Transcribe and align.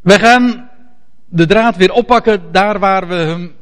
We 0.00 0.18
gaan 0.18 0.70
de 1.26 1.46
draad 1.46 1.76
weer 1.76 1.92
oppakken 1.92 2.52
daar 2.52 2.78
waar 2.78 3.08
we 3.08 3.14
hem, 3.14 3.54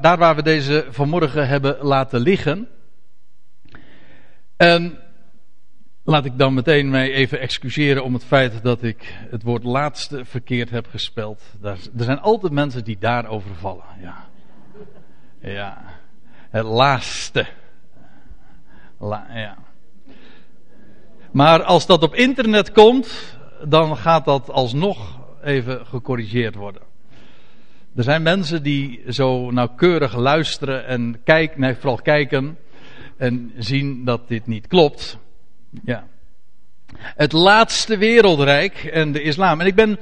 daar 0.00 0.18
waar 0.18 0.36
we 0.36 0.42
deze 0.42 0.86
vanmorgen 0.90 1.48
hebben 1.48 1.76
laten 1.80 2.20
liggen. 2.20 2.68
En 4.56 4.98
laat 6.04 6.24
ik 6.24 6.38
dan 6.38 6.54
meteen 6.54 6.90
mij 6.90 7.12
even 7.12 7.40
excuseren 7.40 8.04
om 8.04 8.12
het 8.14 8.24
feit 8.24 8.62
dat 8.62 8.82
ik 8.82 9.14
het 9.30 9.42
woord 9.42 9.64
laatste 9.64 10.24
verkeerd 10.24 10.70
heb 10.70 10.86
gespeld. 10.86 11.42
er 11.62 11.78
zijn 11.96 12.20
altijd 12.20 12.52
mensen 12.52 12.84
die 12.84 12.98
daarover 12.98 13.54
vallen. 13.54 13.84
Ja. 14.00 14.24
Ja. 15.40 15.82
Het 16.50 16.64
laatste. 16.64 17.46
ja. 19.34 19.56
Maar 21.30 21.62
als 21.62 21.86
dat 21.86 22.02
op 22.02 22.14
internet 22.14 22.72
komt, 22.72 23.38
dan 23.64 23.96
gaat 23.96 24.24
dat 24.24 24.50
alsnog 24.50 25.24
even 25.46 25.86
gecorrigeerd 25.86 26.54
worden. 26.54 26.82
Er 27.96 28.02
zijn 28.02 28.22
mensen 28.22 28.62
die 28.62 29.02
zo 29.08 29.50
nauwkeurig 29.50 30.16
luisteren 30.16 30.86
en 30.86 31.20
kijken, 31.24 31.60
nee, 31.60 31.74
vooral 31.74 32.02
kijken 32.02 32.58
en 33.16 33.52
zien 33.56 34.04
dat 34.04 34.28
dit 34.28 34.46
niet 34.46 34.66
klopt. 34.66 35.18
Ja. 35.84 36.06
Het 36.96 37.32
laatste 37.32 37.98
wereldrijk 37.98 38.84
en 38.84 39.12
de 39.12 39.22
islam. 39.22 39.60
En 39.60 39.66
ik 39.66 39.74
ben 39.74 39.98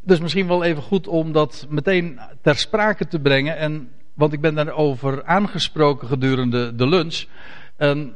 dus 0.00 0.20
misschien 0.20 0.46
wel 0.46 0.64
even 0.64 0.82
goed 0.82 1.06
om 1.06 1.32
dat 1.32 1.66
meteen 1.68 2.20
ter 2.42 2.56
sprake 2.56 3.06
te 3.06 3.20
brengen. 3.20 3.56
En, 3.56 3.90
want 4.14 4.32
ik 4.32 4.40
ben 4.40 4.54
daarover 4.54 5.24
aangesproken 5.24 6.08
gedurende 6.08 6.74
de 6.74 6.88
lunch. 6.88 7.24
En 7.76 8.12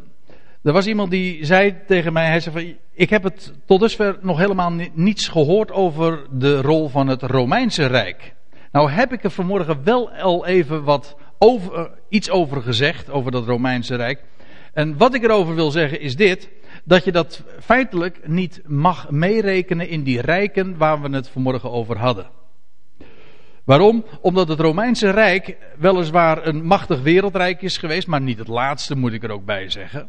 er 0.63 0.73
was 0.73 0.87
iemand 0.87 1.11
die 1.11 1.45
zei 1.45 1.77
tegen 1.87 2.13
mij, 2.13 2.27
hij 2.27 2.41
zei 2.41 2.55
van, 2.55 2.77
ik 2.97 3.11
heb 3.11 3.23
het 3.23 3.53
tot 3.67 3.81
dusver 3.81 4.19
nog 4.21 4.39
helemaal 4.39 4.73
niets 4.93 5.29
gehoord 5.29 5.71
over 5.71 6.27
de 6.31 6.61
rol 6.61 6.89
van 6.89 7.07
het 7.07 7.23
Romeinse 7.23 7.87
Rijk. 7.87 8.35
Nou 8.73 8.91
heb 8.91 9.13
ik 9.13 9.25
er 9.25 9.31
vanmorgen 9.31 9.85
wel 9.85 10.11
al 10.11 10.47
even 10.47 10.85
wat 10.85 11.17
over, 11.39 11.75
eh, 11.75 11.85
iets 12.09 12.31
over 12.31 12.63
gezegd, 12.63 13.11
over 13.11 13.31
dat 13.31 13.47
Romeinse 13.47 13.95
Rijk. 13.95 14.25
En 14.73 14.97
wat 14.97 15.15
ik 15.15 15.23
erover 15.23 15.55
wil 15.55 15.71
zeggen 15.71 16.01
is 16.01 16.17
dit, 16.17 16.49
dat 16.85 17.05
je 17.05 17.13
dat 17.13 17.43
feitelijk 17.61 18.29
niet 18.29 18.63
mag 18.67 19.11
meerekenen 19.11 19.89
in 19.89 20.03
die 20.03 20.21
rijken 20.21 20.77
waar 20.77 21.01
we 21.03 21.09
het 21.09 21.29
vanmorgen 21.29 21.71
over 21.71 21.99
hadden. 21.99 22.27
Waarom? 23.65 24.05
Omdat 24.21 24.49
het 24.49 24.61
Romeinse 24.61 25.11
Rijk 25.11 25.57
weliswaar 25.79 26.47
een 26.47 26.65
machtig 26.65 27.03
wereldrijk 27.03 27.63
is 27.63 27.79
geweest, 27.79 28.07
maar 28.07 28.21
niet 28.21 28.39
het 28.39 28.49
laatste 28.49 28.97
moet 28.97 29.13
ik 29.13 29.23
er 29.23 29.31
ook 29.31 29.45
bij 29.45 29.71
zeggen. 29.71 30.09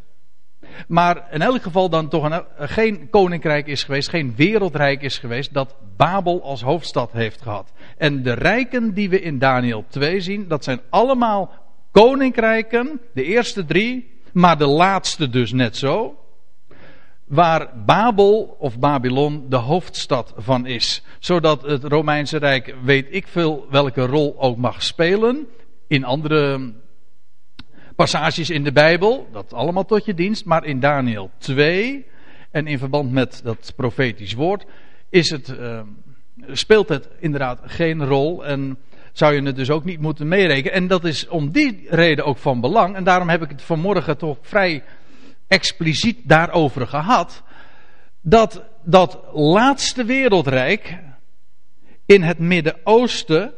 Maar 0.88 1.26
in 1.30 1.42
elk 1.42 1.62
geval 1.62 1.88
dan 1.88 2.08
toch 2.08 2.30
een, 2.30 2.44
geen 2.58 3.10
koninkrijk 3.10 3.66
is 3.66 3.84
geweest, 3.84 4.08
geen 4.08 4.34
wereldrijk 4.36 5.02
is 5.02 5.18
geweest 5.18 5.54
dat 5.54 5.74
Babel 5.96 6.42
als 6.42 6.62
hoofdstad 6.62 7.12
heeft 7.12 7.42
gehad. 7.42 7.72
En 7.96 8.22
de 8.22 8.32
rijken 8.32 8.94
die 8.94 9.10
we 9.10 9.20
in 9.20 9.38
Daniel 9.38 9.84
2 9.88 10.20
zien, 10.20 10.48
dat 10.48 10.64
zijn 10.64 10.80
allemaal 10.90 11.52
koninkrijken, 11.90 13.00
de 13.12 13.24
eerste 13.24 13.64
drie, 13.64 14.20
maar 14.32 14.58
de 14.58 14.66
laatste 14.66 15.28
dus 15.28 15.52
net 15.52 15.76
zo. 15.76 16.18
Waar 17.24 17.84
Babel 17.86 18.56
of 18.58 18.78
Babylon 18.78 19.46
de 19.48 19.56
hoofdstad 19.56 20.34
van 20.36 20.66
is. 20.66 21.02
Zodat 21.18 21.62
het 21.62 21.84
Romeinse 21.84 22.38
Rijk, 22.38 22.74
weet 22.82 23.06
ik 23.10 23.26
veel 23.26 23.66
welke 23.70 24.06
rol 24.06 24.34
ook 24.38 24.56
mag 24.56 24.82
spelen. 24.82 25.46
In 25.86 26.04
andere 26.04 26.72
passages 27.98 28.50
in 28.50 28.64
de 28.64 28.72
Bijbel, 28.72 29.28
dat 29.32 29.52
allemaal 29.52 29.84
tot 29.84 30.04
je 30.04 30.14
dienst, 30.14 30.44
maar 30.44 30.64
in 30.64 30.80
Daniel 30.80 31.30
2 31.38 32.06
en 32.50 32.66
in 32.66 32.78
verband 32.78 33.12
met 33.12 33.40
dat 33.44 33.72
profetisch 33.76 34.32
woord 34.32 34.64
is 35.08 35.30
het, 35.30 35.48
uh, 35.48 35.80
speelt 36.52 36.88
het 36.88 37.08
inderdaad 37.18 37.60
geen 37.64 38.04
rol 38.04 38.46
en 38.46 38.78
zou 39.12 39.34
je 39.34 39.42
het 39.42 39.56
dus 39.56 39.70
ook 39.70 39.84
niet 39.84 40.00
moeten 40.00 40.28
meerekenen. 40.28 40.72
En 40.72 40.86
dat 40.86 41.04
is 41.04 41.28
om 41.28 41.50
die 41.50 41.86
reden 41.88 42.24
ook 42.24 42.38
van 42.38 42.60
belang 42.60 42.96
en 42.96 43.04
daarom 43.04 43.28
heb 43.28 43.42
ik 43.42 43.50
het 43.50 43.62
vanmorgen 43.62 44.18
toch 44.18 44.38
vrij 44.40 44.82
expliciet 45.46 46.18
daarover 46.24 46.86
gehad, 46.86 47.42
dat 48.20 48.62
dat 48.82 49.18
laatste 49.32 50.04
wereldrijk 50.04 50.98
in 52.06 52.22
het 52.22 52.38
Midden-Oosten 52.38 53.52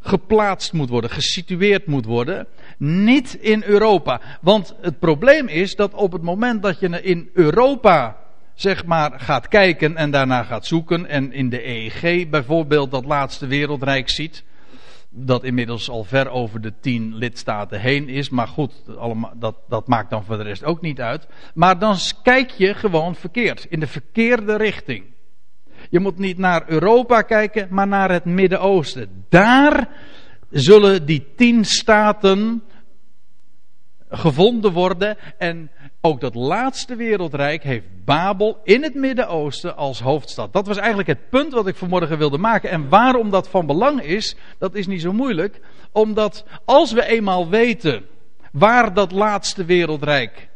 geplaatst 0.00 0.72
moet 0.72 0.88
worden, 0.88 1.10
gesitueerd 1.10 1.86
moet 1.86 2.04
worden. 2.04 2.46
Niet 2.80 3.34
in 3.34 3.62
Europa. 3.66 4.20
Want 4.40 4.74
het 4.80 4.98
probleem 4.98 5.48
is 5.48 5.76
dat 5.76 5.94
op 5.94 6.12
het 6.12 6.22
moment 6.22 6.62
dat 6.62 6.80
je 6.80 7.02
in 7.02 7.30
Europa 7.32 8.16
zeg 8.54 8.84
maar 8.84 9.20
gaat 9.20 9.48
kijken 9.48 9.96
en 9.96 10.10
daarna 10.10 10.42
gaat 10.42 10.66
zoeken 10.66 11.06
en 11.06 11.32
in 11.32 11.48
de 11.48 11.68
EEG 11.68 12.28
bijvoorbeeld 12.28 12.90
dat 12.90 13.04
laatste 13.04 13.46
wereldrijk 13.46 14.08
ziet, 14.08 14.44
dat 15.08 15.44
inmiddels 15.44 15.90
al 15.90 16.04
ver 16.04 16.28
over 16.28 16.60
de 16.60 16.72
tien 16.80 17.14
lidstaten 17.14 17.80
heen 17.80 18.08
is, 18.08 18.28
maar 18.28 18.48
goed, 18.48 18.72
dat, 19.34 19.56
dat 19.68 19.88
maakt 19.88 20.10
dan 20.10 20.24
voor 20.24 20.36
de 20.36 20.42
rest 20.42 20.64
ook 20.64 20.80
niet 20.80 21.00
uit. 21.00 21.26
Maar 21.54 21.78
dan 21.78 21.96
kijk 22.22 22.50
je 22.50 22.74
gewoon 22.74 23.14
verkeerd, 23.14 23.66
in 23.68 23.80
de 23.80 23.86
verkeerde 23.86 24.56
richting. 24.56 25.04
Je 25.90 26.00
moet 26.00 26.18
niet 26.18 26.38
naar 26.38 26.62
Europa 26.66 27.22
kijken, 27.22 27.66
maar 27.70 27.86
naar 27.86 28.10
het 28.10 28.24
Midden-Oosten. 28.24 29.24
Daar 29.28 29.88
zullen 30.50 31.06
die 31.06 31.26
tien 31.36 31.64
staten 31.64 32.62
gevonden 34.08 34.72
worden. 34.72 35.16
En 35.38 35.70
ook 36.00 36.20
dat 36.20 36.34
laatste 36.34 36.96
wereldrijk 36.96 37.62
heeft 37.62 38.04
Babel 38.04 38.60
in 38.64 38.82
het 38.82 38.94
Midden-Oosten 38.94 39.76
als 39.76 40.00
hoofdstad. 40.00 40.52
Dat 40.52 40.66
was 40.66 40.76
eigenlijk 40.76 41.08
het 41.08 41.28
punt 41.28 41.52
wat 41.52 41.66
ik 41.66 41.76
vanmorgen 41.76 42.18
wilde 42.18 42.38
maken. 42.38 42.70
En 42.70 42.88
waarom 42.88 43.30
dat 43.30 43.48
van 43.48 43.66
belang 43.66 44.02
is, 44.02 44.36
dat 44.58 44.74
is 44.74 44.86
niet 44.86 45.00
zo 45.00 45.12
moeilijk. 45.12 45.60
Omdat 45.92 46.44
als 46.64 46.92
we 46.92 47.06
eenmaal 47.06 47.48
weten 47.48 48.04
waar 48.52 48.94
dat 48.94 49.12
laatste 49.12 49.64
wereldrijk 49.64 50.48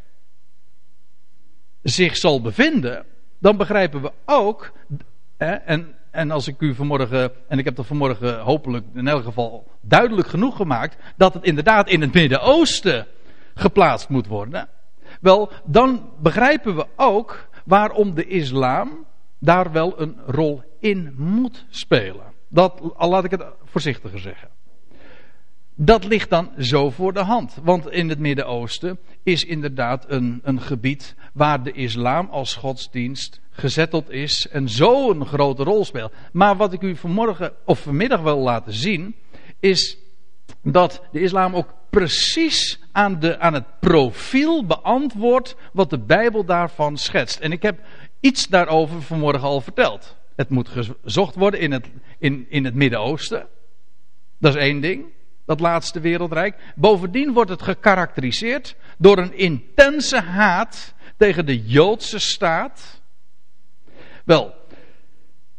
zich 1.83 2.17
zal 2.17 2.41
bevinden, 2.41 3.05
dan 3.39 3.57
begrijpen 3.57 4.01
we 4.01 4.11
ook 4.25 4.71
en, 5.37 5.95
en 6.15 6.31
als 6.31 6.47
ik 6.47 6.55
u 6.59 6.75
vanmorgen, 6.75 7.31
en 7.47 7.59
ik 7.59 7.65
heb 7.65 7.75
dat 7.75 7.85
vanmorgen 7.85 8.39
hopelijk 8.39 8.85
in 8.93 9.07
elk 9.07 9.23
geval 9.23 9.67
duidelijk 9.81 10.27
genoeg 10.27 10.55
gemaakt, 10.55 10.97
dat 11.17 11.33
het 11.33 11.43
inderdaad 11.43 11.89
in 11.89 12.01
het 12.01 12.13
Midden-Oosten 12.13 13.07
geplaatst 13.53 14.09
moet 14.09 14.27
worden. 14.27 14.67
Wel, 15.21 15.51
dan 15.65 16.09
begrijpen 16.19 16.75
we 16.75 16.87
ook 16.95 17.47
waarom 17.65 18.13
de 18.13 18.27
islam 18.27 19.05
daar 19.39 19.71
wel 19.71 20.01
een 20.01 20.17
rol 20.25 20.63
in 20.79 21.13
moet 21.17 21.65
spelen. 21.69 22.33
Dat, 22.47 22.81
al 22.95 23.09
laat 23.09 23.23
ik 23.23 23.31
het 23.31 23.45
voorzichtiger 23.63 24.19
zeggen. 24.19 24.49
Dat 25.75 26.05
ligt 26.05 26.29
dan 26.29 26.51
zo 26.59 26.89
voor 26.89 27.13
de 27.13 27.23
hand. 27.23 27.57
Want 27.63 27.89
in 27.89 28.09
het 28.09 28.19
Midden-Oosten 28.19 28.99
is 29.23 29.45
inderdaad 29.45 30.05
een, 30.07 30.39
een 30.43 30.61
gebied 30.61 31.15
waar 31.33 31.63
de 31.63 31.71
islam 31.71 32.27
als 32.29 32.55
godsdienst 32.55 33.41
gezetteld 33.55 34.09
is 34.09 34.47
en 34.47 34.69
zo 34.69 35.09
een 35.09 35.25
grote 35.25 35.63
rol 35.63 35.85
speelt. 35.85 36.13
Maar 36.31 36.55
wat 36.55 36.73
ik 36.73 36.81
u 36.81 36.95
vanmorgen 36.95 37.53
of 37.65 37.79
vanmiddag 37.79 38.21
wil 38.21 38.37
laten 38.37 38.73
zien, 38.73 39.15
is 39.59 39.97
dat 40.61 41.01
de 41.11 41.19
islam 41.19 41.55
ook 41.55 41.73
precies 41.89 42.79
aan, 42.91 43.19
de, 43.19 43.39
aan 43.39 43.53
het 43.53 43.79
profiel 43.79 44.65
beantwoordt 44.65 45.55
wat 45.73 45.89
de 45.89 45.99
Bijbel 45.99 46.45
daarvan 46.45 46.97
schetst. 46.97 47.39
En 47.39 47.51
ik 47.51 47.61
heb 47.61 47.79
iets 48.19 48.47
daarover 48.47 49.01
vanmorgen 49.01 49.47
al 49.47 49.61
verteld. 49.61 50.15
Het 50.35 50.49
moet 50.49 50.69
gezocht 50.69 51.35
worden 51.35 51.59
in 51.59 51.71
het, 51.71 51.87
in, 52.19 52.45
in 52.49 52.65
het 52.65 52.73
Midden-Oosten. 52.73 53.47
Dat 54.39 54.55
is 54.55 54.61
één 54.61 54.81
ding 54.81 55.05
dat 55.45 55.59
laatste 55.59 55.99
wereldrijk. 55.99 56.55
Bovendien 56.75 57.33
wordt 57.33 57.49
het 57.49 57.61
gekarakteriseerd 57.61 58.75
door 58.97 59.17
een 59.17 59.37
intense 59.37 60.21
haat 60.21 60.93
tegen 61.17 61.45
de 61.45 61.63
Joodse 61.63 62.19
staat. 62.19 63.01
Wel, 64.25 64.53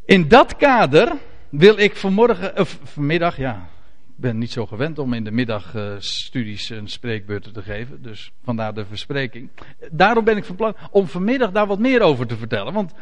in 0.04 0.28
dat 0.28 0.56
kader 0.56 1.12
wil 1.48 1.78
ik 1.78 1.96
vanmorgen, 1.96 2.58
of 2.58 2.78
vanmiddag, 2.82 3.36
ja, 3.36 3.68
ik 4.08 4.14
ben 4.22 4.38
niet 4.38 4.52
zo 4.52 4.66
gewend 4.66 4.98
om 4.98 5.12
in 5.12 5.24
de 5.24 5.30
middag 5.30 5.74
uh, 5.74 5.94
studies 5.98 6.70
en 6.70 6.88
spreekbeurten 6.88 7.52
te 7.52 7.62
geven, 7.62 8.02
dus 8.02 8.32
vandaar 8.42 8.74
de 8.74 8.84
verspreking. 8.84 9.50
Daarom 9.90 10.24
ben 10.24 10.36
ik 10.36 10.44
van 10.44 10.56
plan 10.56 10.76
om 10.90 11.06
vanmiddag 11.06 11.50
daar 11.50 11.66
wat 11.66 11.78
meer 11.78 12.00
over 12.00 12.26
te 12.26 12.36
vertellen, 12.36 12.72
want 12.72 12.92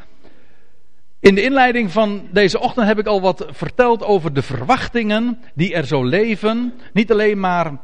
in 1.20 1.34
de 1.34 1.42
inleiding 1.42 1.92
van 1.92 2.28
deze 2.32 2.60
ochtend 2.60 2.86
heb 2.86 2.98
ik 2.98 3.06
al 3.06 3.20
wat 3.20 3.46
verteld 3.50 4.02
over 4.02 4.32
de 4.32 4.42
verwachtingen 4.42 5.38
die 5.54 5.74
er 5.74 5.86
zo 5.86 6.04
leven. 6.04 6.74
Niet 6.92 7.12
alleen 7.12 7.40
maar 7.40 7.78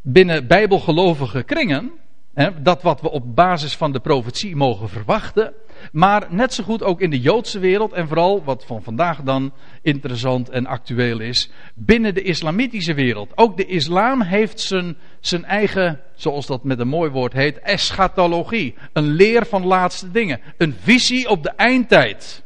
binnen 0.00 0.46
bijbelgelovige 0.46 1.42
kringen. 1.42 1.90
Hè, 2.34 2.62
dat 2.62 2.82
wat 2.82 3.00
we 3.00 3.10
op 3.10 3.34
basis 3.34 3.76
van 3.76 3.92
de 3.92 4.00
profetie 4.00 4.56
mogen 4.56 4.88
verwachten. 4.88 5.54
Maar 5.92 6.26
net 6.28 6.54
zo 6.54 6.64
goed 6.64 6.82
ook 6.82 7.00
in 7.00 7.10
de 7.10 7.20
Joodse 7.20 7.58
wereld. 7.58 7.92
En 7.92 8.08
vooral 8.08 8.44
wat 8.44 8.64
van 8.66 8.82
vandaag 8.82 9.22
dan 9.22 9.52
interessant 9.82 10.48
en 10.48 10.66
actueel 10.66 11.20
is. 11.20 11.50
Binnen 11.74 12.14
de 12.14 12.22
islamitische 12.22 12.94
wereld. 12.94 13.32
Ook 13.34 13.56
de 13.56 13.66
islam 13.66 14.22
heeft 14.22 14.60
zijn, 14.60 14.96
zijn 15.20 15.44
eigen, 15.44 16.00
zoals 16.14 16.46
dat 16.46 16.64
met 16.64 16.78
een 16.78 16.88
mooi 16.88 17.10
woord 17.10 17.32
heet, 17.32 17.58
eschatologie. 17.58 18.74
Een 18.92 19.10
leer 19.10 19.46
van 19.46 19.66
laatste 19.66 20.10
dingen. 20.10 20.40
Een 20.56 20.74
visie 20.82 21.28
op 21.28 21.42
de 21.42 21.52
eindtijd. 21.56 22.42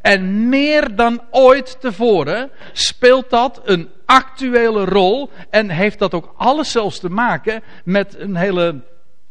En 0.00 0.48
meer 0.48 0.96
dan 0.96 1.20
ooit 1.30 1.80
tevoren 1.80 2.50
speelt 2.72 3.30
dat 3.30 3.60
een 3.64 3.88
actuele 4.04 4.84
rol 4.84 5.30
en 5.50 5.70
heeft 5.70 5.98
dat 5.98 6.14
ook 6.14 6.34
alles 6.36 6.70
zelfs 6.70 6.98
te 6.98 7.08
maken 7.08 7.62
met 7.84 8.18
een 8.18 8.36
hele 8.36 8.82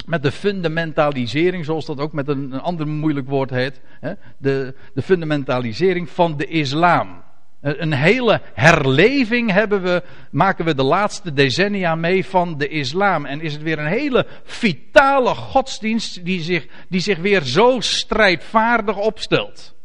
met 0.05 0.23
de 0.23 0.31
fundamentalisering, 0.31 1.65
zoals 1.65 1.85
dat 1.85 1.99
ook 1.99 2.13
met 2.13 2.27
een, 2.27 2.51
een 2.51 2.61
ander 2.61 2.87
moeilijk 2.87 3.27
woord 3.27 3.49
heet, 3.49 3.81
hè, 3.99 4.13
de, 4.37 4.75
de 4.93 5.01
fundamentalisering 5.01 6.09
van 6.09 6.37
de 6.37 6.45
islam. 6.45 7.23
Een 7.61 7.93
hele 7.93 8.41
herleving 8.53 9.51
hebben 9.51 9.81
we, 9.81 10.03
maken 10.31 10.65
we 10.65 10.75
de 10.75 10.83
laatste 10.83 11.33
decennia 11.33 11.95
mee 11.95 12.25
van 12.25 12.57
de 12.57 12.67
islam. 12.67 13.25
En 13.25 13.41
is 13.41 13.53
het 13.53 13.61
weer 13.61 13.79
een 13.79 13.85
hele 13.85 14.25
vitale 14.43 15.35
godsdienst 15.35 16.25
die 16.25 16.41
zich, 16.41 16.67
die 16.89 16.99
zich 16.99 17.17
weer 17.17 17.41
zo 17.41 17.79
strijdvaardig 17.79 18.97
opstelt. 18.97 19.75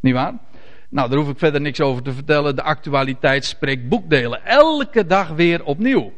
Niet 0.00 0.14
waar? 0.14 0.38
Nou, 0.88 1.08
daar 1.08 1.18
hoef 1.18 1.28
ik 1.28 1.38
verder 1.38 1.60
niks 1.60 1.80
over 1.80 2.02
te 2.02 2.12
vertellen. 2.12 2.56
De 2.56 2.62
actualiteit 2.62 3.44
spreekt 3.44 3.88
boekdelen. 3.88 4.44
Elke 4.44 5.06
dag 5.06 5.28
weer 5.28 5.64
opnieuw. 5.64 6.12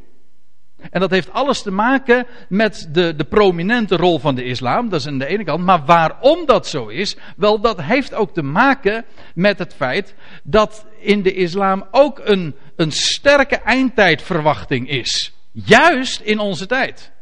En 0.90 1.00
dat 1.00 1.11
heeft 1.11 1.32
alles 1.32 1.62
te 1.62 1.70
maken 1.70 2.26
met 2.49 2.88
de, 2.90 3.14
de 3.14 3.25
prominente 3.25 3.96
rol 3.96 4.19
van 4.19 4.34
de 4.34 4.44
islam. 4.44 4.88
Dat 4.88 5.00
is 5.00 5.06
aan 5.06 5.19
de 5.19 5.26
ene 5.26 5.44
kant. 5.44 5.64
Maar 5.64 5.84
waarom 5.84 6.46
dat 6.46 6.67
zo 6.67 6.87
is? 6.87 7.17
Wel, 7.37 7.61
dat 7.61 7.82
heeft 7.82 8.14
ook 8.14 8.34
te 8.34 8.43
maken 8.43 9.05
met 9.34 9.58
het 9.58 9.75
feit 9.75 10.14
dat 10.43 10.87
in 10.99 11.23
de 11.23 11.32
islam 11.32 11.87
ook 11.90 12.20
een, 12.25 12.55
een 12.76 12.93
sterke 12.93 13.56
eindtijdverwachting 13.56 14.88
is. 14.88 15.32
Juist 15.52 16.20
in 16.20 16.38
onze 16.38 16.67
tijd. 16.67 17.12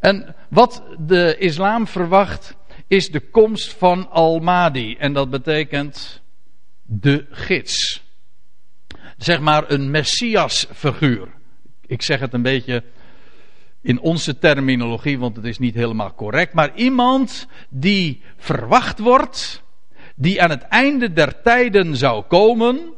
En 0.00 0.34
wat 0.48 0.82
de 0.98 1.36
islam 1.38 1.86
verwacht 1.86 2.56
is 2.86 3.10
de 3.10 3.20
komst 3.20 3.72
van 3.72 4.10
Al-Mahdi. 4.10 4.96
En 4.96 5.12
dat 5.12 5.30
betekent 5.30 6.22
de 6.82 7.26
gids. 7.30 8.04
Zeg 9.16 9.40
maar 9.40 9.70
een 9.70 9.90
messias 9.90 10.66
figuur 10.72 11.35
ik 11.86 12.02
zeg 12.02 12.20
het 12.20 12.32
een 12.32 12.42
beetje 12.42 12.82
in 13.82 14.00
onze 14.00 14.38
terminologie, 14.38 15.18
want 15.18 15.36
het 15.36 15.44
is 15.44 15.58
niet 15.58 15.74
helemaal 15.74 16.14
correct. 16.14 16.52
Maar 16.52 16.70
iemand 16.74 17.46
die 17.68 18.22
verwacht 18.36 18.98
wordt, 18.98 19.62
die 20.14 20.42
aan 20.42 20.50
het 20.50 20.62
einde 20.62 21.12
der 21.12 21.42
tijden 21.42 21.96
zou 21.96 22.24
komen. 22.24 22.94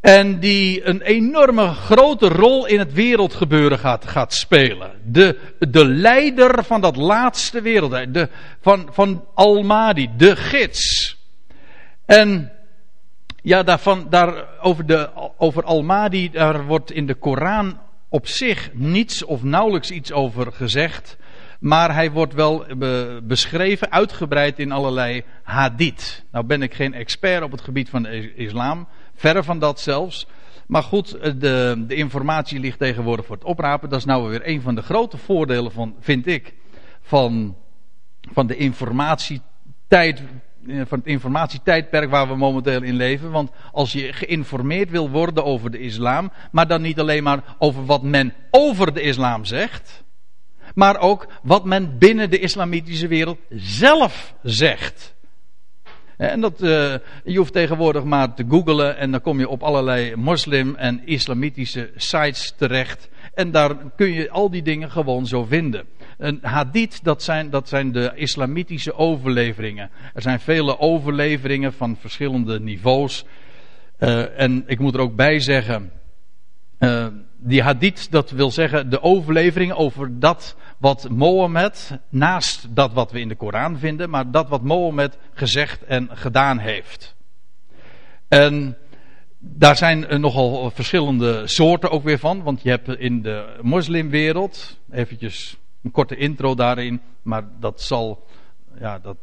En 0.00 0.40
die 0.40 0.86
een 0.86 1.00
enorme 1.00 1.68
grote 1.68 2.28
rol 2.28 2.66
in 2.66 2.78
het 2.78 2.92
wereldgebeuren 2.92 3.78
gaat, 3.78 4.06
gaat 4.06 4.34
spelen. 4.34 4.90
De, 5.04 5.38
de 5.58 5.86
leider 5.86 6.64
van 6.64 6.80
dat 6.80 6.96
laatste 6.96 7.60
wereld. 7.60 8.14
De, 8.14 8.28
van, 8.60 8.88
van 8.92 9.24
Almadi, 9.34 10.10
de 10.16 10.36
gids. 10.36 11.16
En 12.04 12.52
ja, 13.42 13.62
daarvan, 13.62 14.06
daar, 14.10 14.44
over, 14.60 14.86
de, 14.86 15.10
over 15.36 15.64
daar 16.32 16.66
wordt 16.66 16.90
in 16.90 17.06
de 17.06 17.14
Koran 17.14 17.78
op 18.08 18.26
zich 18.26 18.70
niets 18.74 19.24
of 19.24 19.42
nauwelijks 19.42 19.90
iets 19.90 20.12
over 20.12 20.52
gezegd. 20.52 21.16
Maar 21.60 21.94
hij 21.94 22.10
wordt 22.10 22.34
wel 22.34 22.66
beschreven, 23.22 23.92
uitgebreid 23.92 24.58
in 24.58 24.72
allerlei 24.72 25.24
hadith. 25.42 26.24
Nou 26.32 26.46
ben 26.46 26.62
ik 26.62 26.74
geen 26.74 26.94
expert 26.94 27.42
op 27.42 27.50
het 27.50 27.60
gebied 27.60 27.88
van 27.88 28.02
de 28.02 28.34
islam, 28.34 28.88
verre 29.14 29.42
van 29.42 29.58
dat 29.58 29.80
zelfs. 29.80 30.26
Maar 30.66 30.82
goed, 30.82 31.10
de, 31.40 31.84
de 31.86 31.94
informatie 31.94 32.60
ligt 32.60 32.78
tegenwoordig 32.78 33.26
voor 33.26 33.36
het 33.36 33.44
oprapen. 33.44 33.88
Dat 33.88 33.98
is 33.98 34.04
nou 34.04 34.28
weer 34.28 34.48
een 34.48 34.60
van 34.60 34.74
de 34.74 34.82
grote 34.82 35.16
voordelen 35.16 35.72
van, 35.72 35.94
vind 36.00 36.26
ik, 36.26 36.54
van, 37.00 37.56
van 38.32 38.46
de 38.46 38.56
informatietijd 38.56 40.22
van 40.66 40.98
het 40.98 41.06
informatietijdperk 41.06 42.10
waar 42.10 42.28
we 42.28 42.36
momenteel 42.36 42.82
in 42.82 42.94
leven. 42.94 43.30
Want 43.30 43.50
als 43.72 43.92
je 43.92 44.12
geïnformeerd 44.12 44.90
wil 44.90 45.10
worden 45.10 45.44
over 45.44 45.70
de 45.70 45.78
islam, 45.78 46.32
maar 46.50 46.66
dan 46.66 46.82
niet 46.82 47.00
alleen 47.00 47.22
maar 47.22 47.56
over 47.58 47.84
wat 47.84 48.02
men 48.02 48.34
over 48.50 48.94
de 48.94 49.00
islam 49.00 49.44
zegt, 49.44 50.04
maar 50.74 50.98
ook 50.98 51.26
wat 51.42 51.64
men 51.64 51.98
binnen 51.98 52.30
de 52.30 52.38
islamitische 52.38 53.08
wereld 53.08 53.38
zelf 53.50 54.34
zegt. 54.42 55.16
En 56.16 56.40
dat, 56.40 56.62
uh, 56.62 56.94
je 57.24 57.36
hoeft 57.36 57.52
tegenwoordig 57.52 58.04
maar 58.04 58.34
te 58.34 58.44
googlen 58.48 58.96
en 58.96 59.10
dan 59.10 59.20
kom 59.20 59.38
je 59.38 59.48
op 59.48 59.62
allerlei 59.62 60.16
moslim- 60.16 60.74
en 60.74 61.06
islamitische 61.06 61.90
sites 61.96 62.54
terecht. 62.56 63.08
En 63.34 63.50
daar 63.50 63.76
kun 63.96 64.12
je 64.12 64.30
al 64.30 64.50
die 64.50 64.62
dingen 64.62 64.90
gewoon 64.90 65.26
zo 65.26 65.44
vinden. 65.44 65.86
Een 66.18 66.38
hadith, 66.42 67.04
dat 67.04 67.22
zijn, 67.22 67.50
dat 67.50 67.68
zijn 67.68 67.92
de 67.92 68.12
islamitische 68.14 68.94
overleveringen. 68.94 69.90
Er 70.14 70.22
zijn 70.22 70.40
vele 70.40 70.78
overleveringen 70.78 71.72
van 71.72 71.96
verschillende 71.96 72.60
niveaus. 72.60 73.24
Uh, 73.98 74.40
en 74.40 74.64
ik 74.66 74.78
moet 74.78 74.94
er 74.94 75.00
ook 75.00 75.16
bij 75.16 75.40
zeggen. 75.40 75.92
Uh, 76.78 77.06
die 77.36 77.62
hadith, 77.62 78.10
dat 78.10 78.30
wil 78.30 78.50
zeggen 78.50 78.90
de 78.90 79.02
overleveringen 79.02 79.76
over 79.76 80.18
dat 80.18 80.56
wat 80.78 81.08
Mohammed, 81.08 81.98
naast 82.08 82.66
dat 82.70 82.92
wat 82.92 83.12
we 83.12 83.20
in 83.20 83.28
de 83.28 83.36
Koran 83.36 83.78
vinden, 83.78 84.10
maar 84.10 84.30
dat 84.30 84.48
wat 84.48 84.62
Mohammed 84.62 85.18
gezegd 85.32 85.84
en 85.84 86.08
gedaan 86.12 86.58
heeft. 86.58 87.16
En 88.28 88.76
daar 89.38 89.76
zijn 89.76 90.20
nogal 90.20 90.70
verschillende 90.70 91.46
soorten 91.46 91.90
ook 91.90 92.02
weer 92.02 92.18
van, 92.18 92.42
want 92.42 92.62
je 92.62 92.70
hebt 92.70 92.88
in 92.88 93.22
de 93.22 93.58
moslimwereld, 93.62 94.78
eventjes 94.90 95.56
een 95.82 95.90
korte 95.90 96.16
intro 96.16 96.54
daarin, 96.54 97.00
maar 97.22 97.44
dat 97.60 97.82
zal, 97.82 98.26
ja, 98.78 98.98
dat 98.98 99.16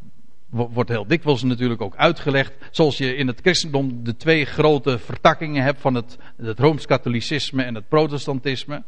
wordt 0.49 0.89
heel 0.89 1.07
dikwijls 1.07 1.43
natuurlijk 1.43 1.81
ook 1.81 1.95
uitgelegd. 1.95 2.53
Zoals 2.71 2.97
je 2.97 3.15
in 3.15 3.27
het 3.27 3.39
christendom 3.41 4.03
de 4.03 4.15
twee 4.15 4.45
grote 4.45 4.99
vertakkingen 4.99 5.63
hebt 5.63 5.81
van 5.81 5.93
het, 5.93 6.17
het 6.37 6.59
rooms-katholicisme 6.59 7.63
en 7.63 7.75
het 7.75 7.87
protestantisme. 7.87 8.83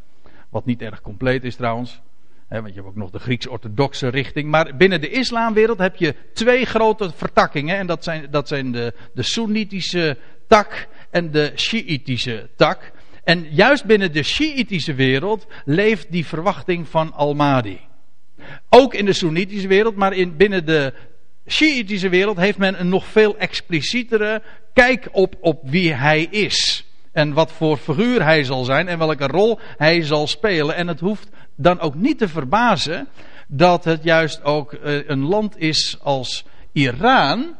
Wat 0.49 0.65
niet 0.65 0.81
erg 0.81 1.01
compleet 1.01 1.43
is 1.43 1.55
trouwens. 1.55 2.01
want 2.49 2.67
je 2.67 2.73
hebt 2.73 2.87
ook 2.87 2.95
nog 2.95 3.09
de 3.09 3.19
Grieks-orthodoxe 3.19 4.07
richting. 4.07 4.49
Maar 4.49 4.75
binnen 4.75 5.01
de 5.01 5.09
islamwereld 5.09 5.77
heb 5.77 5.95
je 5.95 6.15
twee 6.33 6.65
grote 6.65 7.11
vertakkingen. 7.15 7.77
En 7.77 7.87
dat 7.87 8.03
zijn, 8.03 8.27
dat 8.31 8.47
zijn 8.47 8.71
de, 8.71 8.93
de 9.13 9.23
Soenitische 9.23 10.17
tak 10.47 10.87
en 11.09 11.31
de 11.31 11.51
Shiïtische 11.55 12.49
tak. 12.55 12.91
En 13.27 13.47
juist 13.49 13.85
binnen 13.85 14.11
de 14.11 14.23
Shiïtische 14.23 14.93
wereld 14.93 15.47
leeft 15.65 16.11
die 16.11 16.25
verwachting 16.25 16.87
van 16.87 17.13
Al-Mahdi. 17.13 17.79
Ook 18.69 18.93
in 18.93 19.05
de 19.05 19.13
Soenitische 19.13 19.67
wereld, 19.67 19.95
maar 19.95 20.13
in, 20.13 20.37
binnen 20.37 20.65
de 20.65 20.93
Shiïtische 21.47 22.09
wereld 22.09 22.37
heeft 22.37 22.57
men 22.57 22.79
een 22.79 22.89
nog 22.89 23.05
veel 23.05 23.37
explicietere 23.37 24.41
kijk 24.73 25.09
op, 25.11 25.35
op 25.39 25.59
wie 25.63 25.93
hij 25.93 26.23
is. 26.23 26.85
En 27.11 27.33
wat 27.33 27.51
voor 27.51 27.77
figuur 27.77 28.23
hij 28.23 28.43
zal 28.43 28.63
zijn 28.63 28.87
en 28.87 28.97
welke 28.97 29.27
rol 29.27 29.59
hij 29.77 30.01
zal 30.01 30.27
spelen. 30.27 30.75
En 30.75 30.87
het 30.87 30.99
hoeft 30.99 31.29
dan 31.55 31.79
ook 31.79 31.95
niet 31.95 32.17
te 32.17 32.27
verbazen 32.27 33.07
dat 33.47 33.83
het 33.83 34.03
juist 34.03 34.43
ook 34.43 34.73
eh, 34.73 35.09
een 35.09 35.23
land 35.23 35.57
is 35.57 35.97
als 36.01 36.45
Iran, 36.71 37.55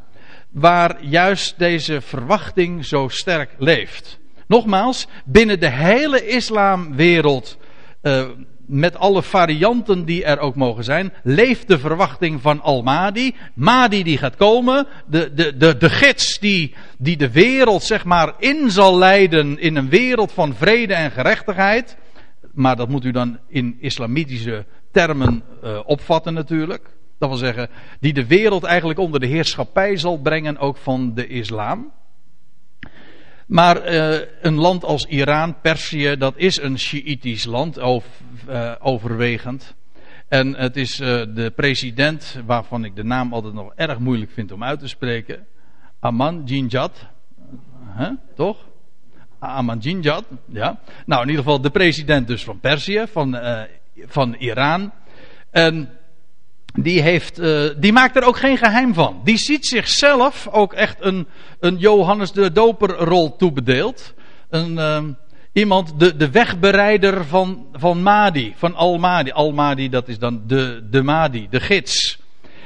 waar 0.50 1.04
juist 1.04 1.60
deze 1.60 2.02
verwachting 2.02 2.86
zo 2.86 3.08
sterk 3.08 3.50
leeft. 3.58 4.20
Nogmaals, 4.48 5.08
binnen 5.26 5.60
de 5.60 5.70
hele 5.70 6.28
islamwereld, 6.28 7.58
uh, 8.02 8.28
met 8.68 8.98
alle 8.98 9.24
varianten 9.24 10.06
die 10.06 10.24
er 10.24 10.40
ook 10.40 10.56
mogen 10.56 10.84
zijn, 10.84 11.14
leeft 11.24 11.68
de 11.68 11.80
verwachting 11.80 12.42
van 12.42 12.62
Al-Mahdi. 12.62 13.36
Mahdi 13.54 14.04
die 14.04 14.18
gaat 14.18 14.36
komen, 14.36 14.88
de, 15.06 15.34
de, 15.34 15.58
de, 15.58 15.78
de 15.78 15.90
gids 15.90 16.40
die, 16.40 16.76
die 16.98 17.18
de 17.18 17.32
wereld 17.32 17.84
zeg 17.84 18.06
maar 18.06 18.34
in 18.40 18.72
zal 18.72 18.98
leiden 18.98 19.60
in 19.60 19.76
een 19.76 19.90
wereld 19.90 20.32
van 20.32 20.54
vrede 20.54 20.94
en 20.94 21.12
gerechtigheid. 21.12 21.98
Maar 22.54 22.76
dat 22.76 22.90
moet 22.90 23.06
u 23.06 23.12
dan 23.12 23.40
in 23.48 23.78
islamitische 23.80 24.66
termen 24.92 25.44
uh, 25.64 25.80
opvatten 25.86 26.34
natuurlijk. 26.34 26.90
Dat 27.20 27.30
wil 27.30 27.38
zeggen, 27.38 27.70
die 28.00 28.14
de 28.14 28.28
wereld 28.28 28.64
eigenlijk 28.64 29.00
onder 29.00 29.20
de 29.20 29.28
heerschappij 29.28 29.98
zal 29.98 30.18
brengen 30.18 30.58
ook 30.58 30.78
van 30.78 31.14
de 31.14 31.28
islam. 31.28 31.92
Maar 33.48 33.94
uh, 33.94 34.20
een 34.42 34.56
land 34.56 34.84
als 34.84 35.06
Iran, 35.06 35.56
Perzië, 35.62 36.16
dat 36.18 36.34
is 36.38 36.62
een 36.62 36.80
Shiïtisch 36.80 37.46
land 37.46 37.78
uh, 37.78 38.04
overwegend. 38.80 39.76
En 40.28 40.56
het 40.56 40.76
is 40.76 41.00
uh, 41.00 41.08
de 41.08 41.52
president, 41.56 42.42
waarvan 42.46 42.86
ik 42.86 42.96
de 42.96 43.04
naam 43.04 43.34
altijd 43.34 43.54
nog 43.54 43.74
erg 43.76 44.00
moeilijk 44.00 44.32
vind 44.32 44.52
om 44.52 44.64
uit 44.64 44.80
te 44.80 44.88
spreken. 44.88 45.46
Ahmadinejad. 46.00 47.08
Huh? 47.98 48.12
Toch? 48.36 48.58
Ahmadinejad, 49.40 50.26
ja. 50.46 50.80
Nou, 51.06 51.22
in 51.22 51.30
ieder 51.30 51.44
geval 51.44 51.62
de 51.62 51.70
president 51.70 52.28
dus 52.28 52.44
van 52.44 52.60
Perzië, 52.60 53.06
van, 53.12 53.40
van 54.06 54.34
Iran. 54.34 54.92
En 55.52 55.90
die, 56.80 57.02
heeft, 57.02 57.40
uh, 57.40 57.70
die 57.78 57.92
maakt 57.92 58.16
er 58.16 58.24
ook 58.24 58.38
geen 58.38 58.58
geheim 58.58 58.94
van. 58.94 59.22
Die 59.24 59.38
ziet 59.38 59.66
zichzelf 59.66 60.48
ook 60.52 60.74
echt 60.74 60.98
een, 61.00 61.28
een 61.60 61.78
Johannes 61.78 62.32
de 62.32 62.52
Doper-rol 62.52 63.36
toebedeeld. 63.36 64.14
Een, 64.50 64.72
uh, 64.72 65.04
iemand, 65.54 66.00
de, 66.00 66.16
de 66.16 66.32
wegbereider 66.32 67.26
van, 67.26 67.68
van 67.74 68.02
Madi, 68.02 68.54
van 68.58 68.76
Al-Madi. 68.76 69.32
Al-Madi, 69.32 69.90
dat 69.90 70.08
is 70.08 70.20
dan 70.20 70.42
de, 70.48 70.88
de 70.90 71.04
Madi, 71.04 71.48
de 71.50 71.60
gids. 71.60 72.20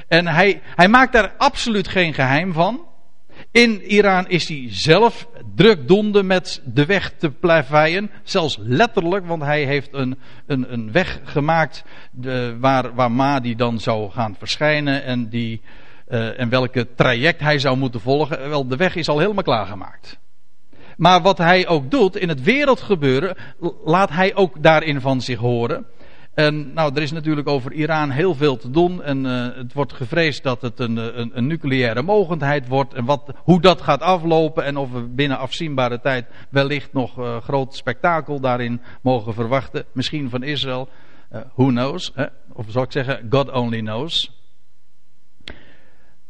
En 0.08 0.28
hij, 0.28 0.62
hij 0.76 0.88
maakt 0.88 1.14
daar 1.14 1.34
absoluut 1.38 1.88
geen 1.88 2.14
geheim 2.14 2.54
van. 2.54 2.86
In 3.52 3.82
Iran 3.82 4.28
is 4.28 4.48
hij 4.48 4.66
zelf 4.70 5.28
drukdoende 5.56 6.24
met 6.24 6.62
de 6.66 6.86
weg 6.86 7.14
te 7.18 7.32
plaveien. 7.32 8.12
Zelfs 8.24 8.58
letterlijk, 8.60 9.26
want 9.26 9.42
hij 9.42 9.64
heeft 9.64 9.90
een, 9.92 10.20
een, 10.46 10.74
een 10.74 10.92
weg 10.92 11.20
gemaakt 11.24 11.84
de, 12.12 12.58
waar, 12.60 12.96
waar 12.96 13.12
Mahdi 13.12 13.56
dan 13.56 13.80
zou 13.80 14.12
gaan 14.12 14.36
verschijnen. 14.38 15.04
En, 15.04 15.30
die, 15.30 15.62
uh, 16.10 16.40
en 16.40 16.50
welke 16.50 16.88
traject 16.96 17.40
hij 17.40 17.60
zou 17.60 17.78
moeten 17.78 18.02
volgen. 18.02 18.50
Wel, 18.50 18.68
de 18.68 18.76
weg 18.76 18.96
is 18.96 19.10
al 19.10 19.20
helemaal 19.20 19.44
klaargemaakt. 19.44 20.20
Maar 20.98 21.22
wat 21.22 21.38
hij 21.38 21.68
ook 21.68 21.92
doet 21.92 22.18
in 22.18 22.30
het 22.30 22.44
wereldgebeuren, 22.44 23.38
laat 23.84 24.10
hij 24.10 24.36
ook 24.36 24.64
daarin 24.64 25.02
van 25.02 25.22
zich 25.22 25.40
horen. 25.40 25.86
En 26.34 26.74
nou, 26.74 26.96
er 26.96 27.02
is 27.02 27.12
natuurlijk 27.12 27.48
over 27.48 27.72
Iran 27.72 28.10
heel 28.10 28.36
veel 28.36 28.58
te 28.58 28.70
doen. 28.70 29.04
En 29.04 29.26
uh, 29.26 29.56
het 29.56 29.74
wordt 29.74 29.94
gevreesd 29.94 30.44
dat 30.44 30.62
het 30.62 30.80
een, 30.80 30.98
een, 30.98 31.32
een, 31.34 31.48
nucleaire 31.48 32.02
mogendheid 32.02 32.68
wordt. 32.68 32.94
En 32.94 33.06
wat, 33.06 33.34
hoe 33.38 33.62
dat 33.62 33.82
gaat 33.82 34.02
aflopen. 34.02 34.64
En 34.64 34.78
of 34.78 34.92
we 34.92 35.02
binnen 35.02 35.38
afzienbare 35.38 36.00
tijd 36.00 36.26
wellicht 36.50 36.94
nog 36.94 37.20
uh, 37.20 37.38
groot 37.42 37.76
spektakel 37.76 38.40
daarin 38.40 38.82
mogen 39.02 39.34
verwachten. 39.34 39.86
Misschien 39.92 40.30
van 40.30 40.44
Israël. 40.44 40.90
Who 41.30 41.68
knows? 41.68 42.12
Hè? 42.16 42.26
Of 42.54 42.66
zal 42.70 42.84
ik 42.84 42.92
zeggen, 42.92 43.28
God 43.30 43.52
only 43.52 43.80
knows. 43.80 44.32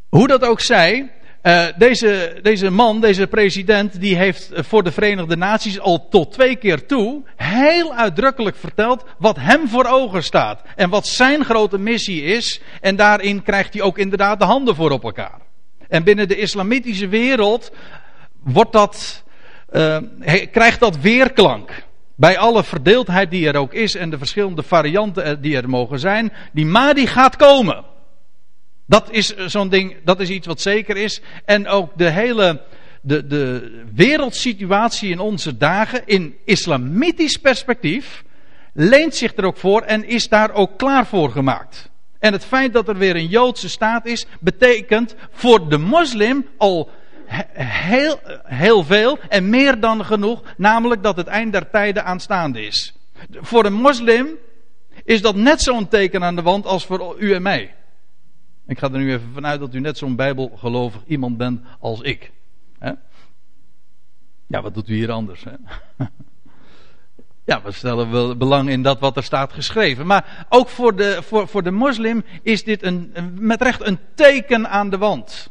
Hoe 0.10 0.27
dat 0.27 0.46
ook 0.46 0.60
zij. 0.60 1.12
Uh, 1.43 1.65
deze, 1.77 2.39
deze 2.41 2.69
man, 2.69 3.01
deze 3.01 3.27
president, 3.27 4.00
die 4.00 4.15
heeft 4.15 4.50
voor 4.53 4.83
de 4.83 4.91
Verenigde 4.91 5.36
Naties 5.36 5.79
al 5.79 6.07
tot 6.10 6.31
twee 6.31 6.55
keer 6.55 6.86
toe 6.86 7.24
heel 7.36 7.93
uitdrukkelijk 7.93 8.55
verteld 8.55 9.03
wat 9.17 9.38
hem 9.39 9.67
voor 9.67 9.86
ogen 9.86 10.24
staat. 10.24 10.62
En 10.75 10.89
wat 10.89 11.07
zijn 11.07 11.45
grote 11.45 11.77
missie 11.77 12.24
is. 12.24 12.62
En 12.81 12.95
daarin 12.95 13.43
krijgt 13.43 13.74
hij 13.74 13.81
ook 13.81 13.98
inderdaad 13.98 14.39
de 14.39 14.45
handen 14.45 14.75
voor 14.75 14.91
op 14.91 15.03
elkaar. 15.03 15.39
En 15.88 16.03
binnen 16.03 16.27
de 16.27 16.38
islamitische 16.38 17.07
wereld 17.07 17.71
wordt 18.43 18.71
dat, 18.71 19.24
uh, 19.71 19.98
krijgt 20.51 20.79
dat 20.79 20.98
weerklank. 20.98 21.83
Bij 22.15 22.38
alle 22.38 22.63
verdeeldheid 22.63 23.31
die 23.31 23.48
er 23.48 23.55
ook 23.55 23.74
is 23.74 23.95
en 23.95 24.10
de 24.10 24.17
verschillende 24.17 24.63
varianten 24.63 25.41
die 25.41 25.55
er 25.55 25.69
mogen 25.69 26.00
zijn. 26.00 26.33
Die 26.51 26.65
Mahdi 26.65 27.07
gaat 27.07 27.36
komen. 27.36 27.90
Dat 28.91 29.12
is 29.12 29.36
zo'n 29.36 29.69
ding, 29.69 29.95
dat 30.03 30.19
is 30.19 30.29
iets 30.29 30.48
wat 30.48 30.62
zeker 30.62 30.98
is. 30.98 31.21
En 31.45 31.67
ook 31.67 31.91
de 31.95 32.10
hele, 32.10 32.62
de, 33.01 33.27
de 33.27 33.71
wereldsituatie 33.95 35.10
in 35.10 35.19
onze 35.19 35.57
dagen, 35.57 36.01
in 36.05 36.36
islamitisch 36.45 37.38
perspectief, 37.38 38.24
leent 38.74 39.15
zich 39.15 39.36
er 39.36 39.45
ook 39.45 39.57
voor 39.57 39.81
en 39.81 40.07
is 40.07 40.27
daar 40.27 40.53
ook 40.53 40.77
klaar 40.77 41.05
voor 41.05 41.31
gemaakt. 41.31 41.89
En 42.19 42.33
het 42.33 42.45
feit 42.45 42.74
dat 42.74 42.88
er 42.88 42.98
weer 42.98 43.15
een 43.15 43.27
Joodse 43.27 43.69
staat 43.69 44.05
is, 44.05 44.25
betekent 44.39 45.15
voor 45.31 45.69
de 45.69 45.77
moslim 45.77 46.48
al 46.57 46.89
heel, 47.53 48.19
heel 48.43 48.83
veel 48.83 49.19
en 49.29 49.50
meer 49.50 49.79
dan 49.79 50.05
genoeg, 50.05 50.41
namelijk 50.57 51.03
dat 51.03 51.17
het 51.17 51.27
eind 51.27 51.51
der 51.51 51.69
tijden 51.69 52.05
aanstaande 52.05 52.65
is. 52.65 52.93
Voor 53.31 53.65
een 53.65 53.74
moslim 53.74 54.27
is 55.03 55.21
dat 55.21 55.36
net 55.36 55.62
zo'n 55.62 55.88
teken 55.88 56.24
aan 56.24 56.36
de 56.36 56.41
wand 56.41 56.65
als 56.65 56.86
voor 56.86 57.15
u 57.19 57.33
en 57.33 57.41
mij. 57.41 57.74
Ik 58.72 58.80
ga 58.80 58.92
er 58.92 58.98
nu 58.98 59.12
even 59.12 59.30
vanuit 59.34 59.60
dat 59.60 59.74
u 59.74 59.80
net 59.80 59.98
zo'n 59.98 60.16
bijbelgelovig 60.16 61.01
iemand 61.08 61.38
bent 61.38 61.62
als 61.80 62.01
ik. 62.01 62.32
Ja, 64.48 64.62
wat 64.62 64.74
doet 64.74 64.90
u 64.90 64.94
hier 64.94 65.12
anders? 65.12 65.44
Ja, 67.46 67.62
we 67.62 67.72
stellen 67.72 68.12
wel 68.12 68.38
belang 68.38 68.70
in 68.70 68.82
dat 68.82 69.00
wat 69.00 69.18
er 69.18 69.24
staat 69.24 69.54
geschreven. 69.54 70.08
Maar 70.08 70.46
ook 70.50 70.70
voor 70.70 70.96
de, 70.96 71.22
voor, 71.22 71.48
voor 71.48 71.63
de 71.63 71.72
moslim 71.72 72.24
is 72.42 72.63
dit 72.63 72.84
een, 72.84 73.13
met 73.40 73.62
recht 73.62 73.86
een 73.86 74.00
teken 74.16 74.70
aan 74.70 74.90
de 74.90 74.98
wand. 74.98 75.50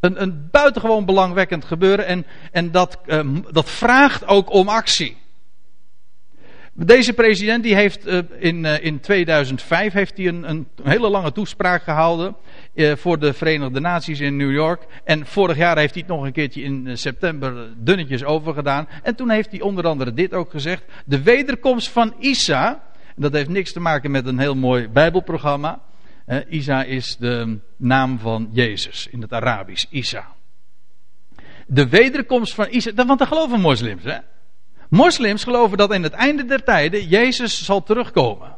Een, 0.00 0.22
een 0.22 0.48
buitengewoon 0.50 1.04
belangwekkend 1.04 1.64
gebeuren 1.64 2.06
en, 2.06 2.26
en 2.52 2.70
dat, 2.70 2.98
uh, 3.06 3.36
dat 3.50 3.70
vraagt 3.70 4.26
ook 4.26 4.52
om 4.52 4.68
actie. 4.68 5.16
Deze 6.84 7.12
president 7.12 7.62
die 7.62 7.74
heeft 7.74 8.06
uh, 8.06 8.18
in, 8.38 8.64
uh, 8.64 8.84
in 8.84 9.00
2005 9.00 9.92
heeft 9.92 10.16
hij 10.16 10.26
een, 10.26 10.50
een 10.50 10.68
hele 10.82 11.08
lange 11.08 11.32
toespraak 11.32 11.82
gehouden 11.82 12.36
uh, 12.74 12.96
voor 12.96 13.18
de 13.18 13.32
Verenigde 13.32 13.80
Naties 13.80 14.20
in 14.20 14.36
New 14.36 14.52
York. 14.52 14.86
En 15.04 15.26
vorig 15.26 15.56
jaar 15.56 15.78
heeft 15.78 15.94
hij 15.94 16.02
het 16.06 16.16
nog 16.16 16.24
een 16.24 16.32
keertje 16.32 16.62
in 16.62 16.98
september 16.98 17.68
dunnetjes 17.76 18.24
overgedaan. 18.24 18.88
En 19.02 19.14
toen 19.14 19.30
heeft 19.30 19.50
hij 19.50 19.60
onder 19.60 19.86
andere 19.86 20.12
dit 20.12 20.34
ook 20.34 20.50
gezegd. 20.50 20.84
De 21.04 21.22
wederkomst 21.22 21.88
van 21.88 22.14
Isa, 22.18 22.82
dat 23.16 23.32
heeft 23.32 23.48
niks 23.48 23.72
te 23.72 23.80
maken 23.80 24.10
met 24.10 24.26
een 24.26 24.38
heel 24.38 24.56
mooi 24.56 24.88
bijbelprogramma. 24.88 25.80
Isa 26.48 26.82
is 26.82 27.16
de 27.16 27.58
naam 27.76 28.18
van 28.18 28.48
Jezus 28.52 29.08
in 29.10 29.22
het 29.22 29.32
Arabisch, 29.32 29.84
Isa. 29.90 30.26
De 31.66 31.88
wederkomst 31.88 32.54
van 32.54 32.66
Isa, 32.70 32.92
want 32.94 33.18
dat 33.18 33.28
geloven 33.28 33.60
moslims 33.60 34.04
hè. 34.04 34.18
Moslims 34.88 35.44
geloven 35.44 35.78
dat 35.78 35.92
in 35.92 36.02
het 36.02 36.12
einde 36.12 36.44
der 36.44 36.64
tijden 36.64 37.06
Jezus 37.06 37.64
zal 37.64 37.82
terugkomen. 37.82 38.56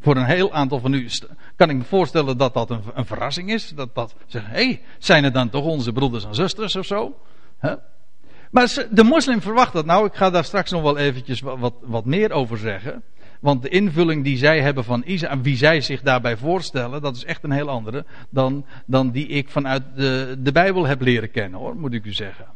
Voor 0.00 0.16
een 0.16 0.24
heel 0.24 0.52
aantal 0.52 0.80
van 0.80 0.94
u 0.94 1.08
kan 1.56 1.70
ik 1.70 1.76
me 1.76 1.84
voorstellen 1.84 2.38
dat 2.38 2.54
dat 2.54 2.70
een, 2.70 2.82
een 2.94 3.06
verrassing 3.06 3.52
is. 3.52 3.68
Dat 3.68 3.94
dat 3.94 4.14
zeggen, 4.26 4.50
hé, 4.52 4.64
hey, 4.64 4.82
zijn 4.98 5.24
het 5.24 5.34
dan 5.34 5.50
toch 5.50 5.64
onze 5.64 5.92
broeders 5.92 6.24
en 6.24 6.34
zusters 6.34 6.76
of 6.76 6.86
zo? 6.86 7.16
Maar 8.50 8.86
de 8.90 9.04
moslim 9.04 9.40
verwacht 9.40 9.72
dat 9.72 9.86
nou. 9.86 10.06
Ik 10.06 10.14
ga 10.14 10.30
daar 10.30 10.44
straks 10.44 10.70
nog 10.70 10.82
wel 10.82 10.98
eventjes 10.98 11.40
wat, 11.40 11.74
wat 11.80 12.04
meer 12.04 12.30
over 12.30 12.58
zeggen. 12.58 13.02
Want 13.40 13.62
de 13.62 13.68
invulling 13.68 14.24
die 14.24 14.36
zij 14.36 14.60
hebben 14.60 14.84
van 14.84 15.02
Isa 15.06 15.40
wie 15.40 15.56
zij 15.56 15.80
zich 15.80 16.02
daarbij 16.02 16.36
voorstellen, 16.36 17.02
dat 17.02 17.16
is 17.16 17.24
echt 17.24 17.44
een 17.44 17.50
heel 17.50 17.68
andere 17.68 18.04
dan, 18.30 18.66
dan 18.86 19.10
die 19.10 19.26
ik 19.26 19.48
vanuit 19.48 19.82
de, 19.96 20.36
de 20.38 20.52
Bijbel 20.52 20.86
heb 20.86 21.00
leren 21.00 21.30
kennen 21.30 21.60
hoor, 21.60 21.76
moet 21.76 21.92
ik 21.92 22.04
u 22.04 22.12
zeggen. 22.12 22.46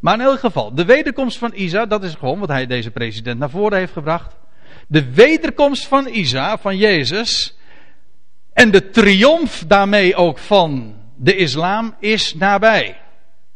Maar 0.00 0.14
in 0.14 0.20
elk 0.20 0.38
geval, 0.38 0.74
de 0.74 0.84
wederkomst 0.84 1.38
van 1.38 1.52
Isa, 1.54 1.86
dat 1.86 2.04
is 2.04 2.14
gewoon 2.14 2.38
wat 2.38 2.48
hij 2.48 2.66
deze 2.66 2.90
president 2.90 3.38
naar 3.38 3.50
voren 3.50 3.78
heeft 3.78 3.92
gebracht. 3.92 4.36
De 4.88 5.12
wederkomst 5.12 5.86
van 5.86 6.06
Isa, 6.06 6.58
van 6.58 6.76
Jezus, 6.76 7.56
en 8.52 8.70
de 8.70 8.90
triomf 8.90 9.64
daarmee 9.66 10.14
ook 10.14 10.38
van 10.38 10.94
de 11.16 11.36
islam 11.36 11.94
is 11.98 12.34
nabij. 12.34 13.00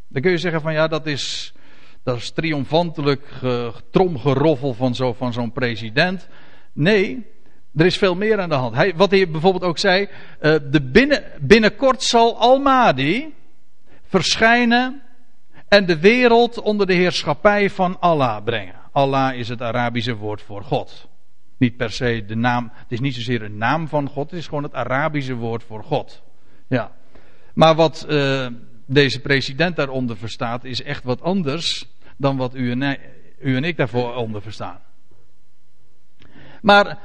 Dan 0.09 0.23
kun 0.23 0.31
je 0.31 0.39
zeggen 0.39 0.61
van 0.61 0.73
ja, 0.73 0.89
dat 0.89 1.07
is, 1.07 1.55
dat 2.03 2.17
is 2.17 2.31
triomfantelijk 2.31 3.27
tromgeroffel 3.91 4.75
van, 4.75 4.95
zo, 4.95 5.13
van 5.13 5.33
zo'n 5.33 5.53
president. 5.53 6.29
Nee, 6.73 7.27
er 7.75 7.87
is 7.87 7.97
veel 7.97 8.15
meer 8.15 8.41
aan 8.41 8.49
de 8.49 8.55
hand. 8.55 8.75
Hij, 8.75 8.95
wat 8.97 9.11
hij 9.11 9.29
bijvoorbeeld 9.29 9.65
ook 9.65 9.79
zei, 9.79 10.03
uh, 10.03 10.55
de 10.71 10.83
binnen, 10.83 11.25
binnenkort 11.41 12.03
zal 12.03 12.39
Al-Mahdi 12.39 13.35
verschijnen 14.09 15.03
en 15.75 15.87
de 15.87 15.99
wereld 15.99 16.61
onder 16.61 16.87
de 16.87 16.95
heerschappij 16.95 17.71
van 17.71 18.01
Allah 18.01 18.45
brengen. 18.45 18.75
Allah 18.93 19.35
is 19.35 19.49
het 19.49 19.63
Arabische 19.63 20.17
woord 20.17 20.43
voor 20.43 20.63
God. 20.63 21.09
Niet 21.57 21.77
per 21.77 21.91
se 21.91 22.25
de 22.27 22.37
naam, 22.37 22.71
het 22.75 22.93
is 22.93 23.01
niet 23.01 23.15
zozeer 23.15 23.43
een 23.43 23.57
naam 23.57 23.89
van 23.89 24.09
God, 24.09 24.31
het 24.31 24.41
is 24.41 24.47
gewoon 24.47 24.63
het 24.63 24.75
Arabische 24.75 25.35
woord 25.35 25.63
voor 25.63 25.85
God. 25.85 26.23
Ja. 26.69 26.93
Maar 27.55 27.75
wat 27.75 28.07
uh, 28.09 28.47
deze 28.87 29.21
president 29.21 29.77
daaronder 29.77 30.17
verstaat, 30.17 30.65
is 30.65 30.83
echt 30.83 31.05
wat 31.05 31.23
anders 31.23 31.87
dan 32.17 32.37
wat 32.37 32.55
u 32.55 32.71
en, 32.71 32.99
u 33.39 33.57
en 33.57 33.65
ik 33.65 33.77
daarvoor 33.77 34.15
onder 34.15 34.43
verstaan. 34.43 34.81
Maar 36.63 36.99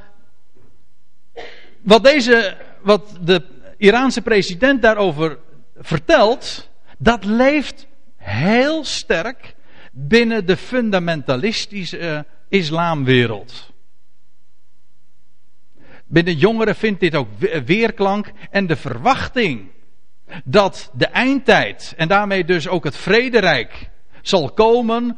wat, 1.81 2.03
deze, 2.03 2.57
wat 2.81 3.17
de 3.21 3.43
Iraanse 3.77 4.21
president 4.21 4.81
daarover 4.81 5.37
vertelt, 5.75 6.69
dat 6.97 7.25
leeft 7.25 7.87
heel 8.29 8.83
sterk 8.83 9.55
binnen 9.91 10.45
de 10.45 10.57
fundamentalistische 10.57 12.25
islamwereld. 12.49 13.73
Binnen 16.05 16.35
jongeren 16.37 16.75
vindt 16.75 16.99
dit 16.99 17.15
ook 17.15 17.29
weerklank 17.65 18.31
en 18.51 18.67
de 18.67 18.75
verwachting 18.75 19.71
dat 20.43 20.91
de 20.93 21.05
eindtijd 21.05 21.93
en 21.97 22.07
daarmee 22.07 22.45
dus 22.45 22.67
ook 22.67 22.83
het 22.83 22.97
vrederijk 22.97 23.89
zal 24.21 24.51
komen 24.51 25.17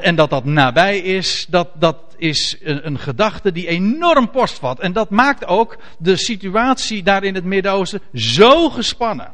en 0.00 0.14
dat 0.14 0.30
dat 0.30 0.44
nabij 0.44 0.98
is, 0.98 1.46
dat, 1.48 1.68
dat 1.74 2.14
is 2.16 2.58
een, 2.62 2.86
een 2.86 2.98
gedachte 2.98 3.52
die 3.52 3.66
enorm 3.66 4.30
postvat. 4.30 4.80
En 4.80 4.92
dat 4.92 5.10
maakt 5.10 5.46
ook 5.46 5.78
de 5.98 6.16
situatie 6.16 7.02
daar 7.02 7.24
in 7.24 7.34
het 7.34 7.44
Midden-Oosten 7.44 8.00
zo 8.12 8.70
gespannen. 8.70 9.32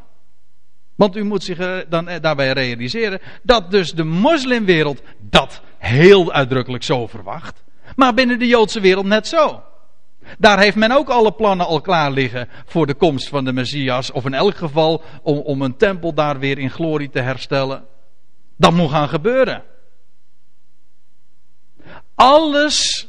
Want 1.00 1.16
u 1.16 1.24
moet 1.24 1.42
zich 1.42 1.86
dan 1.88 2.08
daarbij 2.20 2.52
realiseren 2.52 3.20
dat 3.42 3.70
dus 3.70 3.92
de 3.92 4.04
moslimwereld 4.04 5.02
dat 5.18 5.62
heel 5.78 6.32
uitdrukkelijk 6.32 6.84
zo 6.84 7.06
verwacht. 7.06 7.62
Maar 7.96 8.14
binnen 8.14 8.38
de 8.38 8.46
Joodse 8.46 8.80
wereld 8.80 9.06
net 9.06 9.26
zo. 9.26 9.62
Daar 10.38 10.58
heeft 10.58 10.76
men 10.76 10.90
ook 10.90 11.08
alle 11.08 11.32
plannen 11.32 11.66
al 11.66 11.80
klaar 11.80 12.10
liggen 12.10 12.48
voor 12.66 12.86
de 12.86 12.94
komst 12.94 13.28
van 13.28 13.44
de 13.44 13.52
Messias. 13.52 14.10
Of 14.10 14.24
in 14.24 14.34
elk 14.34 14.56
geval 14.56 15.02
om, 15.22 15.38
om 15.38 15.62
een 15.62 15.76
tempel 15.76 16.14
daar 16.14 16.38
weer 16.38 16.58
in 16.58 16.70
glorie 16.70 17.10
te 17.10 17.20
herstellen. 17.20 17.84
Dat 18.56 18.72
moet 18.72 18.90
gaan 18.90 19.08
gebeuren. 19.08 19.62
Alles 22.14 23.08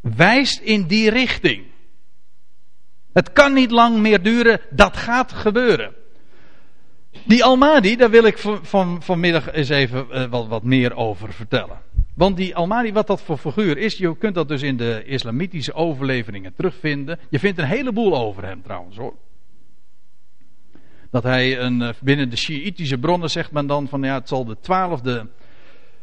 wijst 0.00 0.60
in 0.60 0.86
die 0.86 1.10
richting. 1.10 1.64
Het 3.12 3.32
kan 3.32 3.52
niet 3.52 3.70
lang 3.70 3.98
meer 3.98 4.22
duren, 4.22 4.60
dat 4.70 4.96
gaat 4.96 5.32
gebeuren. 5.32 5.98
Die 7.26 7.44
Almadi, 7.44 7.96
daar 7.96 8.10
wil 8.10 8.24
ik 8.24 8.38
van, 8.38 8.58
van, 8.62 9.02
vanmiddag 9.02 9.52
eens 9.52 9.68
even 9.68 10.06
uh, 10.12 10.24
wat, 10.24 10.46
wat 10.46 10.62
meer 10.62 10.96
over 10.96 11.32
vertellen. 11.32 11.78
Want 12.14 12.36
die 12.36 12.56
Almadi, 12.56 12.92
wat 12.92 13.06
dat 13.06 13.22
voor 13.22 13.38
figuur 13.38 13.78
is, 13.78 13.96
je 13.96 14.16
kunt 14.16 14.34
dat 14.34 14.48
dus 14.48 14.62
in 14.62 14.76
de 14.76 15.04
islamitische 15.04 15.72
overleveringen 15.72 16.54
terugvinden. 16.54 17.18
Je 17.28 17.38
vindt 17.38 17.58
een 17.58 17.64
heleboel 17.64 18.16
over 18.16 18.44
hem 18.44 18.62
trouwens 18.62 18.96
hoor. 18.96 19.14
Dat 21.10 21.22
hij 21.22 21.60
een, 21.60 21.82
eh, 21.82 21.88
binnen 22.00 22.30
de 22.30 22.36
Shiïtische 22.36 22.98
bronnen 22.98 23.30
zegt 23.30 23.52
men 23.52 23.66
dan 23.66 23.88
van 23.88 24.02
ja, 24.02 24.14
het 24.14 24.28
zal 24.28 24.44
de 24.44 24.56
twaalfde, 24.60 25.28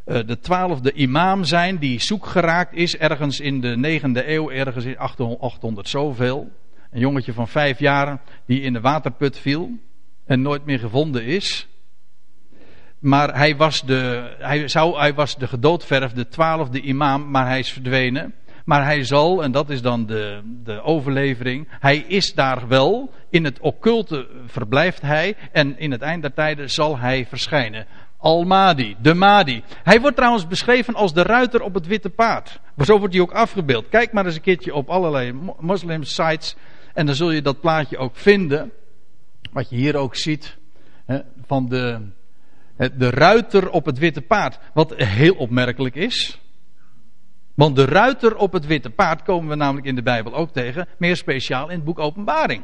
uh, 0.05 0.19
de 0.25 0.39
twaalfde 0.39 0.93
imam 0.93 1.43
zijn 1.43 1.77
die 1.77 2.01
zoek 2.01 2.25
geraakt 2.25 2.75
is 2.75 2.97
ergens 2.97 3.39
in 3.39 3.61
de 3.61 3.77
negende 3.77 4.31
eeuw, 4.31 4.51
ergens 4.51 4.85
in 4.85 4.97
800, 4.97 5.41
800 5.41 5.89
zoveel. 5.89 6.51
Een 6.91 6.99
jongetje 6.99 7.33
van 7.33 7.47
vijf 7.47 7.79
jaar 7.79 8.21
die 8.45 8.61
in 8.61 8.73
de 8.73 8.81
waterput 8.81 9.39
viel 9.39 9.71
en 10.27 10.41
nooit 10.41 10.65
meer 10.65 10.79
gevonden 10.79 11.24
is. 11.24 11.67
Maar 13.00 13.36
hij 13.36 13.55
was 13.55 13.81
de, 13.81 14.36
hij 14.39 14.67
zou, 14.67 14.98
hij 14.98 15.13
was 15.13 15.38
de 15.38 15.48
gedoodverfde 15.48 16.27
twaalfde 16.27 16.81
imam, 16.81 17.31
maar 17.31 17.48
hij 17.48 17.60
is 17.60 17.72
verdwenen. 17.72 18.34
Maar 18.65 18.84
hij 18.86 19.03
zal, 19.03 19.43
en 19.43 19.51
dat 19.51 19.69
is 19.69 19.81
dan 19.81 20.05
de, 20.05 20.41
de 20.63 20.81
overlevering, 20.81 21.67
hij 21.79 21.98
is 21.98 22.34
daar 22.34 22.67
wel. 22.67 23.13
In 23.29 23.43
het 23.43 23.60
occulte 23.60 24.27
verblijft 24.46 25.01
hij. 25.01 25.36
En 25.51 25.79
in 25.79 25.91
het 25.91 26.01
eind 26.01 26.22
der 26.22 26.34
tijden 26.34 26.69
zal 26.69 26.98
hij 26.98 27.25
verschijnen. 27.25 27.86
Al-Mahdi, 28.17 28.96
de 29.01 29.13
Mahdi. 29.13 29.63
Hij 29.84 30.01
wordt 30.01 30.15
trouwens 30.15 30.48
beschreven 30.48 30.93
als 30.93 31.13
de 31.13 31.24
ruiter 31.24 31.62
op 31.62 31.74
het 31.74 31.88
witte 31.88 32.10
paard. 32.10 32.60
Zo 32.77 33.00
wordt 33.00 33.13
hij 33.13 33.24
ook 33.24 33.31
afgebeeld. 33.31 33.89
Kijk 33.89 34.12
maar 34.12 34.25
eens 34.25 34.36
een 34.36 34.41
keertje 34.41 34.74
op 34.74 34.89
allerlei 34.89 35.34
moslim 35.60 36.03
sites. 36.03 36.55
En 36.93 37.05
dan 37.05 37.15
zul 37.15 37.31
je 37.31 37.41
dat 37.41 37.62
plaatje 37.62 37.98
ook 37.98 38.15
vinden. 38.15 38.72
Wat 39.57 39.69
je 39.69 39.75
hier 39.75 39.95
ook 39.95 40.15
ziet. 40.15 40.57
Hè, 41.05 41.19
van 41.45 41.69
de, 41.69 42.09
de 42.75 43.09
ruiter 43.09 43.69
op 43.69 43.85
het 43.85 43.97
witte 43.97 44.21
paard. 44.21 44.59
Wat 44.73 44.93
heel 44.95 45.33
opmerkelijk 45.33 45.95
is. 45.95 46.39
Want 47.53 47.75
de 47.75 47.85
ruiter 47.85 48.35
op 48.35 48.53
het 48.53 48.65
witte 48.65 48.89
paard 48.89 49.23
komen 49.23 49.49
we 49.49 49.55
namelijk 49.55 49.87
in 49.87 49.95
de 49.95 50.01
Bijbel 50.01 50.33
ook 50.33 50.51
tegen. 50.51 50.87
Meer 50.97 51.15
speciaal 51.15 51.69
in 51.69 51.75
het 51.75 51.83
boek 51.83 51.99
Openbaring. 51.99 52.63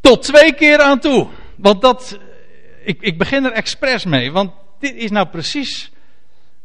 Tot 0.00 0.22
twee 0.22 0.54
keer 0.54 0.80
aan 0.80 1.00
toe. 1.00 1.28
Want 1.56 1.82
dat. 1.82 2.18
Ik, 2.84 3.02
ik 3.02 3.18
begin 3.18 3.44
er 3.44 3.52
expres 3.52 4.04
mee. 4.04 4.32
Want 4.32 4.52
dit 4.78 4.94
is 4.94 5.10
nou 5.10 5.28
precies 5.28 5.92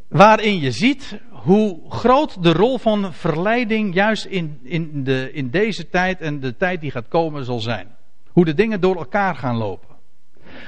waarin 0.08 0.60
je 0.60 0.72
ziet 0.72 1.20
hoe 1.44 1.80
groot 1.90 2.44
de 2.44 2.52
rol 2.52 2.78
van 2.78 3.14
verleiding 3.14 3.94
juist 3.94 4.26
in, 4.26 4.60
in, 4.64 5.04
de, 5.04 5.30
in 5.34 5.50
deze 5.50 5.90
tijd 5.90 6.22
en 6.22 6.40
de 6.40 6.58
tijd 6.58 6.82
die 6.82 6.92
gaat 6.92 7.08
komen 7.08 7.46
zal 7.46 7.60
zijn. 7.60 7.88
Hoe 8.32 8.46
de 8.46 8.54
dingen 8.54 8.82
door 8.82 8.96
elkaar 8.96 9.36
gaan 9.36 9.56
lopen. 9.56 9.96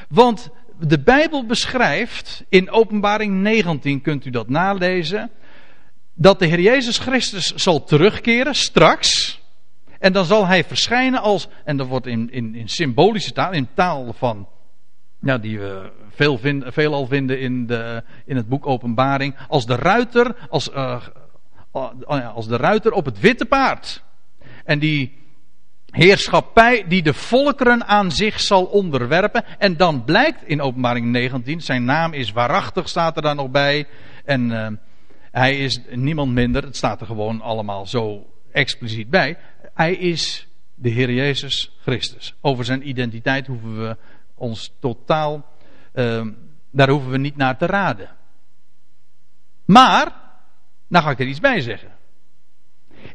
Want 0.09 0.49
de 0.79 0.99
Bijbel 0.99 1.45
beschrijft, 1.45 2.43
in 2.49 2.71
Openbaring 2.71 3.33
19 3.33 4.01
kunt 4.01 4.25
u 4.25 4.29
dat 4.29 4.49
nalezen, 4.49 5.29
dat 6.13 6.39
de 6.39 6.45
Heer 6.45 6.59
Jezus 6.59 6.97
Christus 6.97 7.53
zal 7.55 7.83
terugkeren 7.83 8.55
straks. 8.55 9.39
En 9.99 10.13
dan 10.13 10.25
zal 10.25 10.47
hij 10.47 10.63
verschijnen 10.63 11.21
als, 11.21 11.47
en 11.63 11.77
dat 11.77 11.87
wordt 11.87 12.07
in, 12.07 12.31
in, 12.31 12.55
in 12.55 12.69
symbolische 12.69 13.31
taal, 13.31 13.51
in 13.51 13.67
taal 13.73 14.13
van, 14.13 14.47
ja, 15.19 15.37
die 15.37 15.59
we 15.59 15.91
veel 16.15 16.39
veelal 16.63 17.07
vinden 17.07 17.39
in, 17.39 17.67
de, 17.67 18.03
in 18.25 18.35
het 18.35 18.49
boek 18.49 18.67
Openbaring, 18.67 19.35
als 19.47 19.65
de 19.65 19.75
ruiter, 19.75 20.35
als, 20.49 20.69
uh, 20.69 21.01
als 22.33 22.47
de 22.47 22.57
ruiter 22.57 22.91
op 22.91 23.05
het 23.05 23.19
witte 23.19 23.45
paard. 23.45 24.03
En 24.65 24.79
die 24.79 25.19
heerschappij 25.91 26.85
die 26.87 27.01
de 27.01 27.13
volkeren 27.13 27.87
aan 27.87 28.11
zich 28.11 28.39
zal 28.39 28.65
onderwerpen. 28.65 29.43
En 29.57 29.77
dan 29.77 30.03
blijkt 30.03 30.43
in 30.43 30.61
openbaring 30.61 31.05
19, 31.05 31.61
zijn 31.61 31.85
naam 31.85 32.13
is 32.13 32.31
waarachtig, 32.31 32.89
staat 32.89 33.15
er 33.15 33.21
dan 33.21 33.35
nog 33.35 33.49
bij. 33.49 33.87
En 34.25 34.49
uh, 34.49 34.67
hij 35.31 35.57
is 35.57 35.79
niemand 35.89 36.31
minder, 36.31 36.63
het 36.63 36.75
staat 36.75 37.01
er 37.01 37.07
gewoon 37.07 37.41
allemaal 37.41 37.85
zo 37.85 38.25
expliciet 38.51 39.09
bij. 39.09 39.37
Hij 39.73 39.93
is 39.93 40.47
de 40.75 40.89
Heer 40.89 41.11
Jezus 41.11 41.77
Christus. 41.81 42.35
Over 42.41 42.65
zijn 42.65 42.87
identiteit 42.87 43.47
hoeven 43.47 43.79
we 43.79 43.97
ons 44.35 44.73
totaal, 44.79 45.45
uh, 45.93 46.27
daar 46.71 46.89
hoeven 46.89 47.11
we 47.11 47.17
niet 47.17 47.37
naar 47.37 47.57
te 47.57 47.65
raden. 47.65 48.09
Maar, 49.65 50.11
nou 50.87 51.03
ga 51.03 51.11
ik 51.11 51.19
er 51.19 51.27
iets 51.27 51.39
bij 51.39 51.61
zeggen. 51.61 51.91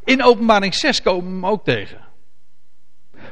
In 0.05 0.25
openbaring 0.25 0.75
6 0.75 1.03
komen 1.03 1.25
we 1.25 1.33
hem 1.33 1.47
ook 1.47 1.65
tegen. 1.65 2.01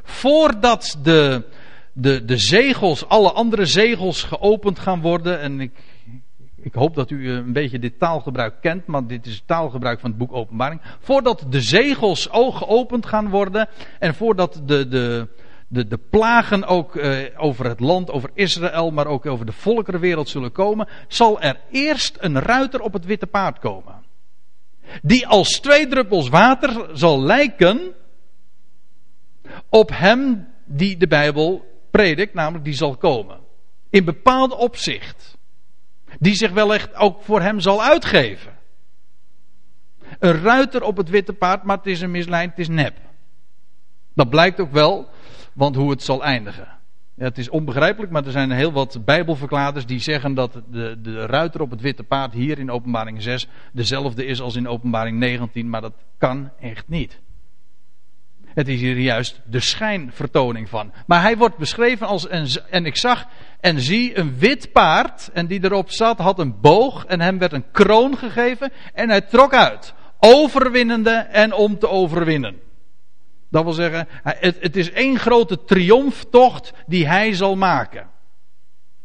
Voordat 0.03 0.99
de, 1.03 1.45
de, 1.93 2.25
de 2.25 2.37
zegels, 2.37 3.09
alle 3.09 3.33
andere 3.33 3.67
zegels 3.67 4.23
geopend 4.23 4.79
gaan 4.79 5.01
worden. 5.01 5.41
En 5.41 5.61
ik, 5.61 5.73
ik 6.57 6.75
hoop 6.75 6.95
dat 6.95 7.11
u 7.11 7.31
een 7.31 7.53
beetje 7.53 7.79
dit 7.79 7.99
taalgebruik 7.99 8.55
kent, 8.61 8.87
maar 8.87 9.07
dit 9.07 9.27
is 9.27 9.43
taalgebruik 9.47 10.01
van 10.01 10.11
het 10.11 10.19
boek 10.19 10.33
Openbaring. 10.33 10.81
Voordat 11.01 11.47
de 11.49 11.61
zegels 11.61 12.29
geopend 12.33 13.07
gaan 13.07 13.29
worden. 13.31 13.69
En 13.99 14.15
voordat 14.15 14.61
de, 14.65 14.89
de, 14.89 15.29
de, 15.69 15.87
de 15.87 15.99
plagen 15.99 16.65
ook 16.65 16.97
eh, 16.97 17.19
over 17.37 17.67
het 17.67 17.81
land, 17.81 18.11
over 18.11 18.31
Israël, 18.35 18.91
maar 18.91 19.07
ook 19.07 19.27
over 19.27 19.47
de 19.47 19.53
volkerenwereld 19.53 20.29
zullen 20.29 20.53
komen. 20.53 20.89
Zal 21.09 21.41
er 21.41 21.61
eerst 21.71 22.17
een 22.21 22.39
ruiter 22.39 22.81
op 22.81 22.93
het 22.93 23.05
witte 23.05 23.27
paard 23.27 23.59
komen. 23.59 24.03
Die 25.03 25.27
als 25.27 25.49
twee 25.49 25.87
druppels 25.87 26.29
water 26.29 26.89
zal 26.93 27.23
lijken 27.23 27.95
op 29.69 29.91
hem 29.93 30.49
die 30.65 30.97
de 30.97 31.07
Bijbel 31.07 31.65
predikt, 31.91 32.35
namelijk 32.35 32.65
die 32.65 32.75
zal 32.75 32.97
komen. 32.97 33.41
In 33.91 34.05
bepaald 34.05 34.57
opzicht. 34.57 35.37
Die 36.19 36.35
zich 36.35 36.53
wellicht 36.53 36.95
ook 36.95 37.23
voor 37.23 37.41
hem 37.41 37.61
zal 37.61 37.83
uitgeven. 37.83 38.53
Een 40.19 40.43
ruiter 40.43 40.83
op 40.83 40.97
het 40.97 41.09
witte 41.09 41.33
paard, 41.33 41.63
maar 41.63 41.77
het 41.77 41.87
is 41.87 42.01
een 42.01 42.11
mislijn, 42.11 42.49
het 42.49 42.59
is 42.59 42.69
nep. 42.69 42.97
Dat 44.15 44.31
blijkt 44.31 44.61
ook 44.61 44.73
wel, 44.73 45.09
want 45.55 45.77
hoe 45.77 45.91
het 45.91 46.03
zal 46.03 46.25
eindigen. 46.25 46.69
Het 47.17 47.39
is 47.39 47.49
onbegrijpelijk, 47.49 48.13
maar 48.13 48.25
er 48.25 48.31
zijn 48.31 48.51
heel 48.51 48.73
wat 48.73 49.05
Bijbelverkladers 49.05 49.87
die 49.87 49.99
zeggen 49.99 50.35
dat 50.35 50.63
de, 50.71 51.01
de 51.03 51.27
ruiter 51.27 51.61
op 51.61 51.71
het 51.71 51.81
witte 51.81 52.03
paard 52.03 52.33
hier 52.33 52.59
in 52.59 52.71
Openbaring 52.71 53.23
6 53.23 53.49
dezelfde 53.73 54.25
is 54.25 54.41
als 54.41 54.57
in 54.57 54.69
Openbaring 54.69 55.19
19, 55.19 55.69
maar 55.69 55.81
dat 55.81 55.95
kan 56.19 56.51
echt 56.61 56.89
niet. 56.89 57.21
Het 58.55 58.69
is 58.69 58.81
hier 58.81 58.99
juist 58.99 59.41
de 59.45 59.61
schijnvertoning 59.61 60.69
van. 60.69 60.93
Maar 61.07 61.23
hij 61.23 61.37
wordt 61.37 61.57
beschreven 61.57 62.07
als 62.07 62.31
een, 62.31 62.49
en 62.71 62.87
ik 62.87 62.97
zag 62.97 63.27
en 63.61 63.81
zie 63.81 64.19
een 64.19 64.39
wit 64.39 64.73
paard 64.73 65.31
en 65.33 65.47
die 65.47 65.65
erop 65.65 65.91
zat 65.91 66.19
had 66.19 66.39
een 66.39 66.61
boog 66.61 67.05
en 67.05 67.21
hem 67.21 67.39
werd 67.39 67.53
een 67.53 67.71
kroon 67.71 68.17
gegeven 68.17 68.73
en 68.93 69.09
hij 69.09 69.21
trok 69.21 69.55
uit. 69.55 69.95
Overwinnende 70.19 71.11
en 71.11 71.53
om 71.53 71.79
te 71.79 71.89
overwinnen. 71.89 72.61
Dat 73.55 73.65
wil 73.65 73.73
zeggen, 73.73 74.09
het, 74.23 74.57
het 74.61 74.77
is 74.77 74.91
één 74.91 75.19
grote 75.19 75.65
triomftocht 75.65 76.73
die 76.87 77.07
hij 77.07 77.35
zal 77.35 77.57
maken. 77.57 78.07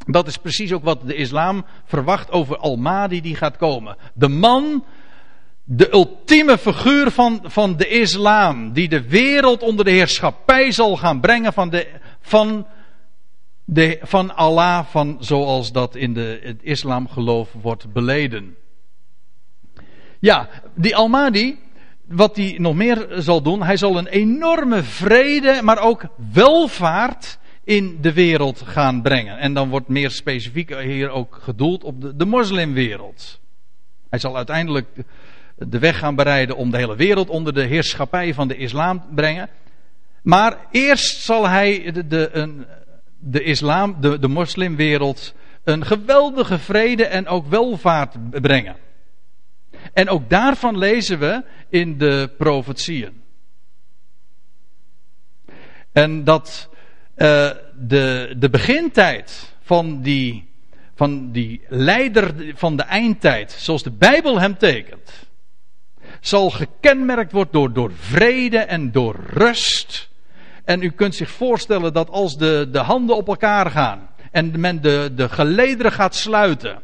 Dat 0.05 0.27
is 0.27 0.38
precies 0.38 0.73
ook 0.73 0.83
wat 0.83 1.07
de 1.07 1.15
islam 1.15 1.65
verwacht 1.85 2.31
over 2.31 2.57
Al-Mahdi 2.57 3.21
die 3.21 3.35
gaat 3.35 3.57
komen. 3.57 3.97
De 4.13 4.27
man 4.27 4.83
de 5.63 5.93
ultieme 5.93 6.57
figuur 6.57 7.12
van, 7.12 7.39
van 7.43 7.77
de 7.77 7.88
islam, 7.88 8.73
die 8.73 8.89
de 8.89 9.09
wereld 9.09 9.62
onder 9.62 9.85
de 9.85 9.91
heerschappij 9.91 10.71
zal 10.71 10.97
gaan 10.97 11.19
brengen 11.19 11.53
van, 11.53 11.69
de, 11.69 11.88
van, 12.21 12.67
de, 13.65 13.99
van 14.01 14.35
Allah, 14.35 14.85
van 14.85 15.17
zoals 15.19 15.71
dat 15.71 15.95
in 15.95 16.13
de, 16.13 16.39
het 16.43 16.63
islamgeloof 16.63 17.49
wordt 17.62 17.93
beleden. 17.93 18.55
Ja, 20.19 20.49
die 20.75 20.95
Al-Mahdi, 20.95 21.59
wat 22.09 22.35
hij 22.35 22.55
nog 22.57 22.75
meer 22.75 23.07
zal 23.17 23.41
doen, 23.41 23.63
hij 23.63 23.77
zal 23.77 23.97
een 23.97 24.07
enorme 24.07 24.83
vrede, 24.83 25.59
maar 25.63 25.79
ook 25.79 26.03
welvaart 26.31 27.39
in 27.63 27.97
de 28.01 28.13
wereld 28.13 28.61
gaan 28.65 29.01
brengen. 29.01 29.37
En 29.37 29.53
dan 29.53 29.69
wordt 29.69 29.87
meer 29.87 30.11
specifiek 30.11 30.75
hier 30.75 31.09
ook 31.09 31.39
gedoeld 31.41 31.83
op 31.83 32.01
de, 32.01 32.15
de 32.15 32.25
moslimwereld. 32.25 33.39
Hij 34.09 34.19
zal 34.19 34.35
uiteindelijk 34.35 34.87
de 35.55 35.79
weg 35.79 35.97
gaan 35.97 36.15
bereiden 36.15 36.55
om 36.55 36.71
de 36.71 36.77
hele 36.77 36.95
wereld 36.95 37.29
onder 37.29 37.53
de 37.53 37.63
heerschappij 37.63 38.33
van 38.33 38.47
de 38.47 38.55
islam 38.55 38.99
te 38.99 39.13
brengen. 39.15 39.49
Maar 40.21 40.57
eerst 40.71 41.21
zal 41.21 41.47
hij 41.47 41.91
de, 41.91 42.03
de, 43.19 43.43
islam, 43.43 43.95
de, 44.01 44.19
de 44.19 44.27
moslimwereld, 44.27 45.33
een 45.63 45.85
geweldige 45.85 46.59
vrede 46.59 47.05
en 47.05 47.27
ook 47.27 47.47
welvaart 47.47 48.15
brengen. 48.41 48.75
En 49.93 50.09
ook 50.09 50.29
daarvan 50.29 50.77
lezen 50.77 51.19
we 51.19 51.43
in 51.69 51.97
de 51.97 52.29
profetieën. 52.37 53.21
En 55.91 56.23
dat 56.23 56.69
uh, 57.17 57.49
de, 57.79 58.35
de 58.37 58.49
begintijd 58.49 59.53
van 59.61 60.01
die, 60.01 60.49
van 60.95 61.31
die 61.31 61.61
leider 61.67 62.33
van 62.55 62.75
de 62.75 62.83
eindtijd, 62.83 63.51
zoals 63.51 63.83
de 63.83 63.91
Bijbel 63.91 64.39
hem 64.39 64.57
tekent, 64.57 65.27
zal 66.19 66.49
gekenmerkt 66.49 67.31
worden 67.31 67.53
door, 67.53 67.73
door 67.73 67.91
vrede 67.93 68.57
en 68.57 68.91
door 68.91 69.15
rust. 69.27 70.09
En 70.65 70.81
u 70.81 70.89
kunt 70.89 71.15
zich 71.15 71.29
voorstellen 71.29 71.93
dat 71.93 72.09
als 72.09 72.37
de, 72.37 72.67
de 72.71 72.79
handen 72.79 73.15
op 73.15 73.27
elkaar 73.27 73.71
gaan 73.71 74.09
en 74.31 74.59
men 74.59 74.81
de, 74.81 75.11
de 75.15 75.29
gelederen 75.29 75.91
gaat 75.91 76.15
sluiten. 76.15 76.81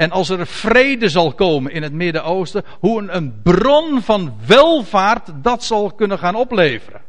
En 0.00 0.10
als 0.10 0.28
er 0.28 0.46
vrede 0.46 1.08
zal 1.08 1.32
komen 1.32 1.72
in 1.72 1.82
het 1.82 1.92
Midden-Oosten, 1.92 2.64
hoe 2.78 3.10
een, 3.10 3.40
bron 3.42 4.02
van 4.02 4.34
welvaart 4.46 5.30
dat 5.42 5.64
zal 5.64 5.92
kunnen 5.92 6.18
gaan 6.18 6.34
opleveren. 6.34 7.00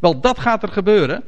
Wel, 0.00 0.20
dat 0.20 0.38
gaat 0.38 0.62
er 0.62 0.68
gebeuren. 0.68 1.24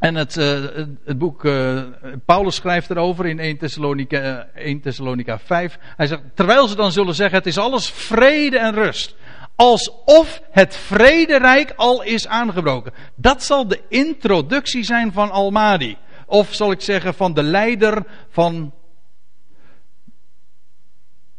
En 0.00 0.14
het, 0.14 0.36
uh, 0.36 0.64
het 1.04 1.18
boek, 1.18 1.44
uh, 1.44 1.82
Paulus 2.24 2.54
schrijft 2.54 2.90
erover 2.90 3.26
in 3.26 3.38
1 3.38 3.58
Thessalonica, 3.58 4.48
1 4.54 4.80
Thessalonica 4.80 5.38
5. 5.38 5.78
Hij 5.96 6.06
zegt, 6.06 6.22
terwijl 6.34 6.68
ze 6.68 6.76
dan 6.76 6.92
zullen 6.92 7.14
zeggen, 7.14 7.38
het 7.38 7.46
is 7.46 7.58
alles 7.58 7.90
vrede 7.90 8.58
en 8.58 8.74
rust. 8.74 9.16
Alsof 9.56 10.42
het 10.50 10.76
vrederijk 10.76 11.72
al 11.76 12.02
is 12.02 12.26
aangebroken. 12.26 12.92
Dat 13.14 13.42
zal 13.42 13.68
de 13.68 13.80
introductie 13.88 14.82
zijn 14.82 15.12
van 15.12 15.30
Almadi. 15.30 15.96
Of 16.26 16.54
zal 16.54 16.70
ik 16.70 16.80
zeggen 16.80 17.14
van 17.14 17.34
de 17.34 17.42
leider 17.42 18.06
van. 18.28 18.72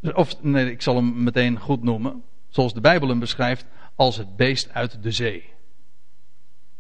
Of 0.02 0.42
nee, 0.42 0.72
ik 0.72 0.82
zal 0.82 0.96
hem 0.96 1.24
meteen 1.24 1.60
goed 1.60 1.84
noemen. 1.84 2.24
Zoals 2.50 2.74
de 2.74 2.82
Bijbel 2.82 3.10
hem 3.10 3.20
beschrijft. 3.20 3.66
Als 3.96 4.18
het 4.18 4.36
beest 4.36 4.74
uit 4.74 5.04
de 5.04 5.12
zee. 5.12 5.44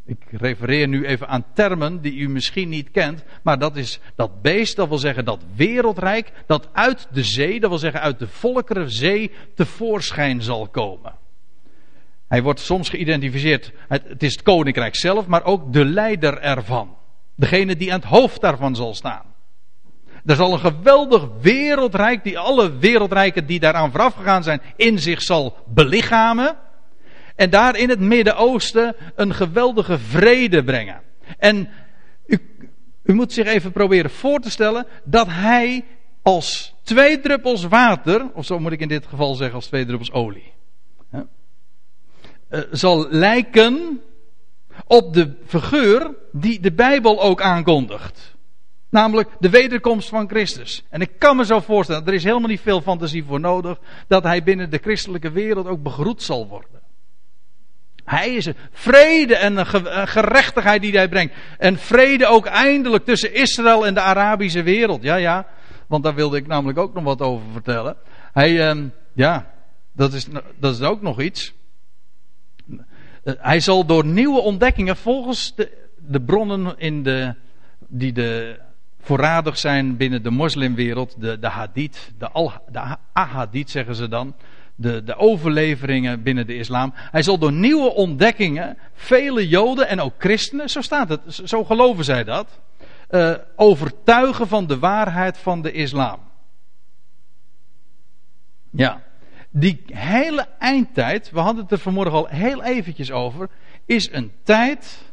Ik 0.05 0.25
refereer 0.31 0.87
nu 0.87 1.05
even 1.05 1.27
aan 1.27 1.45
termen 1.53 2.01
die 2.01 2.15
u 2.15 2.29
misschien 2.29 2.69
niet 2.69 2.91
kent. 2.91 3.23
Maar 3.43 3.59
dat 3.59 3.75
is 3.75 3.99
dat 4.15 4.41
beest, 4.41 4.75
dat 4.75 4.87
wil 4.87 4.97
zeggen 4.97 5.25
dat 5.25 5.43
wereldrijk. 5.55 6.31
Dat 6.45 6.69
uit 6.73 7.07
de 7.11 7.23
zee, 7.23 7.59
dat 7.59 7.69
wil 7.69 7.79
zeggen 7.79 8.01
uit 8.01 8.19
de 8.19 8.27
volkere 8.27 8.89
zee 8.89 9.31
tevoorschijn 9.55 10.41
zal 10.41 10.67
komen. 10.67 11.15
Hij 12.27 12.43
wordt 12.43 12.59
soms 12.59 12.89
geïdentificeerd. 12.89 13.71
Het 13.87 14.23
is 14.23 14.31
het 14.31 14.41
koninkrijk 14.41 14.95
zelf, 14.95 15.27
maar 15.27 15.43
ook 15.43 15.73
de 15.73 15.85
leider 15.85 16.39
ervan. 16.39 16.95
Degene 17.35 17.75
die 17.75 17.93
aan 17.93 17.99
het 17.99 18.09
hoofd 18.09 18.41
daarvan 18.41 18.75
zal 18.75 18.93
staan. 18.93 19.26
Er 20.27 20.35
zal 20.35 20.53
een 20.53 20.59
geweldig 20.59 21.27
wereldrijk, 21.41 22.23
die 22.23 22.39
alle 22.39 22.77
wereldrijken 22.77 23.45
die 23.45 23.59
daaraan 23.59 23.91
vooraf 23.91 24.13
gegaan 24.13 24.43
zijn, 24.43 24.61
in 24.75 24.99
zich 24.99 25.21
zal 25.21 25.57
belichamen. 25.65 26.57
En 27.35 27.49
daar 27.49 27.77
in 27.77 27.89
het 27.89 27.99
Midden-Oosten 27.99 28.95
een 29.15 29.33
geweldige 29.33 29.99
vrede 29.99 30.63
brengen. 30.63 31.01
En 31.37 31.69
u, 32.25 32.39
u 33.03 33.13
moet 33.13 33.33
zich 33.33 33.47
even 33.47 33.71
proberen 33.71 34.11
voor 34.11 34.39
te 34.39 34.49
stellen 34.49 34.87
dat 35.03 35.27
hij 35.29 35.85
als 36.21 36.73
twee 36.83 37.19
druppels 37.19 37.63
water, 37.63 38.29
of 38.33 38.45
zo 38.45 38.59
moet 38.59 38.71
ik 38.71 38.81
in 38.81 38.87
dit 38.87 39.05
geval 39.07 39.35
zeggen 39.35 39.55
als 39.55 39.67
twee 39.67 39.85
druppels 39.85 40.11
olie, 40.11 40.53
hè, 41.09 41.21
uh, 42.49 42.59
zal 42.71 43.07
lijken 43.09 44.01
op 44.87 45.13
de 45.13 45.33
figuur 45.45 46.15
die 46.31 46.59
de 46.59 46.71
Bijbel 46.71 47.21
ook 47.21 47.41
aankondigt. 47.41 48.36
Namelijk 48.89 49.29
de 49.39 49.49
wederkomst 49.49 50.09
van 50.09 50.29
Christus. 50.29 50.83
En 50.89 51.01
ik 51.01 51.11
kan 51.17 51.37
me 51.37 51.45
zo 51.45 51.59
voorstellen, 51.59 52.05
er 52.05 52.13
is 52.13 52.23
helemaal 52.23 52.49
niet 52.49 52.61
veel 52.61 52.81
fantasie 52.81 53.23
voor 53.23 53.39
nodig, 53.39 53.79
dat 54.07 54.23
hij 54.23 54.43
binnen 54.43 54.69
de 54.69 54.77
christelijke 54.77 55.31
wereld 55.31 55.67
ook 55.67 55.83
begroet 55.83 56.23
zal 56.23 56.47
worden. 56.47 56.81
Hij 58.03 58.35
is 58.35 58.45
een 58.45 58.55
vrede 58.71 59.35
en 59.35 59.57
een 59.57 60.07
gerechtigheid 60.07 60.81
die 60.81 60.97
hij 60.97 61.09
brengt. 61.09 61.33
En 61.57 61.77
vrede 61.77 62.27
ook 62.27 62.45
eindelijk 62.45 63.05
tussen 63.05 63.33
Israël 63.33 63.85
en 63.85 63.93
de 63.93 64.01
Arabische 64.01 64.63
wereld. 64.63 65.03
Ja, 65.03 65.15
ja, 65.15 65.47
want 65.87 66.03
daar 66.03 66.15
wilde 66.15 66.37
ik 66.37 66.47
namelijk 66.47 66.79
ook 66.79 66.93
nog 66.93 67.03
wat 67.03 67.21
over 67.21 67.45
vertellen. 67.51 67.95
Hij, 68.33 68.75
uh, 68.75 68.83
ja, 69.13 69.51
dat 69.91 70.13
is, 70.13 70.27
dat 70.59 70.73
is 70.73 70.81
ook 70.81 71.01
nog 71.01 71.21
iets. 71.21 71.53
Eh, 73.23 73.33
hij 73.37 73.59
zal 73.59 73.85
door 73.85 74.05
nieuwe 74.05 74.39
ontdekkingen 74.39 74.97
volgens 74.97 75.55
de, 75.55 75.89
de 75.97 76.21
bronnen 76.21 76.75
in 76.77 77.03
de, 77.03 77.35
die 77.87 78.13
de 78.13 78.59
voorradig 79.07 79.57
zijn 79.57 79.97
binnen 79.97 80.23
de 80.23 80.29
moslimwereld, 80.29 81.21
de, 81.21 81.39
de 81.39 81.47
hadith, 81.47 82.11
de, 82.17 82.29
al, 82.29 82.51
de 82.71 82.95
ahadith 83.13 83.69
zeggen 83.69 83.95
ze 83.95 84.07
dan, 84.07 84.35
de, 84.75 85.03
de 85.03 85.15
overleveringen 85.15 86.23
binnen 86.23 86.47
de 86.47 86.55
islam. 86.55 86.93
Hij 86.95 87.21
zal 87.21 87.37
door 87.37 87.51
nieuwe 87.51 87.93
ontdekkingen 87.93 88.77
vele 88.93 89.47
joden 89.47 89.87
en 89.87 89.99
ook 89.99 90.13
christenen, 90.17 90.69
zo 90.69 90.81
staat 90.81 91.09
het, 91.09 91.41
zo 91.45 91.63
geloven 91.63 92.03
zij 92.03 92.23
dat, 92.23 92.59
uh, 93.09 93.33
overtuigen 93.55 94.47
van 94.47 94.67
de 94.67 94.79
waarheid 94.79 95.37
van 95.37 95.61
de 95.61 95.71
islam. 95.71 96.19
Ja 98.71 99.05
die 99.49 99.83
hele 99.93 100.47
eindtijd, 100.59 101.31
we 101.31 101.39
hadden 101.39 101.63
het 101.63 101.71
er 101.71 101.77
vanmorgen 101.77 102.13
al 102.13 102.27
heel 102.27 102.63
eventjes 102.63 103.11
over, 103.11 103.49
is 103.85 104.11
een 104.11 104.31
tijd 104.43 105.11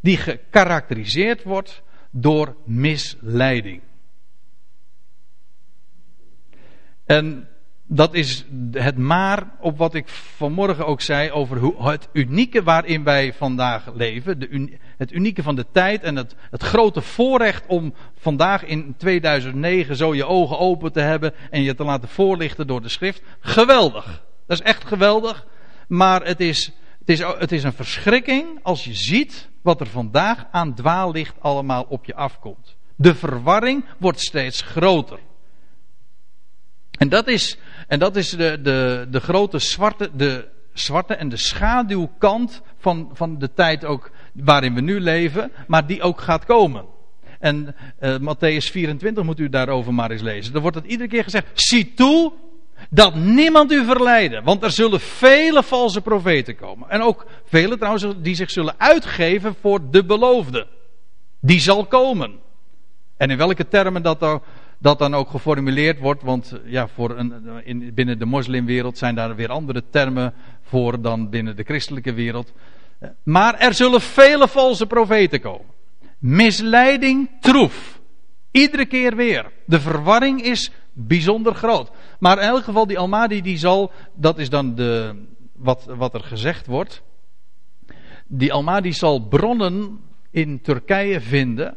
die 0.00 0.16
gekarakteriseerd 0.16 1.42
wordt 1.42 1.82
door 2.16 2.56
misleiding. 2.64 3.80
En 7.06 7.48
dat 7.86 8.14
is 8.14 8.44
het 8.72 8.98
maar 8.98 9.50
op 9.60 9.78
wat 9.78 9.94
ik 9.94 10.08
vanmorgen 10.08 10.86
ook 10.86 11.00
zei 11.00 11.30
over 11.30 11.58
hoe, 11.58 11.90
het 11.90 12.08
unieke 12.12 12.62
waarin 12.62 13.04
wij 13.04 13.32
vandaag 13.32 13.94
leven. 13.94 14.38
De, 14.38 14.78
het 14.96 15.12
unieke 15.12 15.42
van 15.42 15.54
de 15.54 15.66
tijd 15.72 16.02
en 16.02 16.16
het, 16.16 16.34
het 16.50 16.62
grote 16.62 17.00
voorrecht 17.00 17.66
om 17.66 17.94
vandaag 18.18 18.64
in 18.64 18.94
2009 18.96 19.96
zo 19.96 20.14
je 20.14 20.26
ogen 20.26 20.58
open 20.58 20.92
te 20.92 21.00
hebben 21.00 21.34
en 21.50 21.62
je 21.62 21.74
te 21.74 21.84
laten 21.84 22.08
voorlichten 22.08 22.66
door 22.66 22.82
de 22.82 22.88
schrift. 22.88 23.22
Geweldig. 23.40 24.24
Dat 24.46 24.60
is 24.60 24.66
echt 24.66 24.84
geweldig. 24.84 25.46
Maar 25.88 26.24
het 26.24 26.40
is, 26.40 26.72
het 26.98 27.08
is, 27.08 27.18
het 27.18 27.52
is 27.52 27.64
een 27.64 27.72
verschrikking 27.72 28.58
als 28.62 28.84
je 28.84 28.94
ziet 28.94 29.52
wat 29.64 29.80
er 29.80 29.86
vandaag 29.86 30.46
aan 30.50 30.74
dwaallicht 30.74 31.34
allemaal 31.40 31.86
op 31.88 32.04
je 32.04 32.14
afkomt. 32.14 32.76
De 32.96 33.14
verwarring 33.14 33.84
wordt 33.98 34.20
steeds 34.20 34.60
groter. 34.60 35.18
En 36.98 37.08
dat 37.08 37.28
is, 37.28 37.58
en 37.88 37.98
dat 37.98 38.16
is 38.16 38.30
de, 38.30 38.60
de, 38.62 39.06
de 39.10 39.20
grote 39.20 39.58
zwarte, 39.58 40.10
de 40.14 40.48
zwarte 40.72 41.14
en 41.14 41.28
de 41.28 41.36
schaduwkant 41.36 42.62
van, 42.78 43.10
van 43.12 43.38
de 43.38 43.52
tijd 43.52 43.84
ook 43.84 44.10
waarin 44.32 44.74
we 44.74 44.80
nu 44.80 45.00
leven, 45.00 45.52
maar 45.66 45.86
die 45.86 46.02
ook 46.02 46.20
gaat 46.20 46.44
komen. 46.44 46.84
En 47.38 47.74
uh, 48.00 48.16
Matthäus 48.18 48.70
24 48.70 49.24
moet 49.24 49.40
u 49.40 49.48
daarover 49.48 49.94
maar 49.94 50.10
eens 50.10 50.22
lezen. 50.22 50.54
Er 50.54 50.60
wordt 50.60 50.76
het 50.76 50.86
iedere 50.86 51.08
keer 51.08 51.24
gezegd: 51.24 51.46
zie 51.54 51.94
toe 51.94 52.32
dat 52.90 53.14
niemand 53.14 53.72
u 53.72 53.84
verleiden, 53.84 54.44
want 54.44 54.62
er 54.62 54.70
zullen 54.70 55.00
vele 55.00 55.62
valse 55.62 56.00
profeten 56.00 56.56
komen. 56.56 56.90
En 56.90 57.02
ook 57.02 57.26
vele 57.44 57.76
trouwens 57.76 58.06
die 58.16 58.34
zich 58.34 58.50
zullen 58.50 58.74
uitgeven 58.78 59.54
voor 59.60 59.90
de 59.90 60.04
beloofde. 60.04 60.66
Die 61.40 61.60
zal 61.60 61.86
komen. 61.86 62.32
En 63.16 63.30
in 63.30 63.36
welke 63.36 63.68
termen 63.68 64.02
dat 64.02 64.20
dat 64.84 64.98
dan 64.98 65.14
ook 65.14 65.30
geformuleerd 65.30 65.98
wordt. 65.98 66.22
Want 66.22 66.52
eh, 66.52 66.72
ja, 66.72 66.88
voor 66.88 67.18
een, 67.18 67.32
in, 67.64 67.94
binnen 67.94 68.18
de 68.18 68.24
moslimwereld 68.24 68.98
zijn 68.98 69.14
daar 69.14 69.36
weer 69.36 69.50
andere 69.50 69.82
termen 69.90 70.34
voor 70.62 71.00
dan 71.00 71.30
binnen 71.30 71.56
de 71.56 71.62
christelijke 71.62 72.12
wereld. 72.12 72.52
Eh, 72.98 73.08
maar 73.22 73.54
er 73.58 73.74
zullen 73.74 74.00
vele 74.00 74.48
valse 74.48 74.86
profeten 74.86 75.40
komen. 75.40 75.66
Misleiding 76.18 77.30
troef. 77.40 78.00
Iedere 78.50 78.86
keer 78.86 79.16
weer. 79.16 79.50
De 79.66 79.80
verwarring 79.80 80.42
is 80.42 80.70
bijzonder 80.94 81.54
groot. 81.54 81.90
Maar 82.18 82.38
in 82.38 82.48
elk 82.48 82.64
geval, 82.64 82.86
die 82.86 82.98
Almadi 82.98 83.42
die 83.42 83.58
zal, 83.58 83.92
dat 84.14 84.38
is 84.38 84.50
dan 84.50 84.74
de, 84.74 85.22
wat, 85.52 85.84
wat 85.84 86.14
er 86.14 86.22
gezegd 86.22 86.66
wordt. 86.66 87.02
Die 88.26 88.52
Almadi 88.52 88.92
zal 88.92 89.28
bronnen 89.28 90.00
in 90.30 90.60
Turkije 90.60 91.20
vinden 91.20 91.76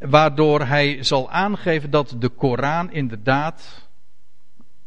waardoor 0.00 0.60
hij 0.60 1.02
zal 1.02 1.30
aangeven 1.30 1.90
dat 1.90 2.16
de 2.18 2.28
Koran 2.28 2.92
inderdaad 2.92 3.88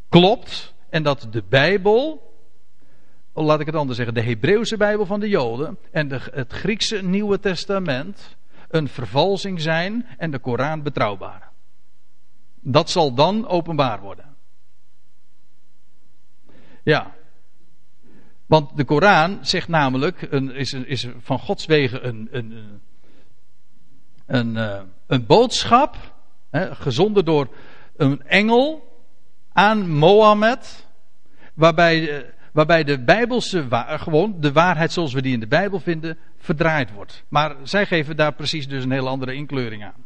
klopt 0.10 0.74
en 0.90 1.04
dat 1.04 1.28
de 1.32 1.44
Bijbel, 1.50 2.34
laat 3.34 3.60
ik 3.60 3.66
het 3.66 3.76
anders 3.76 3.98
zeggen, 3.98 4.16
de 4.16 4.22
Hebreeuwse 4.22 4.78
Bijbel 4.78 5.06
van 5.06 5.20
de 5.20 5.30
Joden 5.30 5.78
en 5.92 6.08
de, 6.08 6.20
het 6.32 6.54
Griekse 6.54 7.04
Nieuwe 7.04 7.40
Testament 7.40 8.38
een 8.70 8.88
vervalsing 8.88 9.62
zijn 9.62 10.06
en 10.18 10.32
de 10.32 10.40
Koran 10.40 10.84
betrouwbaar. 10.84 11.53
Dat 12.64 12.90
zal 12.90 13.14
dan 13.14 13.48
openbaar 13.48 14.00
worden. 14.00 14.36
Ja. 16.84 17.16
Want 18.46 18.78
de 18.78 18.84
Koran 18.84 19.40
zegt 19.42 19.68
namelijk, 19.68 20.28
een, 20.30 20.52
is, 20.56 20.74
is 20.74 21.08
van 21.18 21.40
Gods 21.40 21.66
wegen 21.66 22.08
een, 22.08 22.28
een, 22.32 22.82
een, 24.26 24.56
uh, 24.56 24.82
een 25.08 25.26
boodschap, 25.26 25.96
hè, 26.50 26.76
gezonden 26.76 27.26
door 27.26 27.48
een 27.96 28.24
engel 28.28 28.92
aan 29.52 29.90
Mohammed, 29.90 30.88
waarbij, 31.54 32.00
uh, 32.00 32.30
waarbij 32.52 32.84
de 32.84 33.04
Bijbelse, 33.04 33.68
gewoon 33.88 34.36
de 34.40 34.52
waarheid 34.52 34.92
zoals 34.92 35.14
we 35.14 35.22
die 35.22 35.34
in 35.34 35.40
de 35.40 35.48
Bijbel 35.48 35.80
vinden, 35.80 36.18
verdraaid 36.38 36.92
wordt. 36.92 37.24
Maar 37.28 37.56
zij 37.64 37.86
geven 37.86 38.16
daar 38.16 38.34
precies 38.34 38.68
dus 38.68 38.84
een 38.84 38.92
hele 38.92 39.10
andere 39.10 39.34
inkleuring 39.34 39.84
aan. 39.84 40.06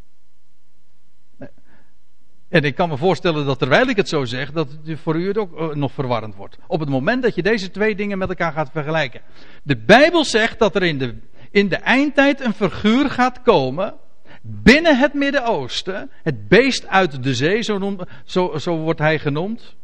En 2.50 2.64
ik 2.64 2.76
kan 2.76 2.90
me 2.90 2.98
voorstellen 2.98 3.46
dat 3.46 3.60
terwijl 3.60 3.88
ik 3.88 3.96
het 3.96 4.10
zo 4.10 4.26
zeg, 4.26 4.52
dat 4.52 4.78
het 4.86 5.00
voor 5.00 5.16
u 5.16 5.28
het 5.28 5.38
ook 5.38 5.60
eh, 5.60 5.76
nog 5.76 5.92
verwarrend 5.92 6.36
wordt. 6.36 6.58
Op 6.68 6.80
het 6.80 6.90
moment 6.90 7.24
dat 7.24 7.36
je 7.36 7.44
deze 7.44 7.72
twee 7.72 7.96
dingen 7.96 8.18
met 8.18 8.30
elkaar 8.30 8.52
gaat 8.52 8.70
vergelijken. 8.72 9.22
De 9.64 9.78
Bijbel 9.78 10.26
zegt 10.26 10.60
dat 10.60 10.76
er 10.76 10.84
in 10.84 10.98
de, 10.98 11.16
in 11.52 11.68
de 11.68 11.76
eindtijd 11.76 12.42
een 12.42 12.54
figuur 12.54 13.10
gaat 13.10 13.42
komen. 13.42 13.94
Binnen 14.42 14.98
het 14.98 15.14
Midden-Oosten. 15.14 16.12
Het 16.24 16.48
beest 16.48 16.88
uit 16.88 17.24
de 17.24 17.36
zee, 17.36 17.62
zo, 17.62 17.98
zo, 18.26 18.58
zo 18.58 18.78
wordt 18.78 19.00
hij 19.00 19.20
genoemd. 19.20 19.76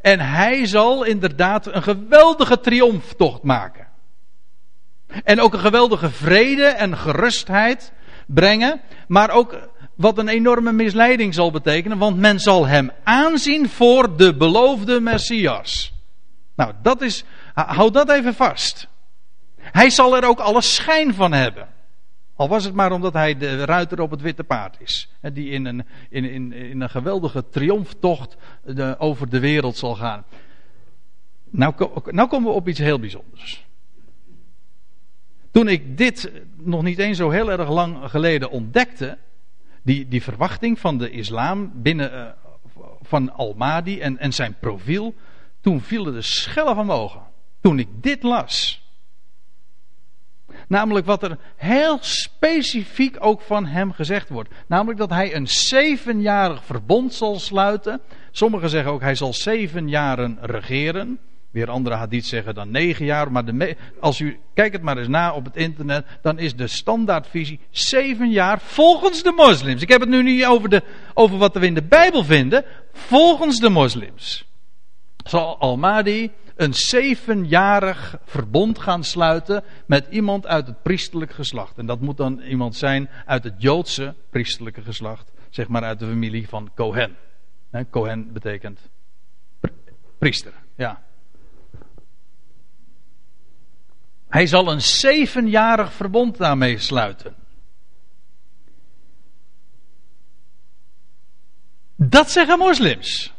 En 0.00 0.20
hij 0.20 0.66
zal 0.66 1.04
inderdaad 1.04 1.66
een 1.66 1.82
geweldige 1.82 2.60
triomftocht 2.60 3.42
maken. 3.42 3.86
En 5.24 5.40
ook 5.40 5.52
een 5.52 5.58
geweldige 5.58 6.10
vrede 6.10 6.64
en 6.64 6.96
gerustheid 6.96 7.92
brengen. 8.26 8.80
Maar 9.08 9.30
ook 9.30 9.69
wat 10.00 10.18
een 10.18 10.28
enorme 10.28 10.72
misleiding 10.72 11.34
zal 11.34 11.50
betekenen, 11.50 11.98
want 11.98 12.16
men 12.16 12.40
zal 12.40 12.66
hem 12.66 12.90
aanzien 13.04 13.68
voor 13.68 14.16
de 14.16 14.36
beloofde 14.36 15.00
Messias. 15.00 15.92
Nou, 16.54 16.72
dat 16.82 17.02
is, 17.02 17.24
houd 17.54 17.94
dat 17.94 18.10
even 18.10 18.34
vast. 18.34 18.88
Hij 19.56 19.90
zal 19.90 20.16
er 20.16 20.24
ook 20.24 20.38
alle 20.38 20.62
schijn 20.62 21.14
van 21.14 21.32
hebben. 21.32 21.68
Al 22.34 22.48
was 22.48 22.64
het 22.64 22.74
maar 22.74 22.92
omdat 22.92 23.12
hij 23.12 23.36
de 23.36 23.64
ruiter 23.64 24.00
op 24.00 24.10
het 24.10 24.20
witte 24.20 24.44
paard 24.44 24.76
is. 24.80 25.10
Die 25.32 25.50
in 25.50 25.64
een, 25.64 25.86
in, 26.08 26.24
in, 26.24 26.52
in 26.52 26.80
een 26.80 26.90
geweldige 26.90 27.48
triomftocht 27.48 28.36
over 28.98 29.28
de 29.28 29.40
wereld 29.40 29.76
zal 29.76 29.94
gaan. 29.94 30.24
Nou, 31.50 31.74
nou 32.04 32.28
komen 32.28 32.50
we 32.50 32.56
op 32.56 32.68
iets 32.68 32.78
heel 32.78 32.98
bijzonders. 32.98 33.66
Toen 35.50 35.68
ik 35.68 35.98
dit 35.98 36.32
nog 36.56 36.82
niet 36.82 36.98
eens 36.98 37.16
zo 37.16 37.30
heel 37.30 37.50
erg 37.50 37.68
lang 37.68 38.10
geleden 38.10 38.50
ontdekte, 38.50 39.18
die, 39.82 40.08
die 40.08 40.22
verwachting 40.22 40.78
van 40.78 40.98
de 40.98 41.10
islam 41.10 41.72
binnen 41.74 42.12
uh, 42.12 42.84
van 43.02 43.32
Al-Mahdi 43.32 44.00
en, 44.00 44.18
en 44.18 44.32
zijn 44.32 44.56
profiel, 44.60 45.14
toen 45.60 45.80
vielen 45.80 46.12
de 46.12 46.22
schellen 46.22 46.74
van 46.74 46.86
mogen. 46.86 47.20
Toen 47.60 47.78
ik 47.78 47.88
dit 47.92 48.22
las. 48.22 48.84
Namelijk 50.68 51.06
wat 51.06 51.22
er 51.22 51.38
heel 51.56 51.98
specifiek 52.00 53.16
ook 53.18 53.40
van 53.40 53.66
hem 53.66 53.92
gezegd 53.92 54.28
wordt. 54.28 54.50
Namelijk 54.66 54.98
dat 54.98 55.10
hij 55.10 55.34
een 55.34 55.48
zevenjarig 55.48 56.64
verbond 56.64 57.14
zal 57.14 57.38
sluiten. 57.38 58.00
Sommigen 58.30 58.70
zeggen 58.70 58.92
ook 58.92 59.00
hij 59.00 59.14
zal 59.14 59.32
zeven 59.32 59.88
jaren 59.88 60.38
regeren. 60.40 61.18
Weer 61.50 61.70
andere 61.70 61.94
hadith 61.94 62.26
zeggen 62.26 62.54
dan 62.54 62.70
negen 62.70 63.04
jaar. 63.04 63.32
Maar 63.32 63.44
de 63.44 63.76
als 64.00 64.20
u, 64.20 64.38
kijk 64.54 64.72
het 64.72 64.82
maar 64.82 64.98
eens 64.98 65.08
na 65.08 65.32
op 65.32 65.44
het 65.44 65.56
internet. 65.56 66.06
Dan 66.22 66.38
is 66.38 66.56
de 66.56 66.66
standaardvisie 66.66 67.60
zeven 67.70 68.30
jaar 68.30 68.60
volgens 68.60 69.22
de 69.22 69.32
moslims. 69.32 69.82
Ik 69.82 69.88
heb 69.88 70.00
het 70.00 70.08
nu 70.08 70.22
niet 70.22 70.44
over, 70.44 70.68
de, 70.68 70.82
over 71.14 71.38
wat 71.38 71.54
we 71.54 71.66
in 71.66 71.74
de 71.74 71.82
Bijbel 71.82 72.24
vinden. 72.24 72.64
Volgens 72.92 73.58
de 73.58 73.68
moslims. 73.68 74.44
Zal 75.24 75.58
Al-Mahdi 75.58 76.30
een 76.56 76.74
zevenjarig 76.74 78.18
verbond 78.24 78.78
gaan 78.78 79.04
sluiten 79.04 79.64
met 79.86 80.06
iemand 80.10 80.46
uit 80.46 80.66
het 80.66 80.82
priestelijk 80.82 81.32
geslacht. 81.32 81.78
En 81.78 81.86
dat 81.86 82.00
moet 82.00 82.16
dan 82.16 82.40
iemand 82.40 82.76
zijn 82.76 83.08
uit 83.26 83.44
het 83.44 83.54
Joodse 83.58 84.14
priestelijke 84.30 84.82
geslacht. 84.82 85.32
Zeg 85.50 85.68
maar 85.68 85.82
uit 85.82 85.98
de 85.98 86.06
familie 86.06 86.48
van 86.48 86.70
Cohen. 86.74 87.16
Cohen 87.90 88.32
betekent 88.32 88.80
priester. 90.18 90.52
Ja. 90.76 91.02
Hij 94.30 94.46
zal 94.46 94.72
een 94.72 94.80
zevenjarig 94.80 95.92
verbond 95.92 96.36
daarmee 96.36 96.78
sluiten. 96.78 97.34
Dat 101.96 102.30
zeggen 102.30 102.58
moslims. 102.58 103.32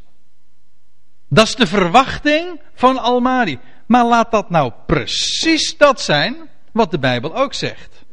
Dat 1.28 1.48
is 1.48 1.56
de 1.56 1.68
verwachting 1.68 2.62
van 2.74 2.98
Al-Mahdi. 2.98 3.60
Maar 3.86 4.06
laat 4.06 4.32
dat 4.32 4.50
nou 4.50 4.74
precies 4.86 5.78
dat 5.78 6.02
zijn 6.02 6.50
wat 6.72 6.92
de 6.92 7.00
Bijbel 7.00 7.36
ook 7.36 7.54
zegt. 7.54 8.06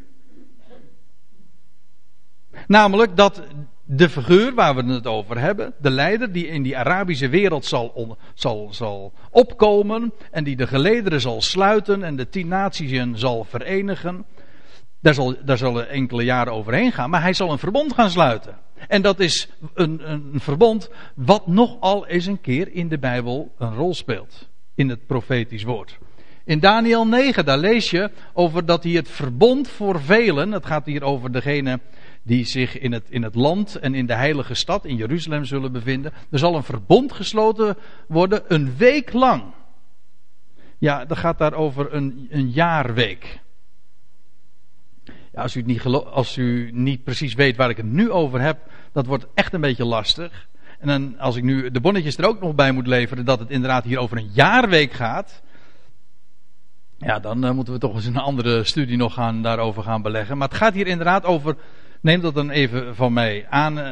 Namelijk 2.67 3.17
dat 3.17 3.43
de 3.91 4.09
figuur 4.09 4.55
waar 4.55 4.75
we 4.75 4.93
het 4.93 5.07
over 5.07 5.39
hebben, 5.39 5.75
de 5.81 5.91
leider 5.91 6.33
die 6.33 6.47
in 6.47 6.63
die 6.63 6.77
Arabische 6.79 7.29
wereld 7.29 7.65
zal, 7.65 8.17
zal, 8.35 8.69
zal 8.71 9.13
opkomen 9.31 10.13
en 10.31 10.45
die 10.45 10.57
de 10.57 10.67
gelederen 10.67 11.21
zal 11.21 11.43
sluiten 11.43 12.03
en 12.03 12.17
de 12.17 12.29
tien 12.29 12.49
naties 12.49 13.03
zal 13.13 13.45
verenigen, 13.45 14.25
daar, 15.01 15.15
zal, 15.15 15.35
daar 15.45 15.59
zullen 15.59 15.89
enkele 15.89 16.25
jaren 16.25 16.53
overheen 16.53 16.93
gaan, 16.93 17.11
maar 17.11 17.23
hij 17.23 17.33
zal 17.33 17.53
een 17.53 17.59
verbond 17.59 17.93
gaan 17.95 18.11
sluiten. 18.11 18.59
En 18.89 19.03
dat 19.03 19.21
is 19.21 19.49
een, 19.75 20.11
een 20.11 20.41
verbond 20.41 20.91
wat 21.15 21.47
nogal 21.47 22.07
eens 22.07 22.27
een 22.27 22.41
keer 22.41 22.73
in 22.73 22.89
de 22.89 22.99
Bijbel 22.99 23.55
een 23.59 23.75
rol 23.75 23.95
speelt, 23.95 24.49
in 24.75 24.89
het 24.89 25.07
profetisch 25.07 25.63
woord. 25.65 25.99
In 26.45 26.61
Daniel 26.61 27.07
9, 27.07 27.45
daar 27.45 27.59
lees 27.59 27.91
je 27.91 28.11
over 28.33 28.67
dat 28.67 28.83
hij 28.83 28.93
het 28.93 29.09
verbond 29.09 29.69
voor 29.69 30.01
velen, 30.01 30.53
het 30.53 30.67
gaat 30.67 30.87
hier 30.87 31.03
over 31.03 31.33
degene 31.33 31.81
die 32.29 32.45
zich 32.45 32.79
in 32.79 32.93
het, 32.93 33.11
in 33.11 33.23
het 33.23 33.35
land 33.35 33.77
en 33.77 33.95
in 33.95 34.07
de 34.07 34.15
heilige 34.15 34.55
stad, 34.55 34.85
in 34.85 34.97
Jeruzalem, 34.97 35.45
zullen 35.45 35.73
bevinden. 35.73 36.13
Er 36.31 36.39
zal 36.39 36.55
een 36.55 36.63
verbond 36.63 37.13
gesloten 37.13 37.77
worden, 38.09 38.43
een 38.49 38.77
week 38.77 39.13
lang. 39.13 39.43
Ja, 40.79 41.05
dat 41.05 41.19
gaat 41.19 41.39
daar 41.39 41.53
over 41.53 41.95
een, 41.95 42.27
een 42.31 42.51
jaarweek. 42.51 43.41
Ja, 45.33 45.43
als, 45.43 45.55
u 45.55 45.63
niet 45.63 45.85
als 45.85 46.37
u 46.37 46.71
niet 46.73 47.05
precies 47.05 47.35
weet 47.35 47.57
waar 47.57 47.71
ik 47.71 47.77
het 47.77 47.87
nu 47.87 48.11
over 48.11 48.41
heb, 48.41 48.71
dat 48.93 49.07
wordt 49.07 49.27
echt 49.35 49.53
een 49.53 49.61
beetje 49.61 49.85
lastig. 49.85 50.49
En 50.79 50.87
dan, 50.87 51.19
als 51.19 51.37
ik 51.37 51.43
nu 51.43 51.71
de 51.71 51.81
bonnetjes 51.81 52.17
er 52.17 52.27
ook 52.27 52.41
nog 52.41 52.55
bij 52.55 52.73
moet 52.73 52.87
leveren 52.87 53.25
dat 53.25 53.39
het 53.39 53.51
inderdaad 53.51 53.85
hier 53.85 53.99
over 53.99 54.17
een 54.17 54.31
jaarweek 54.33 54.93
gaat. 54.93 55.43
Ja, 56.99 57.19
dan 57.19 57.45
uh, 57.45 57.51
moeten 57.51 57.73
we 57.73 57.79
toch 57.79 57.95
eens 57.95 58.07
een 58.07 58.17
andere 58.17 58.65
studie 58.65 58.97
nog 58.97 59.15
gaan, 59.15 59.43
daarover 59.43 59.83
gaan 59.83 60.03
beleggen. 60.03 60.39
Maar 60.39 60.49
het 60.49 60.57
gaat 60.57 60.75
hier 60.75 60.87
inderdaad 60.87 61.25
over 61.25 61.57
neem 62.01 62.21
dat 62.21 62.35
dan 62.35 62.51
even 62.51 62.97
van 62.97 63.13
mij 63.13 63.47
aan. 63.51 63.79
Eh, 63.79 63.91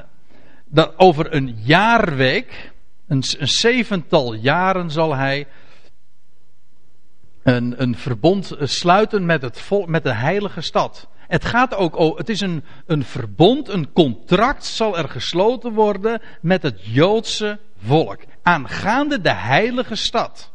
dat 0.65 0.93
over 0.97 1.35
een 1.35 1.59
jaarweek, 1.63 2.73
een, 3.07 3.25
een 3.39 3.49
zevental 3.49 4.35
jaren 4.35 4.91
zal 4.91 5.15
hij 5.15 5.47
een, 7.43 7.83
een 7.83 7.97
verbond 7.97 8.55
sluiten 8.61 9.27
met, 9.27 9.43
het 9.43 9.71
met 9.87 10.03
de 10.03 10.13
heilige 10.13 10.61
stad. 10.61 11.09
Het 11.27 11.45
gaat 11.45 11.75
ook 11.75 12.01
over, 12.01 12.19
het 12.19 12.29
is 12.29 12.41
een, 12.41 12.65
een 12.87 13.05
verbond, 13.05 13.69
een 13.69 13.93
contract 13.93 14.65
zal 14.65 14.99
er 14.99 15.09
gesloten 15.09 15.73
worden 15.73 16.21
met 16.41 16.63
het 16.63 16.81
Joodse 16.85 17.59
volk. 17.79 18.21
Aangaande 18.43 19.21
de 19.21 19.33
heilige 19.33 19.95
stad. 19.95 20.53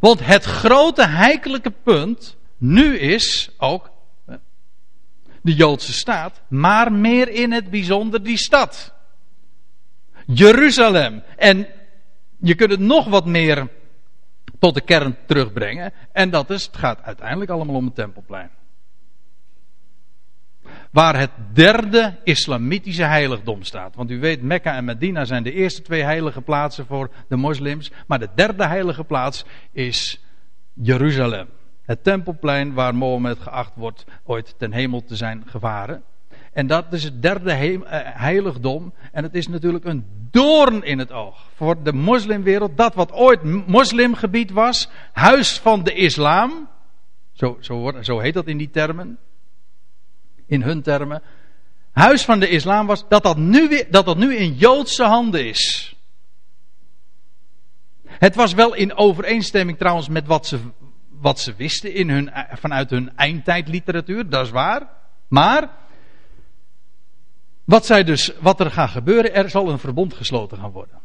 Want 0.00 0.26
het 0.26 0.44
grote 0.44 1.06
heikelijke 1.06 1.70
punt 1.70 2.36
nu 2.56 2.98
is 2.98 3.50
ook 3.58 3.90
de 5.44 5.54
Joodse 5.54 5.92
staat, 5.92 6.42
maar 6.48 6.92
meer 6.92 7.28
in 7.28 7.52
het 7.52 7.70
bijzonder 7.70 8.22
die 8.22 8.36
stad. 8.36 8.94
Jeruzalem. 10.26 11.22
En 11.36 11.66
je 12.38 12.54
kunt 12.54 12.70
het 12.70 12.80
nog 12.80 13.06
wat 13.06 13.26
meer 13.26 13.68
tot 14.58 14.74
de 14.74 14.80
kern 14.80 15.16
terugbrengen. 15.26 15.92
En 16.12 16.30
dat 16.30 16.50
is, 16.50 16.66
het 16.66 16.76
gaat 16.76 17.02
uiteindelijk 17.02 17.50
allemaal 17.50 17.74
om 17.74 17.84
het 17.84 17.94
tempelplein. 17.94 18.50
Waar 20.90 21.18
het 21.18 21.30
derde 21.52 22.16
islamitische 22.22 23.02
heiligdom 23.02 23.62
staat. 23.62 23.94
Want 23.94 24.10
u 24.10 24.20
weet, 24.20 24.42
Mekka 24.42 24.76
en 24.76 24.84
Medina 24.84 25.24
zijn 25.24 25.42
de 25.42 25.52
eerste 25.52 25.82
twee 25.82 26.02
heilige 26.02 26.40
plaatsen 26.40 26.86
voor 26.86 27.10
de 27.28 27.36
moslims. 27.36 27.90
Maar 28.06 28.18
de 28.18 28.28
derde 28.34 28.66
heilige 28.66 29.04
plaats 29.04 29.44
is 29.72 30.20
Jeruzalem. 30.72 31.48
Het 31.84 32.04
tempelplein 32.04 32.74
waar 32.74 32.94
Mohammed 32.94 33.40
geacht 33.40 33.72
wordt 33.74 34.04
ooit 34.24 34.54
ten 34.58 34.72
hemel 34.72 35.04
te 35.04 35.16
zijn 35.16 35.42
gevaren. 35.46 36.02
En 36.52 36.66
dat 36.66 36.92
is 36.92 37.04
het 37.04 37.22
derde 37.22 37.52
eh, 37.52 38.00
heiligdom. 38.02 38.92
En 39.12 39.22
het 39.22 39.34
is 39.34 39.48
natuurlijk 39.48 39.84
een 39.84 40.04
doorn 40.30 40.82
in 40.82 40.98
het 40.98 41.12
oog 41.12 41.46
voor 41.54 41.82
de 41.82 41.92
moslimwereld. 41.92 42.76
Dat 42.76 42.94
wat 42.94 43.12
ooit 43.12 43.66
moslimgebied 43.66 44.50
was, 44.50 44.88
huis 45.12 45.58
van 45.58 45.84
de 45.84 45.92
islam. 45.92 46.68
Zo, 47.32 47.56
zo, 47.60 47.92
zo 48.00 48.18
heet 48.18 48.34
dat 48.34 48.46
in 48.46 48.56
die 48.56 48.70
termen. 48.70 49.18
In 50.46 50.62
hun 50.62 50.82
termen. 50.82 51.22
Huis 51.92 52.24
van 52.24 52.40
de 52.40 52.48
islam 52.48 52.86
was, 52.86 53.08
dat 53.08 53.22
dat 53.22 53.36
nu, 53.36 53.82
dat 53.90 54.04
dat 54.04 54.16
nu 54.16 54.34
in 54.34 54.54
Joodse 54.54 55.04
handen 55.04 55.46
is. 55.46 55.94
Het 58.06 58.34
was 58.34 58.54
wel 58.54 58.74
in 58.74 58.96
overeenstemming 58.96 59.78
trouwens 59.78 60.08
met 60.08 60.26
wat 60.26 60.46
ze 60.46 60.58
wat 61.24 61.40
ze 61.40 61.54
wisten 61.54 61.94
in 61.94 62.10
hun, 62.10 62.30
vanuit 62.52 62.90
hun 62.90 63.16
eindtijdliteratuur, 63.16 64.28
dat 64.28 64.44
is 64.44 64.50
waar. 64.50 64.88
Maar, 65.28 65.70
wat, 67.64 67.86
zij 67.86 68.04
dus, 68.04 68.32
wat 68.40 68.60
er 68.60 68.70
gaat 68.70 68.90
gebeuren, 68.90 69.34
er 69.34 69.50
zal 69.50 69.68
een 69.68 69.78
verbond 69.78 70.14
gesloten 70.14 70.58
gaan 70.58 70.70
worden. 70.70 71.00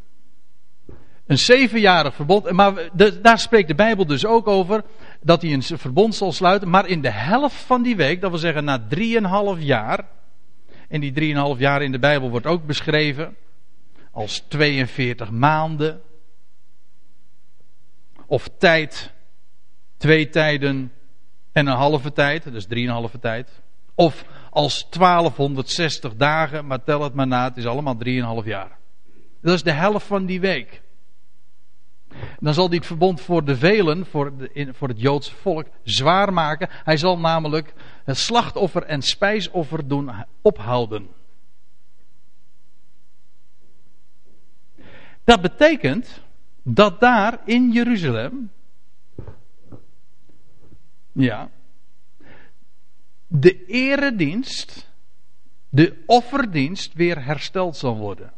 Een 1.26 1.38
zevenjarig 1.38 2.14
verbond, 2.14 2.50
maar 2.50 2.88
daar 3.22 3.38
spreekt 3.38 3.68
de 3.68 3.74
Bijbel 3.74 4.06
dus 4.06 4.26
ook 4.26 4.46
over, 4.46 4.84
dat 5.22 5.42
hij 5.42 5.52
een 5.52 5.62
verbond 5.62 6.14
zal 6.14 6.32
sluiten, 6.32 6.70
maar 6.70 6.86
in 6.86 7.00
de 7.00 7.10
helft 7.10 7.56
van 7.56 7.82
die 7.82 7.96
week, 7.96 8.20
dat 8.20 8.30
wil 8.30 8.38
zeggen 8.38 8.64
na 8.64 8.86
drieënhalf 8.88 9.60
jaar, 9.60 10.08
En 10.88 11.00
die 11.00 11.34
3,5 11.54 11.58
jaar 11.58 11.82
in 11.82 11.92
de 11.92 11.98
Bijbel 11.98 12.30
wordt 12.30 12.46
ook 12.46 12.66
beschreven 12.66 13.36
als 14.10 14.44
42 14.48 15.30
maanden. 15.30 16.00
Of 18.26 18.48
tijd, 18.58 19.12
twee 20.00 20.28
tijden 20.28 20.92
en 21.52 21.66
een 21.66 21.76
halve 21.76 22.12
tijd, 22.12 22.52
dus 22.52 22.66
3,5 23.14 23.20
tijd. 23.20 23.62
Of 23.94 24.24
als 24.50 24.86
1260 24.90 26.16
dagen, 26.16 26.66
maar 26.66 26.84
tel 26.84 27.02
het 27.02 27.14
maar 27.14 27.26
na, 27.26 27.44
het 27.44 27.56
is 27.56 27.66
allemaal 27.66 27.96
3,5 28.42 28.46
jaar. 28.46 28.78
Dat 29.40 29.54
is 29.54 29.62
de 29.62 29.72
helft 29.72 30.06
van 30.06 30.26
die 30.26 30.40
week. 30.40 30.82
Dan 32.38 32.54
zal 32.54 32.70
het 32.70 32.86
verbond 32.86 33.20
voor 33.20 33.44
de 33.44 33.56
velen, 33.56 34.06
voor, 34.06 34.36
de, 34.36 34.68
voor 34.72 34.88
het 34.88 35.00
Joodse 35.00 35.34
volk, 35.34 35.66
zwaar 35.82 36.32
maken. 36.32 36.68
Hij 36.70 36.96
zal 36.96 37.18
namelijk 37.18 37.74
het 38.04 38.16
slachtoffer 38.16 38.82
en 38.82 39.02
spijsoffer 39.02 39.88
doen 39.88 40.10
ophouden. 40.42 41.08
Dat 45.24 45.40
betekent 45.40 46.22
dat 46.62 47.00
daar 47.00 47.38
in 47.44 47.72
Jeruzalem, 47.72 48.50
ja, 51.12 51.50
de 53.26 53.64
eredienst, 53.64 54.90
de 55.68 56.02
offerdienst 56.06 56.94
weer 56.94 57.24
hersteld 57.24 57.76
zal 57.76 57.96
worden. 57.96 58.32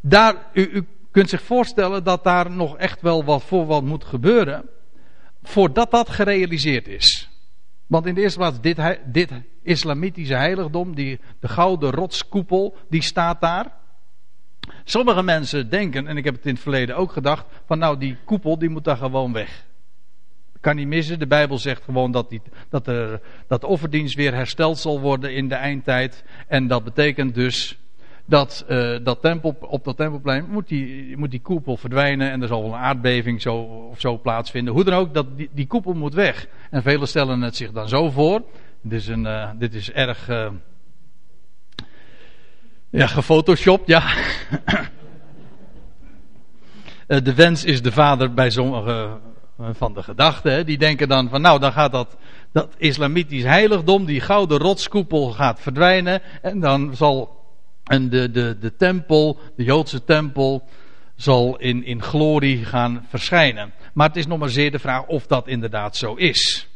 Daar, 0.00 0.50
u, 0.52 0.86
kunt 1.10 1.28
zich 1.28 1.42
voorstellen 1.42 2.04
dat 2.04 2.24
daar 2.24 2.50
nog 2.50 2.76
echt 2.76 3.00
wel 3.00 3.24
wat 3.24 3.42
voor 3.42 3.66
wat 3.66 3.82
moet 3.82 4.04
gebeuren. 4.04 4.68
Voordat 5.42 5.90
dat 5.90 6.08
gerealiseerd 6.08 6.88
is. 6.88 7.28
Want 7.86 8.06
in 8.06 8.14
de 8.14 8.20
eerste 8.20 8.38
plaats, 8.38 8.60
dit, 8.60 9.00
dit 9.04 9.30
islamitische 9.62 10.36
heiligdom, 10.36 10.94
die, 10.94 11.20
de 11.40 11.48
gouden 11.48 11.90
rotskoepel, 11.90 12.76
die 12.88 13.02
staat 13.02 13.40
daar. 13.40 13.77
Sommige 14.84 15.22
mensen 15.22 15.70
denken, 15.70 16.06
en 16.06 16.16
ik 16.16 16.24
heb 16.24 16.34
het 16.34 16.46
in 16.46 16.52
het 16.52 16.62
verleden 16.62 16.96
ook 16.96 17.12
gedacht, 17.12 17.46
van 17.66 17.78
nou 17.78 17.98
die 17.98 18.16
koepel 18.24 18.58
die 18.58 18.68
moet 18.68 18.84
daar 18.84 18.96
gewoon 18.96 19.32
weg. 19.32 19.66
Kan 20.60 20.76
niet 20.76 20.86
missen, 20.86 21.18
de 21.18 21.26
Bijbel 21.26 21.58
zegt 21.58 21.84
gewoon 21.84 22.10
dat, 22.12 22.30
die, 22.30 22.42
dat, 22.68 22.86
er, 22.86 23.20
dat 23.46 23.60
de 23.60 23.66
offerdienst 23.66 24.14
weer 24.14 24.34
hersteld 24.34 24.78
zal 24.78 25.00
worden 25.00 25.34
in 25.34 25.48
de 25.48 25.54
eindtijd. 25.54 26.24
En 26.46 26.66
dat 26.66 26.84
betekent 26.84 27.34
dus 27.34 27.78
dat, 28.24 28.64
uh, 28.68 28.96
dat 29.02 29.20
tempel, 29.20 29.56
op 29.60 29.84
dat 29.84 29.96
tempelplein 29.96 30.44
moet 30.50 30.68
die, 30.68 31.16
moet 31.16 31.30
die 31.30 31.40
koepel 31.40 31.76
verdwijnen 31.76 32.30
en 32.30 32.42
er 32.42 32.48
zal 32.48 32.64
een 32.64 32.74
aardbeving 32.74 33.42
zo, 33.42 33.56
of 33.90 34.00
zo 34.00 34.18
plaatsvinden. 34.18 34.74
Hoe 34.74 34.84
dan 34.84 34.94
ook, 34.94 35.14
dat, 35.14 35.36
die, 35.36 35.50
die 35.52 35.66
koepel 35.66 35.94
moet 35.94 36.14
weg. 36.14 36.46
En 36.70 36.82
velen 36.82 37.08
stellen 37.08 37.40
het 37.40 37.56
zich 37.56 37.72
dan 37.72 37.88
zo 37.88 38.10
voor. 38.10 38.42
Dit 38.80 39.00
is, 39.00 39.08
een, 39.08 39.24
uh, 39.24 39.50
dit 39.58 39.74
is 39.74 39.92
erg 39.92 40.28
uh, 40.28 40.48
ja, 42.90 43.06
gefotoshopt, 43.06 43.86
ja. 43.86 44.02
de 47.22 47.34
wens 47.34 47.64
is 47.64 47.82
de 47.82 47.92
vader 47.92 48.34
bij 48.34 48.50
sommigen 48.50 49.20
van 49.72 49.94
de 49.94 50.02
gedachten. 50.02 50.66
Die 50.66 50.78
denken 50.78 51.08
dan 51.08 51.28
van 51.28 51.40
nou, 51.40 51.60
dan 51.60 51.72
gaat 51.72 51.92
dat, 51.92 52.16
dat 52.52 52.74
islamitisch 52.76 53.42
heiligdom, 53.42 54.04
die 54.04 54.20
gouden 54.20 54.58
rotskoepel 54.58 55.30
gaat 55.30 55.60
verdwijnen. 55.60 56.22
En 56.42 56.60
dan 56.60 56.96
zal 56.96 57.36
en 57.84 58.08
de, 58.08 58.30
de, 58.30 58.56
de 58.60 58.76
tempel, 58.76 59.38
de 59.56 59.64
Joodse 59.64 60.04
tempel, 60.04 60.68
zal 61.16 61.58
in, 61.58 61.84
in 61.84 62.02
glorie 62.02 62.64
gaan 62.64 63.06
verschijnen. 63.08 63.72
Maar 63.92 64.06
het 64.08 64.16
is 64.16 64.26
nog 64.26 64.38
maar 64.38 64.48
zeer 64.48 64.70
de 64.70 64.78
vraag 64.78 65.06
of 65.06 65.26
dat 65.26 65.48
inderdaad 65.48 65.96
zo 65.96 66.14
is. 66.14 66.68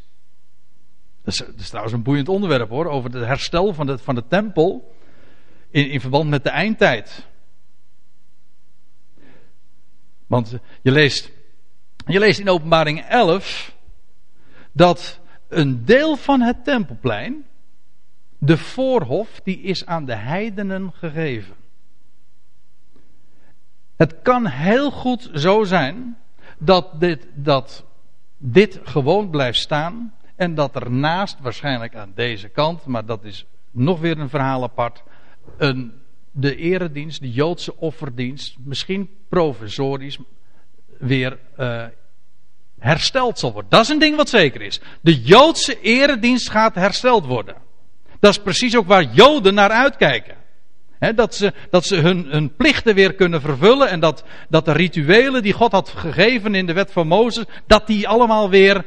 Dat 1.23 1.33
is, 1.33 1.39
dat 1.39 1.59
is 1.59 1.67
trouwens 1.67 1.95
een 1.95 2.03
boeiend 2.03 2.29
onderwerp 2.29 2.69
hoor, 2.69 2.85
over 2.85 3.11
het 3.11 3.25
herstel 3.25 3.73
van 3.73 3.85
de, 3.85 3.97
van 3.97 4.15
de 4.15 4.23
tempel 4.27 4.93
in, 5.73 5.89
in 5.89 6.01
verband 6.01 6.29
met 6.29 6.43
de 6.43 6.49
eindtijd. 6.49 7.27
Want 10.27 10.57
je 10.81 10.91
leest, 10.91 11.31
je 12.05 12.19
leest 12.19 12.39
in 12.39 12.49
openbaring 12.49 13.01
11 13.01 13.75
dat 14.71 15.19
een 15.47 15.85
deel 15.85 16.15
van 16.15 16.41
het 16.41 16.63
tempelplein, 16.63 17.45
de 18.37 18.57
voorhof 18.57 19.41
die 19.43 19.61
is 19.61 19.85
aan 19.85 20.05
de 20.05 20.15
heidenen 20.15 20.91
gegeven. 20.93 21.55
Het 23.95 24.21
kan 24.21 24.47
heel 24.47 24.91
goed 24.91 25.29
zo 25.33 25.63
zijn 25.63 26.17
dat 26.57 26.99
dit, 26.99 27.27
dat 27.33 27.85
dit 28.37 28.79
gewoon 28.83 29.29
blijft 29.29 29.59
staan 29.59 30.13
en 30.35 30.55
dat 30.55 30.75
er 30.75 30.91
naast, 30.91 31.39
waarschijnlijk 31.39 31.95
aan 31.95 32.11
deze 32.15 32.47
kant, 32.47 32.85
maar 32.85 33.05
dat 33.05 33.23
is 33.23 33.45
nog 33.71 33.99
weer 33.99 34.19
een 34.19 34.29
verhaal 34.29 34.63
apart, 34.63 35.03
een, 35.57 35.93
de 36.31 36.55
eredienst, 36.55 37.21
de 37.21 37.31
Joodse 37.31 37.77
offerdienst, 37.77 38.55
misschien 38.63 39.09
provisorisch 39.29 40.17
weer 40.97 41.39
uh, 41.59 41.83
hersteld 42.79 43.39
zal 43.39 43.51
worden. 43.51 43.71
Dat 43.71 43.81
is 43.81 43.89
een 43.89 43.99
ding 43.99 44.15
wat 44.15 44.29
zeker 44.29 44.61
is. 44.61 44.81
De 45.01 45.21
Joodse 45.21 45.81
eredienst 45.81 46.49
gaat 46.49 46.75
hersteld 46.75 47.25
worden. 47.25 47.55
Dat 48.19 48.31
is 48.31 48.41
precies 48.41 48.77
ook 48.77 48.87
waar 48.87 49.13
Joden 49.13 49.53
naar 49.53 49.69
uitkijken. 49.69 50.35
dat 51.15 51.35
ze, 51.35 51.53
dat 51.69 51.85
ze 51.85 51.95
hun, 51.95 52.25
hun 52.29 52.55
plichten 52.55 52.95
weer 52.95 53.13
kunnen 53.13 53.41
vervullen 53.41 53.89
en 53.89 53.99
dat, 53.99 54.23
dat 54.49 54.65
de 54.65 54.71
rituelen 54.71 55.43
die 55.43 55.53
God 55.53 55.71
had 55.71 55.89
gegeven 55.89 56.55
in 56.55 56.65
de 56.65 56.73
wet 56.73 56.91
van 56.91 57.07
Mozes, 57.07 57.45
dat 57.67 57.87
die 57.87 58.07
allemaal 58.07 58.49
weer 58.49 58.85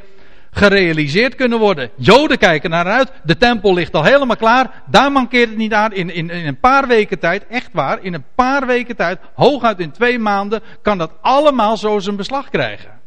gerealiseerd 0.57 1.35
kunnen 1.35 1.59
worden. 1.59 1.89
Joden 1.95 2.37
kijken 2.37 2.69
naar 2.69 2.85
uit, 2.85 3.11
de 3.23 3.37
tempel 3.37 3.73
ligt 3.73 3.93
al 3.93 4.03
helemaal 4.03 4.35
klaar, 4.35 4.83
daar 4.85 5.11
mankeert 5.11 5.49
het 5.49 5.57
niet 5.57 5.73
aan. 5.73 5.93
In, 5.93 6.09
in, 6.09 6.29
een 6.29 6.59
paar 6.59 6.87
weken 6.87 7.19
tijd, 7.19 7.47
echt 7.47 7.69
waar, 7.71 8.03
in 8.03 8.13
een 8.13 8.25
paar 8.35 8.65
weken 8.65 8.95
tijd, 8.95 9.19
hooguit 9.33 9.79
in 9.79 9.91
twee 9.91 10.19
maanden, 10.19 10.61
kan 10.81 10.97
dat 10.97 11.11
allemaal 11.21 11.77
zo 11.77 11.99
zijn 11.99 12.15
beslag 12.15 12.49
krijgen. 12.49 12.99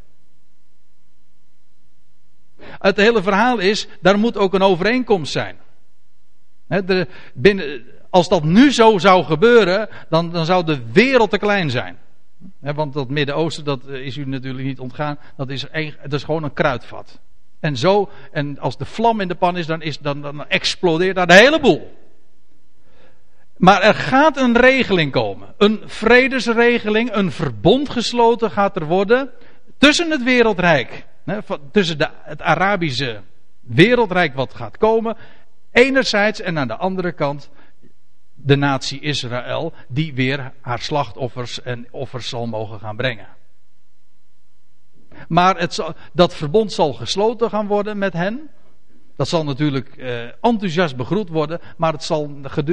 Het 2.61 2.97
hele 2.97 3.23
verhaal 3.23 3.59
is, 3.59 3.89
daar 4.01 4.19
moet 4.19 4.37
ook 4.37 4.55
een 4.55 4.63
overeenkomst 4.63 5.33
zijn 5.33 5.57
de, 6.79 7.07
binnen, 7.35 7.83
als 8.11 8.29
dat 8.29 8.45
nu 8.45 8.73
zo 8.73 8.99
zou 8.99 9.25
gebeuren, 9.25 9.89
dan, 10.09 10.31
dan 10.33 10.45
zou 10.45 10.65
de 10.65 10.93
wereld 10.93 11.31
te 11.31 11.39
klein 11.39 11.71
zijn. 11.71 11.99
want 12.61 12.93
dat 12.93 13.09
Midden-Oosten, 13.09 13.65
dat 13.65 13.87
is 13.87 14.17
u 14.17 14.27
natuurlijk 14.27 14.65
niet 14.65 14.81
ontgaan, 14.81 15.19
dat 15.37 15.49
is, 15.49 15.67
een, 15.71 15.95
dat 16.03 16.13
is 16.13 16.25
gewoon 16.25 16.43
een 16.43 16.53
kruidvat. 16.53 17.21
En 17.61 17.77
zo, 17.77 18.11
en 18.33 18.59
als 18.59 18.77
de 18.77 18.85
vlam 18.85 19.21
in 19.21 19.29
de 19.29 19.35
pan 19.35 19.57
is, 19.57 19.67
dan, 19.67 19.83
is, 19.83 19.99
dan, 19.99 20.21
dan 20.21 20.49
explodeert 20.49 21.17
daar 21.17 21.27
de 21.27 21.35
hele 21.35 21.61
boel. 21.61 21.99
Maar 23.57 23.83
er 23.83 23.95
gaat 23.95 24.37
een 24.37 24.57
regeling 24.57 25.13
komen. 25.13 25.55
Een 25.59 25.83
vredesregeling, 25.85 27.15
een 27.15 27.33
verbond 27.33 27.89
gesloten 27.89 28.51
gaat 28.51 28.77
er 28.77 28.87
worden 28.87 29.31
tussen 29.79 30.11
het 30.11 30.23
wereldrijk. 30.23 31.07
tussen 31.73 31.99
de, 31.99 32.09
het 32.23 32.43
Arabische 32.43 33.21
wereldrijk 33.61 34.35
wat 34.35 34.55
gaat 34.55 34.77
komen 34.77 35.17
Enerzijds 35.73 36.41
en 36.41 36.59
aan 36.59 36.69
de 36.69 36.77
andere 36.77 37.13
kant 37.13 37.51
de 38.35 38.57
natie 38.57 39.01
Israël, 39.01 39.73
die 39.89 40.15
weer 40.15 40.53
haar 40.61 40.79
slachtoffers 40.79 41.63
en 41.63 41.87
offers 41.91 42.29
zal 42.29 42.47
mogen 42.47 42.79
gaan 42.79 42.97
brengen. 42.97 43.27
Maar 45.29 45.59
het 45.59 45.75
zal, 45.75 45.95
dat 46.13 46.35
verbond 46.35 46.73
zal 46.73 46.93
gesloten 46.93 47.51
gaan 47.51 47.67
worden 47.67 47.99
met 47.99 48.13
hen. 48.13 48.51
Dat 49.17 49.29
zal 49.29 49.45
natuurlijk 49.45 49.97
eh, 49.97 50.23
enthousiast 50.41 50.97
begroet 50.97 51.29
worden, 51.29 51.61
maar 51.77 51.93
het 51.93 52.05
zal 52.05 52.31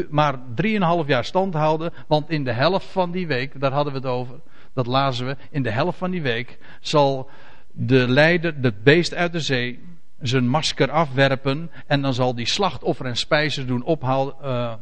maar 0.10 0.39
3,5 0.63 1.05
jaar 1.05 1.25
stand 1.25 1.53
houden. 1.53 1.93
Want 2.07 2.29
in 2.29 2.43
de 2.43 2.51
helft 2.51 2.86
van 2.86 3.12
die 3.12 3.27
week, 3.27 3.60
daar 3.60 3.71
hadden 3.71 3.93
we 3.93 3.99
het 3.99 4.07
over, 4.07 4.39
dat 4.73 4.88
lazen 4.88 5.25
we, 5.25 5.38
in 5.51 5.63
de 5.63 5.71
helft 5.71 5.97
van 5.97 6.12
die 6.12 6.21
week 6.21 6.57
zal 6.81 7.29
de 7.71 8.10
leider, 8.10 8.55
het 8.62 8.83
beest 8.83 9.13
uit 9.13 9.31
de 9.31 9.39
zee, 9.39 9.79
zijn 10.19 10.47
masker 10.47 10.91
afwerpen 10.91 11.71
en 11.88 12.01
dan 12.01 12.13
zal 12.13 12.36
die 12.36 12.47
slachtoffer 12.47 13.05
en 13.05 13.17
spijzen 13.17 13.67
doen 13.67 13.84
ophouden. 13.84 14.36
Uh, 14.43 14.74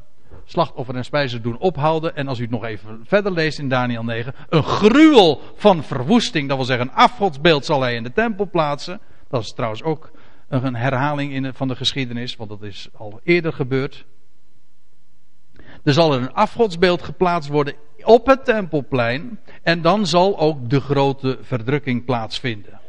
slachtoffer 0.46 0.96
en 0.96 1.06
spijzen 1.06 1.42
doen 1.42 1.58
ophouden. 1.58 2.16
En 2.16 2.28
als 2.28 2.40
u 2.40 2.42
het 2.42 2.52
nog 2.52 2.64
even 2.64 3.02
verder 3.04 3.32
leest 3.32 3.60
in 3.60 3.70
Daniel 3.70 4.04
9, 4.04 4.34
een 4.50 4.64
gruwel 4.64 5.42
van 5.56 5.84
verwoesting, 5.84 6.48
dat 6.48 6.58
wil 6.58 6.66
zeggen 6.66 6.88
een 6.88 6.96
afgodsbeeld 6.96 7.66
zal 7.66 7.82
hij 7.82 7.96
in 7.96 8.04
de 8.04 8.14
tempel 8.14 8.50
plaatsen. 8.50 9.00
Dat 9.30 9.42
is 9.42 9.54
trouwens 9.54 9.84
ook 9.84 10.12
een 10.50 10.76
herhaling 10.76 11.34
in 11.34 11.54
van 11.54 11.68
de 11.68 11.76
geschiedenis, 11.76 12.36
want 12.36 12.50
dat 12.50 12.62
is 12.62 12.88
al 12.94 13.20
eerder 13.24 13.54
gebeurd. 13.54 14.06
Er 15.84 15.94
zal 15.94 16.14
een 16.14 16.34
afgodsbeeld 16.34 17.02
geplaatst 17.02 17.50
worden 17.50 17.74
op 18.04 18.26
het 18.26 18.46
tempelplein 18.46 19.40
en 19.64 19.82
dan 19.82 20.08
zal 20.08 20.40
ook 20.40 20.70
de 20.70 20.80
grote 20.80 21.38
verdrukking 21.42 22.06
plaatsvinden. 22.06 22.80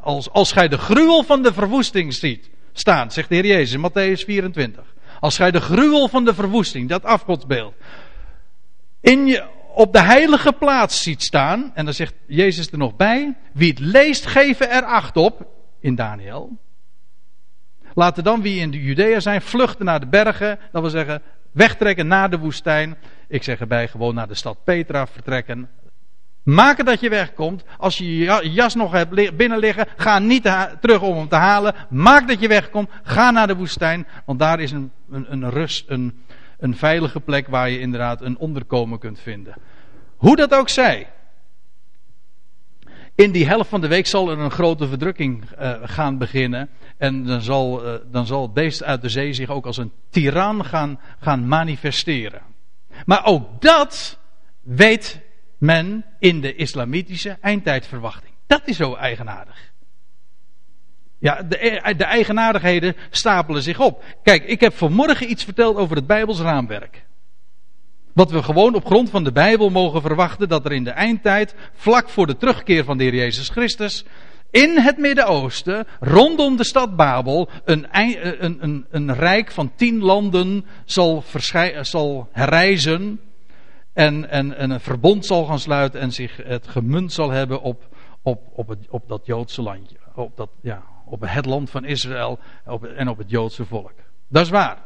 Als, 0.00 0.30
als 0.30 0.52
gij 0.52 0.68
de 0.68 0.78
gruwel 0.78 1.22
van 1.22 1.42
de 1.42 1.52
verwoesting 1.52 2.14
ziet 2.14 2.50
staan, 2.72 3.10
zegt 3.10 3.28
de 3.28 3.34
Heer 3.34 3.46
Jezus 3.46 3.72
in 3.72 3.90
Matthäus 3.90 4.24
24. 4.24 4.94
Als 5.20 5.36
gij 5.36 5.50
de 5.50 5.60
gruwel 5.60 6.08
van 6.08 6.24
de 6.24 6.34
verwoesting, 6.34 6.88
dat 6.88 7.04
afgodsbeeld, 7.04 7.74
in 9.00 9.26
je, 9.26 9.44
op 9.74 9.92
de 9.92 10.00
heilige 10.00 10.52
plaats 10.52 11.02
ziet 11.02 11.22
staan, 11.22 11.70
en 11.74 11.84
dan 11.84 11.94
zegt 11.94 12.14
Jezus 12.26 12.70
er 12.70 12.78
nog 12.78 12.96
bij, 12.96 13.36
wie 13.52 13.70
het 13.70 13.78
leest, 13.78 14.26
geven 14.26 14.70
er 14.70 14.84
acht 14.84 15.16
op, 15.16 15.46
in 15.80 15.94
Daniel. 15.94 16.58
Laten 17.94 18.24
dan 18.24 18.42
wie 18.42 18.60
in 18.60 18.70
de 18.70 18.82
Judea 18.82 19.20
zijn 19.20 19.42
vluchten 19.42 19.84
naar 19.84 20.00
de 20.00 20.06
bergen. 20.06 20.58
Dat 20.72 20.82
wil 20.82 20.90
zeggen 20.90 21.22
wegtrekken 21.52 22.06
naar 22.06 22.30
de 22.30 22.38
woestijn. 22.38 22.96
Ik 23.28 23.42
zeg 23.42 23.60
erbij 23.60 23.88
gewoon 23.88 24.14
naar 24.14 24.28
de 24.28 24.34
stad 24.34 24.64
Petra 24.64 25.06
vertrekken. 25.06 25.68
Maken 26.46 26.84
dat 26.84 27.00
je 27.00 27.08
wegkomt. 27.08 27.64
Als 27.78 27.98
je 27.98 28.16
je 28.16 28.50
jas 28.50 28.74
nog 28.74 28.92
hebt 28.92 29.36
binnen 29.36 29.58
liggen, 29.58 29.86
ga 29.96 30.18
niet 30.18 30.42
terug 30.80 31.02
om 31.02 31.16
hem 31.16 31.28
te 31.28 31.36
halen. 31.36 31.74
Maak 31.90 32.28
dat 32.28 32.40
je 32.40 32.48
wegkomt. 32.48 32.90
Ga 33.02 33.30
naar 33.30 33.46
de 33.46 33.56
woestijn. 33.56 34.06
Want 34.24 34.38
daar 34.38 34.60
is 34.60 34.70
een, 34.70 34.90
een, 35.10 35.32
een 35.32 35.50
rust, 35.50 35.84
een, 35.88 36.24
een 36.58 36.76
veilige 36.76 37.20
plek 37.20 37.48
waar 37.48 37.70
je 37.70 37.80
inderdaad 37.80 38.20
een 38.20 38.38
onderkomen 38.38 38.98
kunt 38.98 39.20
vinden. 39.20 39.54
Hoe 40.16 40.36
dat 40.36 40.54
ook 40.54 40.68
zij. 40.68 41.10
In 43.14 43.32
die 43.32 43.46
helft 43.46 43.68
van 43.68 43.80
de 43.80 43.88
week 43.88 44.06
zal 44.06 44.30
er 44.30 44.38
een 44.38 44.50
grote 44.50 44.88
verdrukking 44.88 45.44
uh, 45.60 45.74
gaan 45.82 46.18
beginnen. 46.18 46.68
En 46.96 47.24
dan 47.24 47.40
zal, 47.40 47.86
uh, 47.86 47.94
dan 48.10 48.26
zal 48.26 48.42
het 48.42 48.52
beest 48.52 48.82
uit 48.82 49.02
de 49.02 49.08
zee 49.08 49.32
zich 49.32 49.50
ook 49.50 49.66
als 49.66 49.76
een 49.76 49.92
tiran 50.10 50.64
gaan, 50.64 51.00
gaan 51.20 51.48
manifesteren. 51.48 52.42
Maar 53.04 53.24
ook 53.24 53.60
dat 53.60 54.18
weet 54.62 55.24
men 55.58 56.04
in 56.18 56.40
de 56.40 56.54
islamitische 56.54 57.38
eindtijdverwachting. 57.40 58.32
Dat 58.46 58.62
is 58.64 58.76
zo 58.76 58.94
eigenaardig. 58.94 59.72
Ja, 61.18 61.42
de, 61.42 61.94
de 61.96 62.04
eigenaardigheden 62.04 62.96
stapelen 63.10 63.62
zich 63.62 63.80
op. 63.80 64.04
Kijk, 64.22 64.44
ik 64.44 64.60
heb 64.60 64.74
vanmorgen 64.74 65.30
iets 65.30 65.44
verteld 65.44 65.76
over 65.76 65.96
het 65.96 66.06
Bijbels 66.06 66.40
raamwerk. 66.40 67.04
Wat 68.12 68.30
we 68.30 68.42
gewoon 68.42 68.74
op 68.74 68.86
grond 68.86 69.10
van 69.10 69.24
de 69.24 69.32
Bijbel 69.32 69.70
mogen 69.70 70.00
verwachten, 70.00 70.48
dat 70.48 70.64
er 70.64 70.72
in 70.72 70.84
de 70.84 70.90
eindtijd, 70.90 71.54
vlak 71.74 72.08
voor 72.08 72.26
de 72.26 72.36
terugkeer 72.36 72.84
van 72.84 72.98
de 72.98 73.04
Heer 73.04 73.14
Jezus 73.14 73.48
Christus, 73.48 74.04
in 74.50 74.78
het 74.78 74.98
Midden-Oosten, 74.98 75.86
rondom 76.00 76.56
de 76.56 76.64
stad 76.64 76.96
Babel, 76.96 77.48
een, 77.64 77.86
een, 77.90 78.56
een, 78.60 78.86
een 78.90 79.14
rijk 79.14 79.50
van 79.50 79.72
tien 79.76 80.00
landen 80.02 80.64
zal, 80.84 81.24
zal 81.80 82.28
herrijzen 82.32 83.20
en, 83.96 84.30
en, 84.30 84.56
en, 84.56 84.70
een 84.70 84.80
verbond 84.80 85.26
zal 85.26 85.44
gaan 85.44 85.58
sluiten 85.58 86.00
en 86.00 86.12
zich 86.12 86.36
het 86.44 86.68
gemunt 86.68 87.12
zal 87.12 87.30
hebben 87.30 87.60
op, 87.62 87.88
op, 88.22 88.40
op, 88.52 88.68
het, 88.68 88.78
op 88.88 89.08
dat 89.08 89.26
Joodse 89.26 89.62
landje. 89.62 89.96
Op, 90.14 90.36
dat, 90.36 90.48
ja, 90.60 90.82
op 91.04 91.20
het 91.26 91.46
land 91.46 91.70
van 91.70 91.84
Israël 91.84 92.38
op, 92.66 92.84
en 92.84 93.08
op 93.08 93.18
het 93.18 93.30
Joodse 93.30 93.64
volk. 93.64 93.94
Dat 94.28 94.44
is 94.44 94.50
waar. 94.50 94.78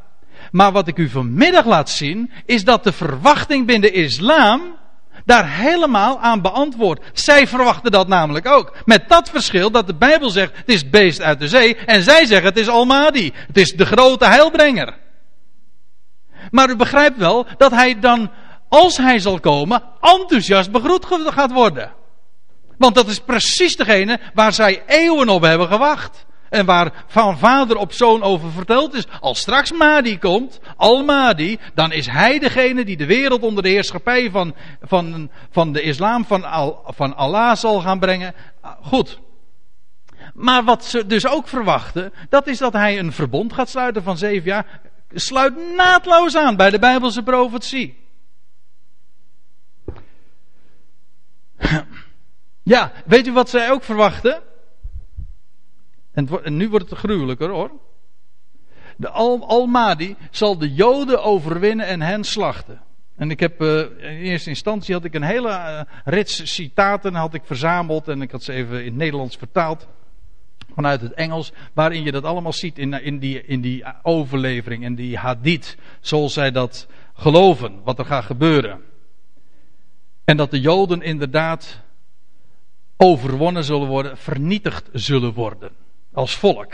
Maar 0.50 0.72
wat 0.72 0.88
ik 0.88 0.98
u 0.98 1.08
vanmiddag 1.08 1.66
laat 1.66 1.90
zien, 1.90 2.30
is 2.44 2.64
dat 2.64 2.84
de 2.84 2.92
verwachting 2.92 3.66
binnen 3.66 3.92
de 3.92 3.96
islam 3.96 4.60
daar 5.24 5.50
helemaal 5.56 6.20
aan 6.20 6.42
beantwoordt. 6.42 7.04
Zij 7.12 7.46
verwachten 7.46 7.90
dat 7.90 8.08
namelijk 8.08 8.46
ook. 8.46 8.76
Met 8.84 9.08
dat 9.08 9.30
verschil 9.30 9.70
dat 9.70 9.86
de 9.86 9.94
Bijbel 9.94 10.30
zegt 10.30 10.56
het 10.56 10.68
is 10.68 10.90
beest 10.90 11.20
uit 11.20 11.38
de 11.38 11.48
zee 11.48 11.76
en 11.76 12.02
zij 12.02 12.26
zeggen 12.26 12.48
het 12.48 12.58
is 12.58 12.68
Almadi. 12.68 13.32
Het 13.46 13.56
is 13.56 13.72
de 13.72 13.86
grote 13.86 14.26
heilbrenger. 14.26 14.98
Maar 16.50 16.70
u 16.70 16.76
begrijpt 16.76 17.16
wel 17.16 17.46
dat 17.56 17.70
hij 17.70 18.00
dan, 18.00 18.30
als 18.70 18.96
hij 18.96 19.18
zal 19.18 19.40
komen, 19.40 19.82
enthousiast 20.00 20.70
begroet 20.70 21.06
gaat 21.06 21.52
worden. 21.52 21.92
Want 22.78 22.94
dat 22.94 23.08
is 23.08 23.20
precies 23.20 23.76
degene 23.76 24.20
waar 24.34 24.52
zij 24.52 24.82
eeuwen 24.86 25.28
op 25.28 25.42
hebben 25.42 25.68
gewacht. 25.68 26.26
En 26.48 26.66
waar 26.66 27.04
van 27.06 27.38
vader 27.38 27.76
op 27.76 27.92
zoon 27.92 28.22
over 28.22 28.50
verteld 28.50 28.94
is. 28.94 29.04
Als 29.20 29.40
straks 29.40 29.72
Mahdi 29.72 30.18
komt, 30.18 30.60
Al-Mahdi, 30.76 31.58
dan 31.74 31.92
is 31.92 32.06
hij 32.06 32.38
degene 32.38 32.84
die 32.84 32.96
de 32.96 33.06
wereld 33.06 33.42
onder 33.42 33.62
de 33.62 33.68
heerschappij 33.68 34.30
van, 34.30 34.54
van, 34.82 35.30
van 35.50 35.72
de 35.72 35.82
islam, 35.82 36.24
van, 36.24 36.44
Al, 36.44 36.82
van 36.86 37.16
Allah 37.16 37.56
zal 37.56 37.80
gaan 37.80 37.98
brengen. 37.98 38.34
Goed. 38.82 39.20
Maar 40.34 40.64
wat 40.64 40.84
ze 40.84 41.06
dus 41.06 41.26
ook 41.26 41.48
verwachten, 41.48 42.12
dat 42.28 42.46
is 42.46 42.58
dat 42.58 42.72
hij 42.72 42.98
een 42.98 43.12
verbond 43.12 43.52
gaat 43.52 43.68
sluiten 43.68 44.02
van 44.02 44.18
zeven 44.18 44.48
jaar. 44.48 44.80
Sluit 45.12 45.74
naadloos 45.76 46.36
aan 46.36 46.56
bij 46.56 46.70
de 46.70 46.78
Bijbelse 46.78 47.22
profetie. 47.22 47.96
Ja, 52.62 52.92
weet 53.06 53.26
u 53.26 53.32
wat 53.32 53.50
zij 53.50 53.70
ook 53.70 53.82
verwachten? 53.82 54.42
En, 56.12 56.56
nu 56.56 56.68
wordt 56.68 56.90
het 56.90 56.98
gruwelijker 56.98 57.48
hoor. 57.48 57.70
De 58.96 59.08
Al 59.08 59.48
Almadi 59.48 60.16
zal 60.30 60.58
de 60.58 60.74
Joden 60.74 61.22
overwinnen 61.22 61.86
en 61.86 62.00
hen 62.00 62.24
slachten. 62.24 62.80
En 63.16 63.30
ik 63.30 63.40
heb 63.40 63.62
uh, 63.62 63.78
in 63.78 64.20
eerste 64.20 64.48
instantie 64.48 64.94
had 64.94 65.04
ik 65.04 65.14
een 65.14 65.22
hele 65.22 65.48
uh, 65.48 65.80
rits 66.04 66.54
citaten 66.54 67.14
had 67.14 67.34
ik 67.34 67.42
verzameld 67.44 68.08
en 68.08 68.22
ik 68.22 68.30
had 68.30 68.42
ze 68.42 68.52
even 68.52 68.78
in 68.78 68.84
het 68.84 68.94
Nederlands 68.94 69.36
vertaald 69.36 69.88
vanuit 70.74 71.00
het 71.00 71.12
Engels, 71.12 71.52
waarin 71.72 72.02
je 72.02 72.12
dat 72.12 72.24
allemaal 72.24 72.52
ziet 72.52 72.78
in, 72.78 72.92
in, 72.92 73.18
die, 73.18 73.44
in 73.44 73.60
die 73.60 73.84
overlevering 74.02 74.84
en 74.84 74.94
die 74.94 75.16
hadith, 75.16 75.76
zoals 76.00 76.32
zij 76.32 76.50
dat 76.50 76.86
geloven, 77.14 77.80
wat 77.84 77.98
er 77.98 78.04
gaat 78.04 78.24
gebeuren. 78.24 78.80
En 80.30 80.36
dat 80.36 80.50
de 80.50 80.60
Joden 80.60 81.02
inderdaad 81.02 81.80
overwonnen 82.96 83.64
zullen 83.64 83.88
worden, 83.88 84.16
vernietigd 84.16 84.88
zullen 84.92 85.32
worden 85.32 85.70
als 86.12 86.36
volk. 86.36 86.72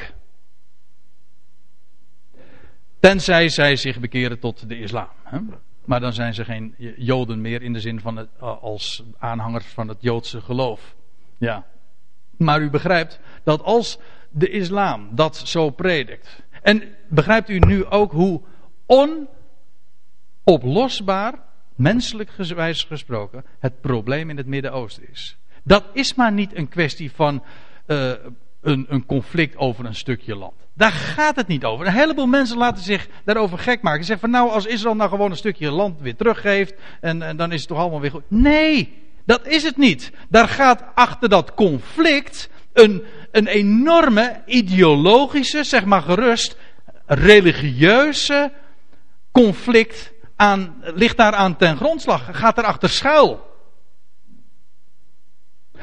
Tenzij 3.01 3.49
zij 3.49 3.77
zich 3.77 4.01
bekeren 4.01 4.39
tot 4.39 4.69
de 4.69 4.79
islam. 4.79 5.09
Hè? 5.23 5.39
Maar 5.85 6.01
dan 6.01 6.13
zijn 6.13 6.35
ze 6.35 6.45
geen 6.45 6.75
Joden 6.97 7.41
meer 7.41 7.63
in 7.63 7.73
de 7.73 7.81
zin 7.81 8.01
van 8.01 8.17
het, 8.17 8.29
eh, 8.41 8.63
als 8.63 9.03
aanhangers 9.19 9.67
van 9.67 9.89
het 9.89 9.99
Joodse 10.01 10.41
geloof. 10.41 10.95
Ja. 11.39 11.67
Maar 12.37 12.61
u 12.61 12.71
begrijpt 12.71 13.21
dat 13.43 13.63
als 13.63 13.99
de 14.31 14.49
islam 14.49 15.09
dat 15.15 15.37
zo 15.37 15.71
predikt. 15.71 16.43
En 16.63 16.83
begrijpt 17.09 17.49
u 17.49 17.59
nu 17.59 17.85
ook 17.85 18.13
hoe 18.13 18.43
onoplosbaar, 20.45 21.46
menselijk 21.77 22.31
gewijs 22.31 22.85
gesproken, 22.85 23.45
het 23.59 23.81
probleem 23.81 24.31
in 24.31 24.37
het 24.37 24.47
Midden-Oosten 24.47 25.11
is. 25.11 25.37
Dat 25.65 25.85
is 25.93 26.15
maar 26.15 26.33
niet 26.33 26.57
een 26.57 26.69
kwestie 26.69 27.13
van 27.13 27.43
uh, 27.87 28.13
een, 28.61 28.87
een 28.89 29.07
conflict 29.07 29.57
over 29.57 29.85
een 29.85 29.95
stukje 29.95 30.37
land. 30.37 30.55
Daar 30.75 30.93
gaat 30.93 31.37
het 31.37 31.47
niet 31.47 31.65
over. 31.65 31.87
Een 31.87 31.93
heleboel 31.93 32.27
mensen 32.27 32.57
laten 32.57 32.83
zich 32.83 33.09
daarover 33.25 33.59
gek 33.59 33.83
maken. 33.83 34.01
Ze 34.01 34.07
zeggen 34.07 34.31
van 34.31 34.41
nou, 34.41 34.51
als 34.51 34.67
Israël 34.67 34.97
nou 34.97 35.11
gewoon 35.11 35.31
een 35.31 35.37
stukje 35.37 35.71
land 35.71 36.01
weer 36.01 36.17
teruggeeft, 36.17 36.75
en, 37.01 37.23
en 37.23 37.37
dan 37.37 37.53
is 37.53 37.61
het 37.61 37.69
toch 37.69 37.79
allemaal 37.79 38.01
weer 38.01 38.11
goed. 38.11 38.25
Nee, 38.29 39.03
dat 39.25 39.47
is 39.47 39.63
het 39.63 39.77
niet. 39.77 40.13
Daar 40.29 40.49
gaat 40.49 40.85
achter 40.95 41.29
dat 41.29 41.55
conflict 41.55 42.51
een, 42.73 43.03
een 43.31 43.47
enorme 43.47 44.43
ideologische, 44.47 45.65
zeg 45.65 45.85
maar 45.85 46.03
gerust, 46.03 46.57
religieuze 47.07 48.53
conflict 49.33 50.13
aan, 50.37 50.75
ligt 50.81 51.17
daar 51.17 51.35
aan 51.35 51.57
ten 51.57 51.77
grondslag. 51.77 52.29
Gaat 52.31 52.59
erachter 52.59 52.89
schuil. 52.89 53.55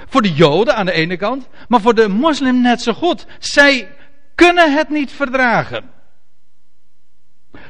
Voor 0.08 0.22
de 0.22 0.34
Joden 0.34 0.76
aan 0.76 0.86
de 0.86 0.92
ene 0.92 1.18
kant, 1.18 1.48
maar 1.68 1.82
voor 1.82 1.96
de 1.96 2.08
moslim 2.08 2.62
net 2.62 2.82
zo 2.82 2.94
goed. 2.94 3.26
Zij 3.40 3.96
kunnen 4.36 4.74
het 4.74 4.90
niet 4.90 5.12
verdragen. 5.12 5.92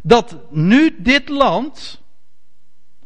Dat 0.04 0.38
nu 0.50 0.96
dit 1.00 1.30
land, 1.30 2.02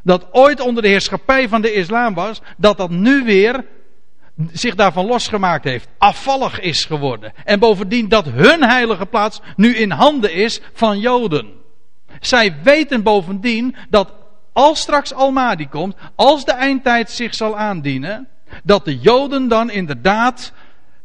dat 0.03 0.28
ooit 0.32 0.59
onder 0.59 0.84
de 0.84 0.89
heerschappij 0.89 1.49
van 1.49 1.61
de 1.61 1.73
islam 1.73 2.13
was, 2.13 2.41
dat 2.57 2.78
dat 2.78 2.89
nu 2.89 3.23
weer 3.23 3.65
zich 4.51 4.75
daarvan 4.75 5.05
losgemaakt 5.05 5.63
heeft, 5.63 5.89
afvallig 5.97 6.59
is 6.59 6.86
geworden. 6.86 7.34
En 7.43 7.59
bovendien 7.59 8.07
dat 8.09 8.25
hun 8.25 8.63
heilige 8.63 9.05
plaats 9.05 9.41
nu 9.55 9.75
in 9.75 9.91
handen 9.91 10.34
is 10.34 10.61
van 10.73 10.99
Joden. 10.99 11.65
Zij 12.20 12.55
weten 12.63 13.03
bovendien 13.03 13.76
dat 13.89 14.13
als 14.53 14.80
straks 14.80 15.13
Almadi 15.13 15.68
komt, 15.68 15.95
als 16.15 16.45
de 16.45 16.51
eindtijd 16.51 17.11
zich 17.11 17.36
zal 17.36 17.57
aandienen, 17.57 18.28
dat 18.63 18.86
de 18.86 18.97
Joden 18.97 19.47
dan 19.47 19.70
inderdaad 19.70 20.53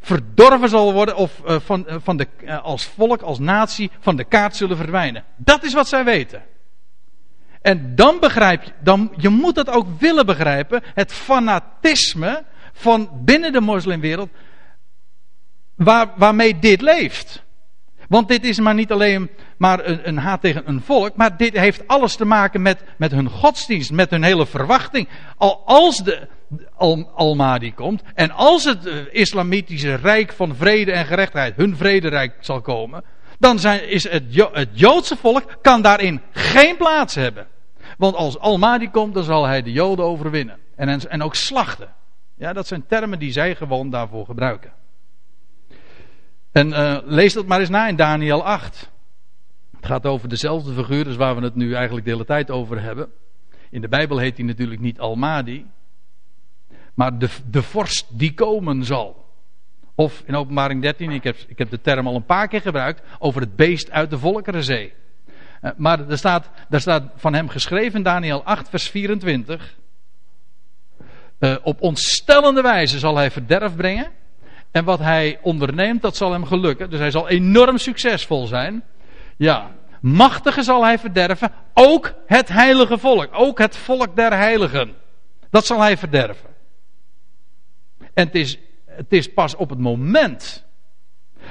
verdorven 0.01 0.69
zal 0.69 0.93
worden 0.93 1.17
of 1.17 1.41
uh, 1.47 1.57
van, 1.61 1.87
uh, 1.89 1.95
van 2.03 2.17
de, 2.17 2.27
uh, 2.45 2.63
als 2.63 2.85
volk, 2.85 3.23
als 3.23 3.39
natie 3.39 3.91
van 4.01 4.17
de 4.17 4.25
kaart 4.25 4.57
zullen 4.57 4.77
verdwijnen. 4.77 5.25
Dat 5.37 5.65
is 5.65 5.73
wat 5.73 5.89
zij 5.89 6.05
weten. 6.05 6.43
En 7.63 7.95
dan 7.95 8.21
begrijp 8.21 8.63
je, 8.63 8.73
dan, 8.83 9.13
je 9.17 9.29
moet 9.29 9.55
dat 9.55 9.71
ook 9.71 9.87
willen 9.99 10.27
begrijpen, 10.27 10.83
het 10.95 11.13
fanatisme 11.13 12.45
van 12.73 13.11
binnen 13.25 13.53
de 13.53 13.61
moslimwereld, 13.61 14.29
waar, 15.75 16.11
waarmee 16.17 16.59
dit 16.59 16.81
leeft. 16.81 17.42
Want 18.13 18.29
dit 18.29 18.45
is 18.45 18.61
maar 18.61 18.75
niet 18.75 18.93
alleen 18.93 19.31
maar 19.57 19.87
een, 19.87 20.09
een, 20.09 20.19
haat 20.19 20.41
tegen 20.41 20.63
een 20.65 20.81
volk, 20.81 21.17
maar 21.17 21.37
dit 21.37 21.59
heeft 21.59 21.89
alles 21.89 22.17
te 22.17 22.25
maken 22.25 22.63
met, 22.63 22.85
met 22.97 23.11
hun 23.11 23.29
godsdienst, 23.29 23.93
met 23.93 24.11
hun 24.11 24.23
hele 24.23 24.47
verwachting. 24.47 25.09
Al 25.37 25.63
als 25.65 26.05
de, 26.05 26.29
Al, 26.75 27.11
Almadi 27.15 27.75
komt. 27.75 28.03
En 28.15 28.31
als 28.31 28.65
het 28.65 28.87
uh, 28.87 28.95
islamitische 29.11 29.95
rijk 29.95 30.33
van 30.33 30.55
vrede 30.55 30.93
en 30.93 31.07
gerechtigheid, 31.07 31.57
hun 31.57 31.77
vrederijk 31.77 32.35
zal 32.41 32.61
komen. 32.61 33.05
Dan 33.39 33.59
zijn, 33.59 33.89
is 33.89 34.09
het, 34.09 34.25
het 34.53 34.69
Joodse 34.73 35.17
volk 35.17 35.59
kan 35.63 35.83
daarin 35.83 36.21
geen 36.33 36.77
plaats 36.77 37.15
hebben. 37.15 37.47
Want 37.99 38.15
als 38.15 38.39
Almadi 38.39 38.91
komt, 38.91 39.15
dan 39.15 39.25
zal 39.25 39.47
hij 39.47 39.63
de 39.63 39.73
Joden 39.73 40.05
overwinnen. 40.05 40.59
En, 40.77 41.11
en 41.11 41.23
ook 41.23 41.35
slachten. 41.35 41.89
Ja, 42.37 42.53
dat 42.53 42.67
zijn 42.67 42.87
termen 42.87 43.19
die 43.19 43.33
zij 43.33 43.55
gewoon 43.55 43.91
daarvoor 43.91 44.25
gebruiken. 44.25 44.73
En 46.53 46.69
uh, 46.69 46.99
lees 47.05 47.33
dat 47.33 47.47
maar 47.47 47.61
eens 47.61 47.69
na 47.69 47.89
in 47.89 47.97
Daniel 47.97 48.45
8. 48.45 48.91
Het 49.77 49.87
gaat 49.87 50.07
over 50.07 50.29
dezelfde 50.29 50.73
figuur, 50.73 51.05
dus 51.05 51.17
waar 51.17 51.37
we 51.37 51.43
het 51.43 51.55
nu 51.55 51.75
eigenlijk 51.75 52.05
de 52.07 52.13
hele 52.13 52.25
tijd 52.25 52.51
over 52.51 52.83
hebben. 52.83 53.09
In 53.71 53.81
de 53.81 53.89
Bijbel 53.89 54.19
heet 54.19 54.37
hij 54.37 54.47
natuurlijk 54.47 54.81
niet 54.81 55.01
Almadi, 55.01 55.67
maar 56.95 57.19
de, 57.19 57.29
de 57.51 57.63
vorst 57.63 58.07
die 58.19 58.35
komen 58.35 58.85
zal. 58.85 59.23
Of 59.95 60.23
in 60.27 60.37
openbaring 60.37 60.83
13, 60.83 61.11
ik 61.11 61.25
heb, 61.25 61.37
ik 61.47 61.59
heb 61.59 61.71
de 61.71 61.81
term 61.81 62.07
al 62.07 62.15
een 62.15 62.25
paar 62.25 62.49
keer 62.49 62.61
gebruikt, 62.61 63.03
over 63.19 63.41
het 63.41 63.57
beest 63.57 63.91
uit 63.91 64.11
de 64.11 64.19
Volkerenzee. 64.19 64.93
Uh, 65.63 65.71
maar 65.77 66.09
er 66.09 66.19
staat, 66.19 66.51
er 66.71 66.81
staat 66.81 67.13
van 67.17 67.35
hem 67.35 67.49
geschreven, 67.49 68.03
Daniel 68.03 68.45
8, 68.45 68.69
vers 68.69 68.89
24. 68.89 69.77
Uh, 71.39 71.57
op 71.63 71.81
ontstellende 71.81 72.63
wijze 72.63 72.99
zal 72.99 73.17
hij 73.17 73.31
verderf 73.31 73.77
brengen. 73.77 74.11
En 74.73 74.85
wat 74.85 74.99
hij 74.99 75.39
onderneemt, 75.43 76.03
dat 76.03 76.17
zal 76.17 76.33
hem 76.33 76.45
gelukken. 76.45 76.91
Dus 76.91 76.99
hij 76.99 77.11
zal 77.11 77.29
enorm 77.29 77.79
succesvol 77.79 78.47
zijn. 78.47 78.83
Ja, 79.37 79.71
machtige 80.01 80.63
zal 80.63 80.85
hij 80.85 80.99
verderven. 80.99 81.53
Ook 81.75 82.15
het 82.27 82.49
heilige 82.49 82.99
volk. 82.99 83.29
Ook 83.33 83.59
het 83.59 83.77
volk 83.77 84.17
der 84.17 84.33
heiligen. 84.37 84.95
Dat 85.51 85.67
zal 85.67 85.81
hij 85.81 85.97
verderven. 85.97 86.51
En 88.15 88.27
het 88.27 88.35
is, 88.35 88.59
het 88.87 89.13
is 89.13 89.33
pas 89.33 89.55
op 89.57 89.71
het 89.71 89.79
moment 89.79 90.65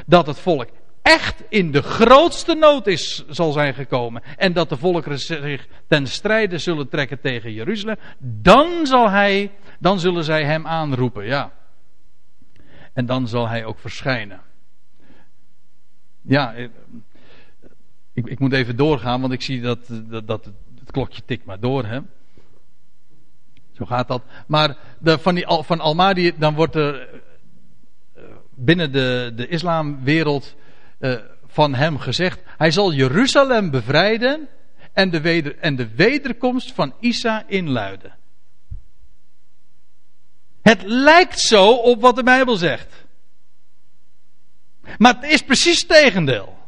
dat 0.06 0.28
het 0.28 0.40
volk 0.40 0.70
echt 1.02 1.44
in 1.50 1.72
de 1.72 1.82
grootste 1.82 2.54
nood 2.54 2.88
is, 2.88 3.24
zal 3.30 3.52
zijn 3.52 3.74
gekomen. 3.74 4.22
En 4.38 4.54
dat 4.54 4.70
de 4.70 4.78
volkeren 4.78 5.20
zich 5.20 5.68
ten 5.88 6.08
strijde 6.08 6.58
zullen 6.58 6.90
trekken 6.90 7.22
tegen 7.22 7.54
Jeruzalem. 7.54 7.98
Dan 8.20 8.86
zal 8.86 9.10
hij, 9.10 9.52
dan 9.80 10.00
zullen 10.00 10.24
zij 10.24 10.44
hem 10.44 10.68
aanroepen, 10.68 11.26
ja. 11.26 11.52
En 12.94 13.06
dan 13.06 13.28
zal 13.28 13.48
hij 13.48 13.66
ook 13.66 13.80
verschijnen. 13.80 14.42
Ja, 16.22 16.54
eh, 16.54 16.68
ik, 18.14 18.26
ik 18.26 18.40
moet 18.40 18.54
even 18.54 18.76
doorgaan, 18.76 19.22
want 19.22 19.34
ik 19.34 19.42
zie 19.42 19.62
dat, 19.62 19.80
dat, 20.10 20.28
dat 20.28 20.46
het 20.80 20.92
klokje 20.92 21.22
tikt 21.26 21.46
maar 21.46 21.60
door. 21.60 21.86
Hè? 21.86 22.00
Zo 23.72 23.86
gaat 23.86 24.08
dat. 24.08 24.24
Maar 24.48 24.78
de, 25.00 25.20
van, 25.20 25.36
die, 25.36 25.46
van 25.48 25.80
Almadi, 25.80 26.38
dan 26.38 26.56
wordt 26.56 26.76
er 26.76 27.10
eh, 28.14 28.24
binnen 28.56 28.92
de, 28.92 29.32
de 29.36 29.48
islamwereld 29.48 30.56
van 31.46 31.74
hem 31.74 31.98
gezegd: 31.98 32.40
hij 32.58 32.72
zal 32.72 32.94
Jeruzalem 32.94 33.70
bevrijden 33.70 34.48
en 34.94 35.10
de, 35.10 35.22
weder, 35.22 35.58
en 35.58 35.76
de 35.76 35.96
wederkomst 35.96 36.72
van 36.72 36.94
Isa 37.00 37.44
inluiden. 37.48 38.20
Het 40.62 40.82
lijkt 40.86 41.40
zo 41.40 41.72
op 41.72 42.02
wat 42.02 42.16
de 42.16 42.24
Bijbel 42.24 42.56
zegt. 42.56 43.06
Maar 44.98 45.16
het 45.16 45.32
is 45.32 45.42
precies 45.42 45.80
het 45.80 45.88
tegendeel. 45.88 46.60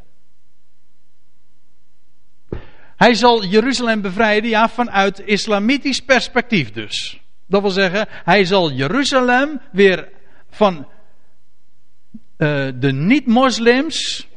Hij 2.96 3.14
zal 3.14 3.44
Jeruzalem 3.44 4.00
bevrijden, 4.00 4.50
ja, 4.50 4.68
vanuit 4.68 5.20
islamitisch 5.20 6.00
perspectief 6.00 6.72
dus. 6.72 7.20
Dat 7.46 7.60
wil 7.60 7.70
zeggen, 7.70 8.06
hij 8.10 8.44
zal 8.44 8.72
Jeruzalem 8.72 9.60
weer 9.72 10.08
van 10.50 10.88
uh, 12.38 12.68
de 12.74 12.92
niet-moslims 12.92 14.28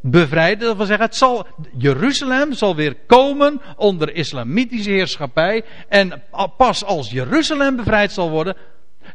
bevrijden. 0.00 0.66
Dat 0.66 0.76
wil 0.76 0.86
zeggen, 0.86 1.06
het 1.06 1.16
zal, 1.16 1.46
Jeruzalem 1.78 2.52
zal 2.52 2.76
weer 2.76 2.96
komen 3.06 3.60
onder 3.76 4.14
islamitische 4.14 4.90
heerschappij. 4.90 5.64
En 5.88 6.22
pas 6.56 6.84
als 6.84 7.10
Jeruzalem 7.10 7.76
bevrijd 7.76 8.12
zal 8.12 8.30
worden, 8.30 8.56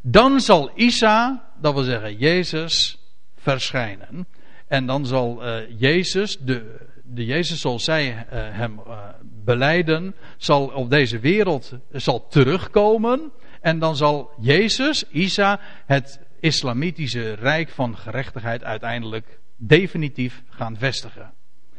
dan 0.02 0.40
zal 0.40 0.72
Isa, 0.76 1.50
dat 1.60 1.74
wil 1.74 1.84
zeggen 1.84 2.18
Jezus, 2.18 2.98
verschijnen. 3.36 4.28
En 4.68 4.86
dan 4.86 5.06
zal 5.06 5.46
uh, 5.46 5.80
Jezus, 5.80 6.38
de, 6.38 6.88
de 7.04 7.26
Jezus 7.26 7.62
zoals 7.62 7.84
zij 7.84 8.08
uh, 8.08 8.16
hem 8.32 8.80
uh, 8.88 9.00
beleiden, 9.24 10.16
zal 10.38 10.68
op 10.68 10.90
deze 10.90 11.20
wereld 11.20 11.74
zal 11.92 12.28
terugkomen. 12.28 13.32
En 13.62 13.80
dan 13.80 13.96
zal 13.96 14.32
Jezus, 14.40 15.04
Isa, 15.10 15.60
het 15.86 16.20
islamitische 16.40 17.34
rijk 17.34 17.70
van 17.70 17.98
gerechtigheid 17.98 18.64
uiteindelijk 18.64 19.40
definitief 19.56 20.44
gaan 20.50 20.78
vestigen. 20.78 21.34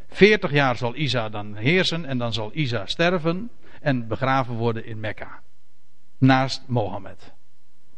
40 0.08 0.52
jaar 0.52 0.76
zal 0.76 0.96
Isa 0.96 1.28
dan 1.28 1.54
heersen 1.54 2.04
en 2.04 2.18
dan 2.18 2.32
zal 2.32 2.50
Isa 2.52 2.86
sterven 2.86 3.50
en 3.80 4.08
begraven 4.08 4.54
worden 4.54 4.86
in 4.86 5.00
Mekka. 5.00 5.42
Naast 6.18 6.62
Mohammed. 6.66 7.32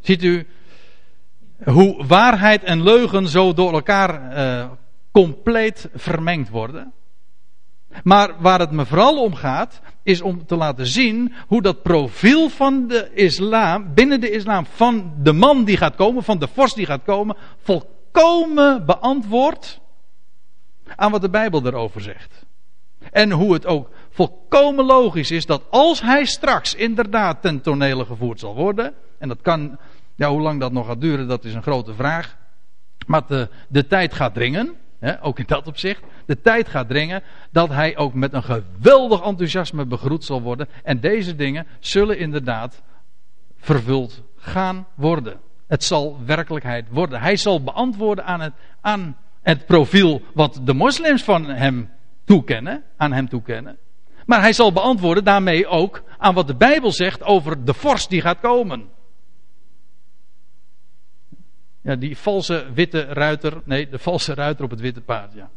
Ziet 0.05 0.23
u 0.23 0.47
hoe 1.65 2.07
waarheid 2.07 2.63
en 2.63 2.83
leugen 2.83 3.29
zo 3.29 3.53
door 3.53 3.73
elkaar 3.73 4.37
uh, 4.37 4.71
compleet 5.13 5.89
vermengd 5.95 6.49
worden? 6.49 6.93
Maar 8.03 8.41
waar 8.41 8.61
het 8.61 8.71
me 8.71 8.87
vooral 8.87 9.23
om 9.23 9.35
gaat, 9.35 9.81
is 10.03 10.21
om 10.21 10.47
te 10.47 10.57
laten 10.57 10.87
zien 10.87 11.35
hoe 11.47 11.63
dat 11.63 11.83
profiel 11.83 12.49
van 12.49 12.87
de 12.89 13.11
islam, 13.15 13.95
binnen 13.95 14.21
de 14.21 14.31
islam, 14.31 14.67
van 14.67 15.13
de 15.23 15.33
man 15.33 15.65
die 15.65 15.77
gaat 15.77 15.95
komen, 15.95 16.23
van 16.23 16.39
de 16.39 16.49
vorst 16.49 16.75
die 16.75 16.87
gaat 16.87 17.05
komen, 17.05 17.37
volkomen 17.63 18.87
beantwoordt 18.87 19.81
aan 20.97 21.11
wat 21.11 21.21
de 21.21 21.31
Bijbel 21.31 21.67
erover 21.67 22.01
zegt. 22.01 22.45
En 23.11 23.31
hoe 23.31 23.53
het 23.53 23.67
ook 23.67 23.91
volkomen 24.11 24.85
logisch 24.85 25.31
is 25.31 25.47
dat 25.47 25.63
als 25.71 26.01
hij 26.01 26.25
straks 26.25 26.75
inderdaad 26.75 27.43
ten 27.43 27.61
tonele 27.61 28.05
gevoerd 28.05 28.41
zal 28.41 28.55
worden, 28.55 28.95
en 29.19 29.29
dat 29.29 29.43
kan, 29.43 29.79
ja, 30.15 30.29
hoe 30.29 30.41
lang 30.41 30.61
dat 30.61 30.73
nog 30.73 30.87
gaat 30.87 31.01
duren, 31.01 31.29
dat 31.29 31.45
is 31.45 31.55
een 31.55 31.63
grote 31.63 31.95
vraag. 31.95 32.37
Maar 33.07 33.27
de, 33.27 33.49
de 33.69 33.87
tijd 33.87 34.15
gaat 34.15 34.35
dringen, 34.35 34.75
hè, 34.99 35.25
ook 35.25 35.39
in 35.39 35.45
dat 35.47 35.67
opzicht. 35.67 36.03
De 36.27 36.41
tijd 36.41 36.69
gaat 36.69 36.89
dringen 36.89 37.23
dat 37.51 37.69
hij 37.69 37.97
ook 37.97 38.15
met 38.15 38.33
een 38.33 38.43
geweldig 38.43 39.23
enthousiasme 39.23 39.87
begroet 39.87 40.25
zal 40.25 40.43
worden. 40.43 40.69
En 40.83 41.01
deze 41.01 41.37
dingen 41.37 41.67
zullen 41.81 42.19
inderdaad 42.19 42.83
vervuld 43.57 44.23
gaan 44.37 44.87
worden. 44.95 45.41
Het 45.67 45.85
zal 45.85 46.19
werkelijkheid 46.27 46.87
worden. 46.91 47.21
Hij 47.21 47.37
zal 47.37 47.63
beantwoorden 47.63 48.25
aan 48.25 48.41
het, 48.41 48.53
aan 48.81 49.17
het 49.43 49.67
profiel 49.67 50.23
wat 50.35 50.61
de 50.65 50.75
moslims 50.75 51.23
van 51.23 51.45
hem 51.45 51.91
toekennen, 52.25 52.83
aan 52.97 53.13
hem 53.13 53.29
toekennen. 53.29 53.79
Maar 54.27 54.41
hij 54.41 54.53
zal 54.53 54.73
beantwoorden 54.73 55.25
daarmee 55.25 55.67
ook 55.67 56.03
aan 56.19 56.35
wat 56.35 56.47
de 56.47 56.57
Bijbel 56.57 56.93
zegt 56.93 57.23
over 57.23 57.65
de 57.65 57.75
vorst 57.75 58.11
die 58.11 58.21
gaat 58.21 58.41
komen. 58.41 58.89
Ja, 61.85 61.97
die 61.97 62.17
valse 62.17 62.67
witte 62.75 63.01
ruiter. 63.01 63.63
Nee, 63.65 63.89
de 63.89 63.99
valse 63.99 64.35
ruiter 64.35 64.65
op 64.65 64.71
het 64.71 64.81
witte 64.81 65.01
paard. 65.01 65.33
Ja, 65.35 65.51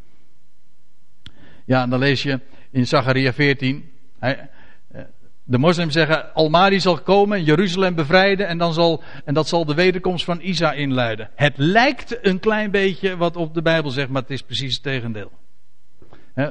ja 1.66 1.84
en 1.84 1.90
dan 1.90 2.00
lees 2.00 2.24
je 2.24 2.40
in 2.72 2.88
Zachariah 2.88 3.34
14. 3.34 3.92
Hij, 4.20 4.50
eh, 4.92 5.02
de 5.44 5.58
moslims 5.58 5.94
zeggen: 5.94 6.34
Almadi 6.34 6.80
zal 6.80 7.02
komen, 7.02 7.44
Jeruzalem 7.44 7.96
bevrijden. 7.96 8.48
En, 8.48 8.58
dan 8.58 8.74
zal, 8.74 9.04
en 9.26 9.34
dat 9.34 9.48
zal 9.48 9.66
de 9.66 9.74
wederkomst 9.74 10.26
van 10.26 10.42
Isa 10.42 10.74
inluiden. 10.74 11.30
Het 11.36 11.58
lijkt 11.58 12.26
een 12.26 12.40
klein 12.40 12.72
beetje 12.72 13.18
wat 13.18 13.36
op 13.36 13.54
de 13.54 13.62
Bijbel 13.62 13.92
zegt, 13.92 14.10
maar 14.10 14.22
het 14.22 14.32
is 14.32 14.44
precies 14.44 14.74
het 14.74 14.84
tegendeel. 14.84 15.32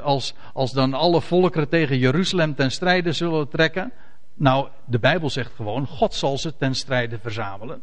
als, 0.02 0.34
als 0.52 0.72
dan 0.72 0.94
alle 0.94 1.20
volkeren 1.20 1.68
tegen 1.68 1.98
Jeruzalem 1.98 2.54
ten 2.54 2.70
strijde 2.70 3.12
zullen 3.12 3.48
trekken. 3.48 3.92
Nou, 4.34 4.68
de 4.84 4.98
Bijbel 4.98 5.30
zegt 5.30 5.54
gewoon: 5.54 5.86
God 5.86 6.14
zal 6.14 6.38
ze 6.38 6.56
ten 6.56 6.74
strijde 6.74 7.18
verzamelen. 7.18 7.82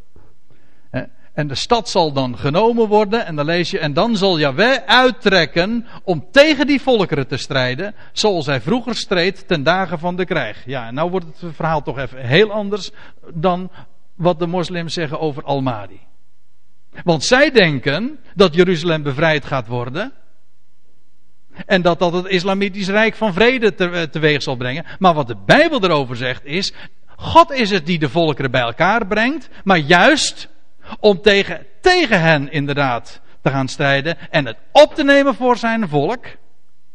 En 1.34 1.46
de 1.46 1.54
stad 1.54 1.88
zal 1.88 2.12
dan 2.12 2.38
genomen 2.38 2.88
worden. 2.88 3.26
En 3.26 3.36
dan 3.36 3.44
lees 3.44 3.70
je. 3.70 3.78
En 3.78 3.92
dan 3.92 4.16
zal 4.16 4.38
Yahweh 4.38 4.78
uittrekken. 4.86 5.86
om 6.04 6.26
tegen 6.30 6.66
die 6.66 6.80
volkeren 6.80 7.26
te 7.26 7.36
strijden. 7.36 7.94
zoals 8.12 8.46
hij 8.46 8.60
vroeger 8.60 8.96
streed 8.96 9.48
ten 9.48 9.62
dagen 9.62 9.98
van 9.98 10.16
de 10.16 10.24
krijg. 10.24 10.62
Ja, 10.66 10.90
nou 10.90 11.10
wordt 11.10 11.26
het 11.26 11.54
verhaal 11.54 11.82
toch 11.82 11.98
even 11.98 12.26
heel 12.26 12.50
anders. 12.50 12.90
dan 13.32 13.70
wat 14.14 14.38
de 14.38 14.46
moslims 14.46 14.94
zeggen 14.94 15.20
over 15.20 15.42
Al-Mahdi. 15.42 16.00
Want 17.04 17.24
zij 17.24 17.50
denken 17.50 18.18
dat 18.34 18.54
Jeruzalem 18.54 19.02
bevrijd 19.02 19.44
gaat 19.44 19.66
worden. 19.66 20.12
En 21.66 21.82
dat 21.82 21.98
dat 21.98 22.12
het 22.12 22.26
islamitisch 22.26 22.88
rijk 22.88 23.14
van 23.14 23.32
vrede 23.32 23.74
teweeg 24.10 24.42
zal 24.42 24.56
brengen. 24.56 24.84
Maar 24.98 25.14
wat 25.14 25.26
de 25.26 25.36
Bijbel 25.46 25.84
erover 25.84 26.16
zegt 26.16 26.44
is. 26.44 26.72
God 27.16 27.52
is 27.52 27.70
het 27.70 27.86
die 27.86 27.98
de 27.98 28.08
volkeren 28.08 28.50
bij 28.50 28.60
elkaar 28.60 29.06
brengt. 29.06 29.48
Maar 29.64 29.78
juist 29.78 30.48
om 31.00 31.20
tegen, 31.20 31.66
tegen 31.80 32.20
hen 32.20 32.52
inderdaad 32.52 33.20
te 33.42 33.50
gaan 33.50 33.68
strijden 33.68 34.16
en 34.30 34.46
het 34.46 34.56
op 34.72 34.94
te 34.94 35.04
nemen 35.04 35.34
voor 35.34 35.56
zijn 35.56 35.88
volk. 35.88 36.24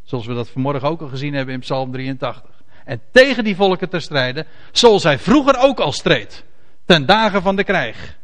Zoals 0.04 0.26
we 0.26 0.34
dat 0.34 0.50
vanmorgen 0.50 0.90
ook 0.90 1.02
al 1.02 1.08
gezien 1.08 1.34
hebben 1.34 1.54
in 1.54 1.60
Psalm 1.60 1.92
83. 1.92 2.52
En 2.86 3.02
tegen 3.12 3.44
die 3.44 3.56
volken 3.56 3.90
te 3.90 4.00
strijden, 4.00 4.46
zoals 4.72 5.04
hij 5.04 5.20
vroeger 5.20 5.58
ook 5.58 5.80
al 5.80 5.92
streed. 5.92 6.46
Ten 6.86 7.06
dagen 7.06 7.42
van 7.42 7.56
de 7.56 7.64
krijg. 7.64 8.18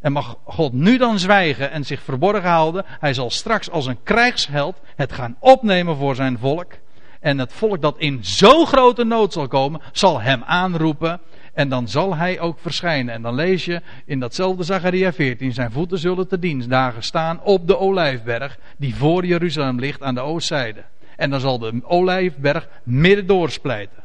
En 0.00 0.12
mag 0.12 0.36
God 0.44 0.72
nu 0.72 0.98
dan 0.98 1.18
zwijgen 1.18 1.70
en 1.70 1.84
zich 1.84 2.02
verborgen 2.02 2.50
houden. 2.50 2.84
Hij 2.86 3.14
zal 3.14 3.30
straks 3.30 3.70
als 3.70 3.86
een 3.86 4.02
krijgsheld 4.02 4.80
het 4.96 5.12
gaan 5.12 5.36
opnemen 5.40 5.96
voor 5.96 6.14
zijn 6.14 6.38
volk. 6.38 6.72
En 7.20 7.38
het 7.38 7.52
volk 7.52 7.82
dat 7.82 7.98
in 7.98 8.18
zo'n 8.24 8.66
grote 8.66 9.04
nood 9.04 9.32
zal 9.32 9.48
komen, 9.48 9.80
zal 9.92 10.20
hem 10.20 10.42
aanroepen. 10.44 11.20
En 11.54 11.68
dan 11.68 11.88
zal 11.88 12.16
hij 12.16 12.40
ook 12.40 12.58
verschijnen. 12.58 13.14
En 13.14 13.22
dan 13.22 13.34
lees 13.34 13.64
je 13.64 13.82
in 14.04 14.20
datzelfde 14.20 14.62
Zacharia 14.62 15.12
14, 15.12 15.52
zijn 15.52 15.70
voeten 15.70 15.98
zullen 15.98 16.28
te 16.28 16.38
dienstdagen 16.38 17.02
staan 17.02 17.42
op 17.42 17.66
de 17.66 17.78
olijfberg, 17.78 18.58
die 18.76 18.94
voor 18.94 19.26
Jeruzalem 19.26 19.78
ligt 19.78 20.02
aan 20.02 20.14
de 20.14 20.20
oostzijde. 20.20 20.84
En 21.16 21.30
dan 21.30 21.40
zal 21.40 21.58
de 21.58 21.80
olijfberg 21.84 22.68
midden 22.82 23.26
doorsplijten. 23.26 24.02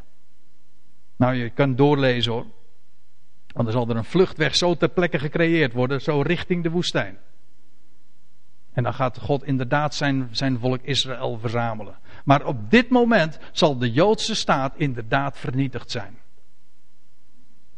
Nou, 1.15 1.33
je 1.33 1.49
kan 1.49 1.75
doorlezen 1.75 2.31
hoor. 2.31 2.45
Want 3.53 3.67
dan 3.67 3.71
zal 3.71 3.89
er 3.89 3.95
een 3.95 4.03
vluchtweg 4.03 4.55
zo 4.55 4.75
ter 4.75 4.89
plekke 4.89 5.19
gecreëerd 5.19 5.73
worden, 5.73 6.01
zo 6.01 6.21
richting 6.21 6.63
de 6.63 6.69
woestijn. 6.69 7.17
En 8.73 8.83
dan 8.83 8.93
gaat 8.93 9.19
God 9.19 9.43
inderdaad 9.43 9.95
zijn, 9.95 10.27
zijn 10.31 10.59
volk 10.59 10.81
Israël 10.81 11.37
verzamelen. 11.39 11.95
Maar 12.25 12.45
op 12.45 12.71
dit 12.71 12.89
moment 12.89 13.39
zal 13.51 13.77
de 13.77 13.91
Joodse 13.91 14.35
staat 14.35 14.73
inderdaad 14.77 15.37
vernietigd 15.37 15.91
zijn. 15.91 16.17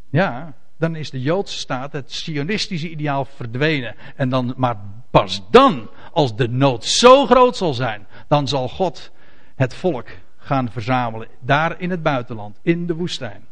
Ja, 0.09 0.53
dan 0.77 0.95
is 0.95 1.09
de 1.09 1.21
Joodse 1.21 1.57
staat, 1.57 1.91
het 1.91 2.11
sionistische 2.11 2.89
ideaal, 2.89 3.25
verdwenen. 3.25 3.95
En 4.15 4.29
dan, 4.29 4.53
maar 4.57 4.77
pas 5.09 5.41
dan, 5.51 5.89
als 6.11 6.35
de 6.35 6.49
nood 6.49 6.85
zo 6.85 7.25
groot 7.25 7.57
zal 7.57 7.73
zijn, 7.73 8.07
dan 8.27 8.47
zal 8.47 8.69
God 8.69 9.11
het 9.55 9.73
volk 9.73 10.07
gaan 10.37 10.71
verzamelen. 10.71 11.27
Daar 11.39 11.81
in 11.81 11.89
het 11.89 12.03
buitenland, 12.03 12.59
in 12.61 12.87
de 12.87 12.95
woestijn. 12.95 13.45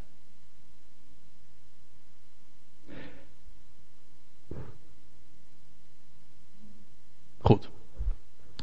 Goed. 7.41 7.70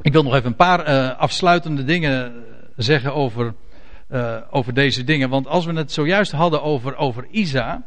Ik 0.01 0.13
wil 0.13 0.23
nog 0.23 0.35
even 0.35 0.47
een 0.47 0.57
paar 0.57 0.89
uh, 0.89 1.19
afsluitende 1.19 1.85
dingen 1.85 2.45
zeggen 2.77 3.15
over, 3.15 3.55
uh, 4.13 4.41
over 4.51 4.75
deze 4.75 5.05
dingen. 5.05 5.29
Want 5.29 5.47
als 5.47 5.65
we 5.65 5.73
het 5.73 5.93
zojuist 5.93 6.33
hadden 6.33 6.63
over, 6.63 6.97
over 6.97 7.27
Isa, 7.31 7.87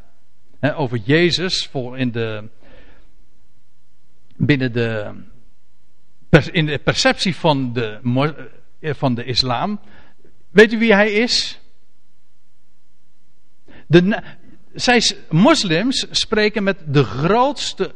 hè, 0.59 0.78
over 0.78 0.97
Jezus, 0.97 1.67
voor 1.67 1.97
in 1.97 2.11
de, 2.11 2.49
binnen 4.36 4.73
de, 4.73 5.13
in 6.51 6.65
de 6.65 6.78
perceptie 6.78 7.36
van 7.36 7.73
de, 7.73 7.99
eh, 8.80 8.93
van 8.93 9.15
de 9.15 9.23
islam. 9.23 9.80
Weet 10.49 10.73
u 10.73 10.78
wie 10.78 10.93
hij 10.93 11.11
is? 11.11 11.59
De, 13.88 14.23
zij, 14.73 15.17
moslims 15.30 16.07
spreken 16.09 16.63
met 16.63 16.78
de 16.88 17.03
grootste 17.03 17.95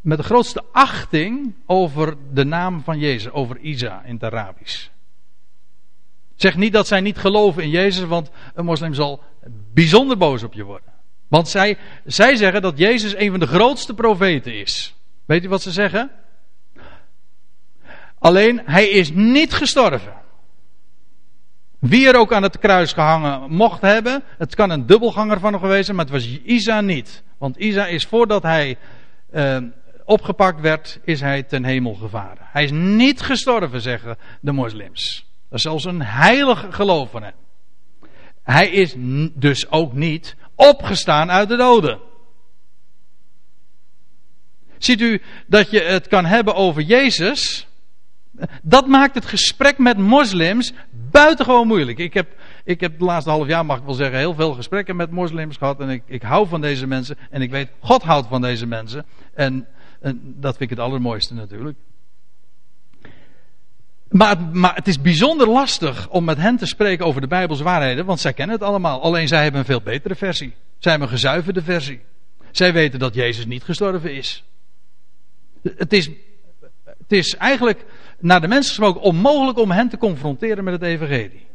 met 0.00 0.18
de 0.18 0.24
grootste 0.24 0.64
achting 0.72 1.54
over 1.66 2.16
de 2.32 2.44
naam 2.44 2.82
van 2.82 2.98
Jezus, 2.98 3.32
over 3.32 3.58
Isa 3.58 4.02
in 4.04 4.14
het 4.14 4.22
Arabisch. 4.22 4.88
Zeg 6.36 6.56
niet 6.56 6.72
dat 6.72 6.86
zij 6.86 7.00
niet 7.00 7.18
geloven 7.18 7.62
in 7.62 7.70
Jezus, 7.70 8.04
want 8.04 8.30
een 8.54 8.64
moslim 8.64 8.94
zal 8.94 9.22
bijzonder 9.72 10.16
boos 10.16 10.42
op 10.42 10.52
je 10.52 10.64
worden. 10.64 10.92
Want 11.28 11.48
zij, 11.48 11.78
zij 12.04 12.36
zeggen 12.36 12.62
dat 12.62 12.78
Jezus 12.78 13.16
een 13.16 13.30
van 13.30 13.40
de 13.40 13.46
grootste 13.46 13.94
profeten 13.94 14.60
is. 14.60 14.94
Weet 15.24 15.44
u 15.44 15.48
wat 15.48 15.62
ze 15.62 15.70
zeggen? 15.70 16.10
Alleen, 18.18 18.62
hij 18.64 18.88
is 18.88 19.10
niet 19.10 19.52
gestorven. 19.52 20.12
Wie 21.78 22.08
er 22.08 22.18
ook 22.18 22.32
aan 22.32 22.42
het 22.42 22.58
kruis 22.58 22.92
gehangen 22.92 23.50
mocht 23.50 23.80
hebben, 23.80 24.22
het 24.38 24.54
kan 24.54 24.70
een 24.70 24.86
dubbelganger 24.86 25.40
van 25.40 25.52
hem 25.52 25.60
geweest 25.60 25.84
zijn, 25.84 25.96
maar 25.96 26.04
het 26.04 26.14
was 26.14 26.38
Isa 26.44 26.80
niet. 26.80 27.22
Want 27.38 27.56
Isa 27.56 27.86
is 27.86 28.06
voordat 28.06 28.42
hij 28.42 28.78
uh, 29.34 29.58
opgepakt 30.04 30.60
werd, 30.60 31.00
is 31.04 31.20
hij 31.20 31.42
ten 31.42 31.64
hemel 31.64 31.94
gevaren. 31.94 32.46
Hij 32.52 32.64
is 32.64 32.70
niet 32.70 33.20
gestorven, 33.20 33.80
zeggen 33.80 34.16
de 34.40 34.52
moslims. 34.52 35.25
Dat 35.48 35.58
is 35.58 35.62
zelfs 35.62 35.84
een 35.84 36.02
heilig 36.02 36.66
geloof 36.70 37.10
van 37.10 37.22
hem. 37.22 37.34
Hij 38.42 38.68
is 38.68 38.94
dus 39.34 39.70
ook 39.70 39.92
niet 39.92 40.36
opgestaan 40.54 41.30
uit 41.30 41.48
de 41.48 41.56
doden. 41.56 42.00
Ziet 44.78 45.00
u 45.00 45.22
dat 45.46 45.70
je 45.70 45.82
het 45.82 46.08
kan 46.08 46.24
hebben 46.24 46.54
over 46.54 46.82
Jezus? 46.82 47.68
Dat 48.62 48.86
maakt 48.86 49.14
het 49.14 49.26
gesprek 49.26 49.78
met 49.78 49.98
moslims 49.98 50.72
buitengewoon 51.10 51.66
moeilijk. 51.66 51.98
Ik 51.98 52.14
heb, 52.14 52.34
ik 52.64 52.80
heb 52.80 52.98
de 52.98 53.04
laatste 53.04 53.30
half 53.30 53.46
jaar, 53.46 53.66
mag 53.66 53.78
ik 53.78 53.84
wel 53.84 53.94
zeggen, 53.94 54.18
heel 54.18 54.34
veel 54.34 54.52
gesprekken 54.52 54.96
met 54.96 55.10
moslims 55.10 55.56
gehad. 55.56 55.80
En 55.80 55.88
ik, 55.88 56.02
ik 56.06 56.22
hou 56.22 56.48
van 56.48 56.60
deze 56.60 56.86
mensen. 56.86 57.16
En 57.30 57.42
ik 57.42 57.50
weet, 57.50 57.70
God 57.80 58.02
houdt 58.02 58.28
van 58.28 58.40
deze 58.40 58.66
mensen. 58.66 59.06
En 59.34 59.66
en 60.00 60.34
dat 60.36 60.56
vind 60.56 60.70
ik 60.70 60.76
het 60.76 60.86
allermooiste 60.86 61.34
natuurlijk. 61.34 61.78
Maar, 64.08 64.40
maar 64.52 64.74
het 64.74 64.88
is 64.88 65.00
bijzonder 65.00 65.48
lastig 65.48 66.08
om 66.08 66.24
met 66.24 66.36
hen 66.36 66.56
te 66.56 66.66
spreken 66.66 67.06
over 67.06 67.20
de 67.20 67.26
Bijbelse 67.26 67.64
waarheden, 67.64 68.04
want 68.04 68.20
zij 68.20 68.32
kennen 68.32 68.56
het 68.56 68.64
allemaal. 68.64 69.02
Alleen 69.02 69.28
zij 69.28 69.42
hebben 69.42 69.60
een 69.60 69.66
veel 69.66 69.80
betere 69.80 70.14
versie. 70.14 70.54
Zij 70.78 70.90
hebben 70.90 71.08
een 71.08 71.14
gezuiverde 71.14 71.62
versie. 71.62 72.00
Zij 72.50 72.72
weten 72.72 72.98
dat 72.98 73.14
Jezus 73.14 73.46
niet 73.46 73.64
gestorven 73.64 74.14
is. 74.14 74.44
Het 75.62 75.92
is, 75.92 76.10
het 76.84 77.12
is 77.12 77.36
eigenlijk 77.36 77.84
naar 78.18 78.40
de 78.40 78.48
mensen 78.48 78.68
gesproken 78.68 79.00
onmogelijk 79.00 79.58
om 79.58 79.70
hen 79.70 79.88
te 79.88 79.98
confronteren 79.98 80.64
met 80.64 80.72
het 80.72 80.82
evangelie. 80.82 81.46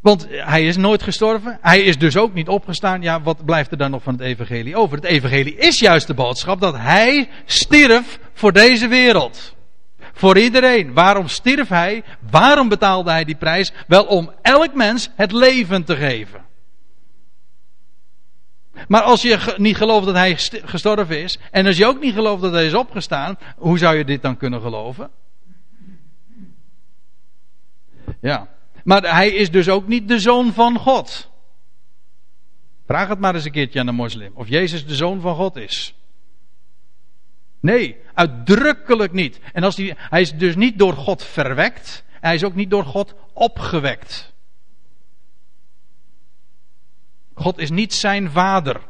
Want 0.00 0.26
hij 0.30 0.66
is 0.66 0.76
nooit 0.76 1.02
gestorven. 1.02 1.58
Hij 1.60 1.80
is 1.80 1.98
dus 1.98 2.16
ook 2.16 2.34
niet 2.34 2.48
opgestaan. 2.48 3.02
Ja, 3.02 3.22
wat 3.22 3.44
blijft 3.44 3.70
er 3.70 3.76
dan 3.76 3.90
nog 3.90 4.02
van 4.02 4.12
het 4.12 4.22
evangelie 4.22 4.76
over? 4.76 4.96
Het 4.96 5.06
evangelie 5.06 5.56
is 5.56 5.80
juist 5.80 6.06
de 6.06 6.14
boodschap 6.14 6.60
dat 6.60 6.76
hij 6.76 7.28
stierf 7.44 8.18
voor 8.32 8.52
deze 8.52 8.88
wereld. 8.88 9.56
Voor 10.18 10.38
iedereen. 10.38 10.94
Waarom 10.94 11.28
stierf 11.28 11.68
hij? 11.68 12.04
Waarom 12.30 12.68
betaalde 12.68 13.10
hij 13.10 13.24
die 13.24 13.36
prijs? 13.36 13.72
Wel 13.86 14.04
om 14.04 14.32
elk 14.42 14.74
mens 14.74 15.10
het 15.14 15.32
leven 15.32 15.84
te 15.84 15.96
geven. 15.96 16.44
Maar 18.88 19.02
als 19.02 19.22
je 19.22 19.54
niet 19.56 19.76
gelooft 19.76 20.06
dat 20.06 20.14
hij 20.14 20.36
gestorven 20.64 21.22
is, 21.22 21.38
en 21.50 21.66
als 21.66 21.76
je 21.76 21.86
ook 21.86 22.00
niet 22.00 22.14
gelooft 22.14 22.42
dat 22.42 22.52
hij 22.52 22.66
is 22.66 22.74
opgestaan, 22.74 23.38
hoe 23.56 23.78
zou 23.78 23.96
je 23.96 24.04
dit 24.04 24.22
dan 24.22 24.36
kunnen 24.36 24.60
geloven? 24.60 25.10
Ja. 28.20 28.48
Maar 28.84 29.02
hij 29.02 29.28
is 29.28 29.50
dus 29.50 29.68
ook 29.68 29.86
niet 29.86 30.08
de 30.08 30.20
zoon 30.20 30.52
van 30.52 30.78
God. 30.78 31.30
Vraag 32.86 33.08
het 33.08 33.18
maar 33.18 33.34
eens 33.34 33.44
een 33.44 33.52
keertje 33.52 33.80
aan 33.80 33.88
een 33.88 33.94
moslim. 33.94 34.32
Of 34.34 34.48
Jezus 34.48 34.86
de 34.86 34.94
zoon 34.94 35.20
van 35.20 35.34
God 35.34 35.56
is. 35.56 35.94
Nee, 37.60 37.96
uitdrukkelijk 38.14 39.12
niet. 39.12 39.40
En 39.52 39.62
als 39.62 39.76
hij, 39.76 39.94
hij 39.96 40.20
is 40.20 40.32
dus 40.32 40.56
niet 40.56 40.78
door 40.78 40.92
God 40.92 41.24
verwekt. 41.24 42.04
Hij 42.20 42.34
is 42.34 42.44
ook 42.44 42.54
niet 42.54 42.70
door 42.70 42.84
God 42.84 43.14
opgewekt. 43.32 44.32
God 47.34 47.58
is 47.58 47.70
niet 47.70 47.94
zijn 47.94 48.30
vader. 48.30 48.80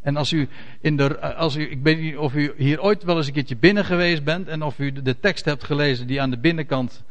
En 0.00 0.16
als 0.16 0.32
u 0.32 0.48
in 0.80 0.96
de, 0.96 1.20
als 1.20 1.56
u, 1.56 1.70
ik 1.70 1.82
weet 1.82 2.00
niet 2.00 2.16
of 2.16 2.34
u 2.34 2.52
hier 2.56 2.82
ooit 2.82 3.02
wel 3.02 3.16
eens 3.16 3.26
een 3.26 3.32
keertje 3.32 3.56
binnen 3.56 3.84
geweest 3.84 4.24
bent 4.24 4.48
en 4.48 4.62
of 4.62 4.78
u 4.78 4.92
de 4.92 5.20
tekst 5.20 5.44
hebt 5.44 5.64
gelezen 5.64 6.06
die 6.06 6.20
aan 6.20 6.30
de 6.30 6.38
binnenkant 6.38 7.04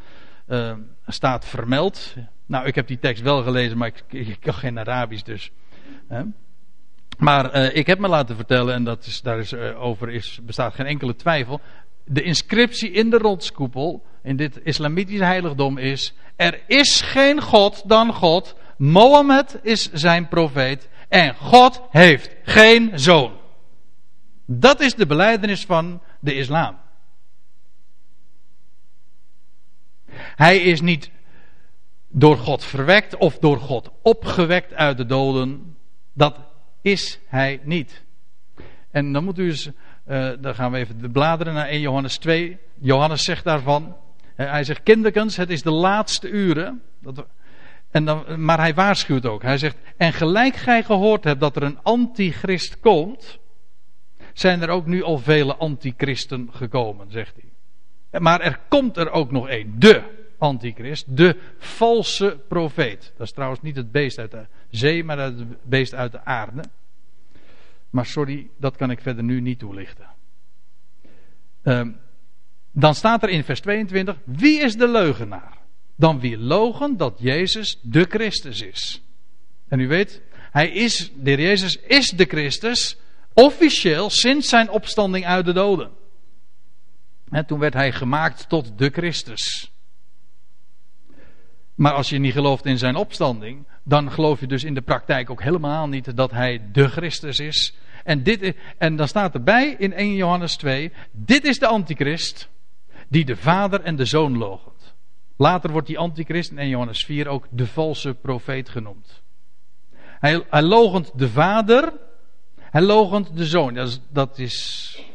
uh, 0.47 0.73
staat 1.07 1.45
vermeld. 1.45 2.15
Nou, 2.45 2.65
ik 2.65 2.75
heb 2.75 2.87
die 2.87 2.99
tekst 2.99 3.23
wel 3.23 3.43
gelezen, 3.43 3.77
maar 3.77 3.87
ik, 3.87 4.03
ik 4.27 4.37
kan 4.39 4.53
geen 4.53 4.79
Arabisch 4.79 5.23
dus. 5.23 5.51
Hè. 6.07 6.23
Maar 7.19 7.55
uh, 7.55 7.75
ik 7.75 7.87
heb 7.87 7.99
me 7.99 8.07
laten 8.07 8.35
vertellen, 8.35 8.73
en 8.73 8.83
dat 8.83 9.05
is, 9.05 9.21
daar 9.21 9.39
is, 9.39 9.53
uh, 9.53 9.81
over 9.83 10.09
is, 10.09 10.39
bestaat 10.43 10.73
geen 10.73 10.85
enkele 10.85 11.15
twijfel. 11.15 11.61
De 12.05 12.21
inscriptie 12.21 12.91
in 12.91 13.09
de 13.09 13.17
rotskoepel, 13.17 14.05
in 14.23 14.35
dit 14.35 14.59
islamitische 14.63 15.23
heiligdom 15.23 15.77
is: 15.77 16.13
Er 16.35 16.59
is 16.67 17.01
geen 17.01 17.41
God 17.41 17.83
dan 17.85 18.13
God. 18.13 18.55
Mohammed 18.77 19.59
is 19.61 19.91
zijn 19.91 20.27
profeet. 20.27 20.89
En 21.07 21.35
God 21.35 21.81
heeft 21.89 22.35
geen 22.43 22.91
zoon. 22.99 23.31
Dat 24.45 24.79
is 24.79 24.95
de 24.95 25.05
beleidenis 25.05 25.65
van 25.65 26.01
de 26.19 26.35
islam. 26.35 26.77
Hij 30.35 30.57
is 30.57 30.81
niet 30.81 31.11
door 32.07 32.37
God 32.37 32.63
verwekt 32.63 33.15
of 33.15 33.37
door 33.37 33.57
God 33.57 33.91
opgewekt 34.01 34.73
uit 34.73 34.97
de 34.97 35.05
doden. 35.05 35.77
Dat 36.13 36.48
is 36.81 37.19
hij 37.27 37.59
niet. 37.63 38.03
En 38.91 39.13
dan 39.13 39.23
moet 39.23 39.37
u 39.37 39.45
eens, 39.45 39.69
uh, 40.07 40.31
dan 40.39 40.55
gaan 40.55 40.71
we 40.71 40.77
even 40.77 41.11
bladeren 41.11 41.53
naar 41.53 41.67
1 41.67 41.79
Johannes 41.79 42.17
2. 42.17 42.57
Johannes 42.79 43.23
zegt 43.23 43.43
daarvan, 43.43 43.95
hij 44.35 44.63
zegt 44.63 44.83
kinderkens, 44.83 45.37
het 45.37 45.49
is 45.49 45.61
de 45.61 45.71
laatste 45.71 46.29
uren. 46.29 46.81
Dat 47.01 47.25
en 47.91 48.05
dan, 48.05 48.45
maar 48.45 48.59
hij 48.59 48.73
waarschuwt 48.73 49.25
ook. 49.25 49.41
Hij 49.41 49.57
zegt, 49.57 49.77
en 49.97 50.13
gelijk 50.13 50.55
gij 50.55 50.83
gehoord 50.83 51.23
hebt 51.23 51.39
dat 51.39 51.55
er 51.55 51.63
een 51.63 51.79
antichrist 51.83 52.79
komt, 52.79 53.39
zijn 54.33 54.61
er 54.61 54.69
ook 54.69 54.85
nu 54.85 55.03
al 55.03 55.17
vele 55.17 55.55
antichristen 55.55 56.49
gekomen, 56.51 57.11
zegt 57.11 57.35
hij. 57.35 58.19
Maar 58.19 58.41
er 58.41 58.59
komt 58.67 58.97
er 58.97 59.11
ook 59.11 59.31
nog 59.31 59.47
één, 59.47 59.79
de 59.79 60.18
antichrist, 60.39 61.17
de 61.17 61.39
valse 61.57 62.39
profeet. 62.47 63.13
Dat 63.17 63.27
is 63.27 63.33
trouwens 63.33 63.61
niet 63.61 63.75
het 63.75 63.91
beest 63.91 64.17
uit 64.17 64.31
de 64.31 64.45
zee, 64.69 65.03
maar 65.03 65.19
het 65.19 65.69
beest 65.69 65.93
uit 65.93 66.11
de 66.11 66.25
aarde. 66.25 66.63
Maar 67.89 68.05
sorry, 68.05 68.49
dat 68.57 68.75
kan 68.75 68.91
ik 68.91 69.01
verder 69.01 69.23
nu 69.23 69.41
niet 69.41 69.59
toelichten. 69.59 70.07
Um, 71.63 71.97
dan 72.71 72.95
staat 72.95 73.23
er 73.23 73.29
in 73.29 73.43
vers 73.43 73.59
22, 73.59 74.15
wie 74.25 74.59
is 74.59 74.75
de 74.75 74.87
leugenaar? 74.87 75.59
dan 75.99 76.19
wie 76.19 76.37
logen 76.37 76.97
dat 76.97 77.15
Jezus 77.17 77.79
de 77.81 78.05
Christus 78.09 78.61
is. 78.61 79.01
En 79.67 79.79
u 79.79 79.87
weet, 79.87 80.21
hij 80.31 80.69
is, 80.69 81.11
de 81.15 81.29
heer 81.29 81.41
Jezus 81.41 81.75
is 81.77 82.09
de 82.09 82.25
Christus, 82.25 82.97
officieel 83.33 84.09
sinds 84.09 84.49
zijn 84.49 84.69
opstanding 84.69 85.25
uit 85.25 85.45
de 85.45 85.53
doden. 85.53 85.91
En 87.29 87.45
toen 87.45 87.59
werd 87.59 87.73
hij 87.73 87.91
gemaakt 87.91 88.49
tot 88.49 88.77
de 88.77 88.89
Christus. 88.89 89.71
Maar 91.79 91.93
als 91.93 92.09
je 92.09 92.19
niet 92.19 92.33
gelooft 92.33 92.65
in 92.65 92.77
zijn 92.77 92.95
opstanding, 92.95 93.65
dan 93.83 94.11
geloof 94.11 94.39
je 94.39 94.47
dus 94.47 94.63
in 94.63 94.73
de 94.73 94.81
praktijk 94.81 95.29
ook 95.29 95.43
helemaal 95.43 95.87
niet 95.87 96.15
dat 96.15 96.31
hij 96.31 96.61
de 96.71 96.87
Christus 96.87 97.37
is. 97.37 97.75
En, 98.03 98.23
dit, 98.23 98.55
en 98.77 98.95
dan 98.95 99.07
staat 99.07 99.33
erbij 99.33 99.75
in 99.77 99.93
1 99.93 100.15
Johannes 100.15 100.55
2, 100.55 100.91
dit 101.11 101.45
is 101.45 101.59
de 101.59 101.67
antichrist 101.67 102.49
die 103.07 103.25
de 103.25 103.35
vader 103.35 103.81
en 103.81 103.95
de 103.95 104.05
zoon 104.05 104.37
logent. 104.37 104.95
Later 105.37 105.71
wordt 105.71 105.87
die 105.87 105.97
antichrist 105.97 106.51
in 106.51 106.57
1 106.57 106.69
Johannes 106.69 107.05
4 107.05 107.27
ook 107.27 107.47
de 107.49 107.67
valse 107.67 108.13
profeet 108.13 108.69
genoemd. 108.69 109.21
Hij, 109.99 110.45
hij 110.49 110.63
logent 110.63 111.11
de 111.15 111.29
vader, 111.29 111.93
hij 112.55 112.81
logent 112.81 113.37
de 113.37 113.45
zoon. 113.45 113.73
Dat 113.73 113.87
is, 113.87 114.01
dat 114.09 114.39
is 114.39 115.05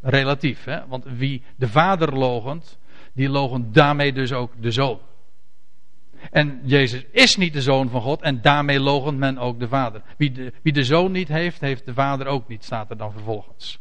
relatief, 0.00 0.64
hè? 0.64 0.86
want 0.86 1.04
wie 1.04 1.42
de 1.56 1.68
vader 1.68 2.18
logent, 2.18 2.78
die 3.12 3.28
logent 3.28 3.74
daarmee 3.74 4.12
dus 4.12 4.32
ook 4.32 4.52
de 4.60 4.70
zoon. 4.70 5.00
En 6.30 6.60
Jezus 6.64 7.04
is 7.10 7.36
niet 7.36 7.52
de 7.52 7.62
zoon 7.62 7.88
van 7.88 8.00
God 8.00 8.22
en 8.22 8.40
daarmee 8.40 8.80
logent 8.80 9.18
men 9.18 9.38
ook 9.38 9.60
de 9.60 9.68
vader. 9.68 10.02
Wie 10.16 10.32
de, 10.32 10.52
wie 10.62 10.72
de 10.72 10.84
zoon 10.84 11.12
niet 11.12 11.28
heeft, 11.28 11.60
heeft 11.60 11.84
de 11.84 11.94
vader 11.94 12.26
ook 12.26 12.48
niet, 12.48 12.64
staat 12.64 12.90
er 12.90 12.96
dan 12.96 13.12
vervolgens. 13.12 13.78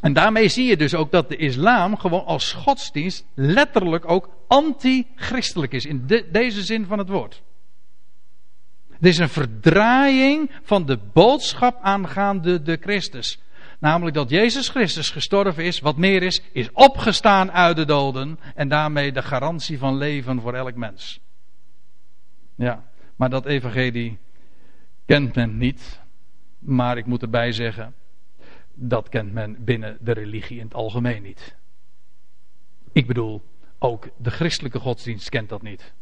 En 0.00 0.12
daarmee 0.12 0.48
zie 0.48 0.64
je 0.64 0.76
dus 0.76 0.94
ook 0.94 1.10
dat 1.10 1.28
de 1.28 1.36
islam 1.36 1.96
gewoon 1.96 2.24
als 2.24 2.52
godsdienst 2.52 3.24
letterlijk 3.34 4.10
ook 4.10 4.28
anti-christelijk 4.48 5.72
is. 5.72 5.86
In 5.86 6.06
deze 6.32 6.62
zin 6.62 6.86
van 6.86 6.98
het 6.98 7.08
woord. 7.08 7.42
Het 8.90 9.06
is 9.06 9.18
een 9.18 9.28
verdraaiing 9.28 10.50
van 10.62 10.86
de 10.86 10.98
boodschap 11.12 11.78
aangaande 11.82 12.62
de 12.62 12.78
Christus. 12.80 13.38
Namelijk 13.80 14.16
dat 14.16 14.30
Jezus 14.30 14.68
Christus 14.68 15.10
gestorven 15.10 15.64
is, 15.64 15.80
wat 15.80 15.96
meer 15.96 16.22
is, 16.22 16.42
is 16.52 16.70
opgestaan 16.72 17.52
uit 17.52 17.76
de 17.76 17.84
doden. 17.84 18.38
En 18.54 18.68
daarmee 18.68 19.12
de 19.12 19.22
garantie 19.22 19.78
van 19.78 19.96
leven 19.96 20.40
voor 20.40 20.54
elk 20.54 20.74
mens. 20.74 21.20
Ja, 22.54 22.84
maar 23.16 23.30
dat 23.30 23.46
evangelie 23.46 24.18
kent 25.04 25.34
men 25.34 25.56
niet. 25.56 26.00
Maar 26.58 26.96
ik 26.96 27.06
moet 27.06 27.22
erbij 27.22 27.52
zeggen, 27.52 27.94
dat 28.74 29.08
kent 29.08 29.32
men 29.32 29.64
binnen 29.64 29.98
de 30.00 30.12
religie 30.12 30.58
in 30.58 30.64
het 30.64 30.74
algemeen 30.74 31.22
niet. 31.22 31.56
Ik 32.92 33.06
bedoel, 33.06 33.42
ook 33.78 34.08
de 34.16 34.30
christelijke 34.30 34.78
godsdienst 34.78 35.28
kent 35.28 35.48
dat 35.48 35.62
niet. 35.62 35.92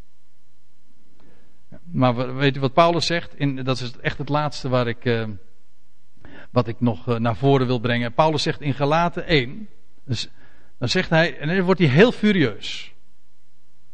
Maar 1.84 2.34
weet 2.34 2.56
u 2.56 2.60
wat 2.60 2.72
Paulus 2.72 3.06
zegt? 3.06 3.34
In, 3.34 3.56
dat 3.56 3.80
is 3.80 3.98
echt 4.00 4.18
het 4.18 4.28
laatste 4.28 4.68
waar 4.68 4.86
ik. 4.86 5.04
Uh, 5.04 5.28
wat 6.50 6.68
ik 6.68 6.80
nog 6.80 7.08
eh, 7.08 7.16
naar 7.16 7.36
voren 7.36 7.66
wil 7.66 7.78
brengen. 7.78 8.12
Paulus 8.12 8.42
zegt 8.42 8.60
in 8.60 8.74
Galaten 8.74 9.26
1, 9.26 9.68
dus, 10.04 10.28
dan 10.78 10.88
zegt 10.88 11.10
hij, 11.10 11.38
en 11.38 11.48
dan 11.48 11.60
wordt 11.62 11.80
hij 11.80 11.88
heel 11.88 12.12
furieus. 12.12 12.92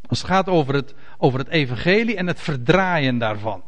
Als 0.07 0.19
het 0.19 0.31
gaat 0.31 0.49
over 0.49 0.75
het, 0.75 0.95
over 1.19 1.39
het 1.39 1.49
evangelie 1.49 2.17
en 2.17 2.27
het 2.27 2.41
verdraaien 2.41 3.19
daarvan. 3.19 3.63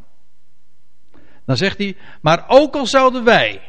Dan 1.45 1.57
zegt 1.57 1.79
hij, 1.79 1.97
maar 2.21 2.45
ook 2.49 2.75
al 2.75 2.87
zouden 2.87 3.25
wij, 3.25 3.61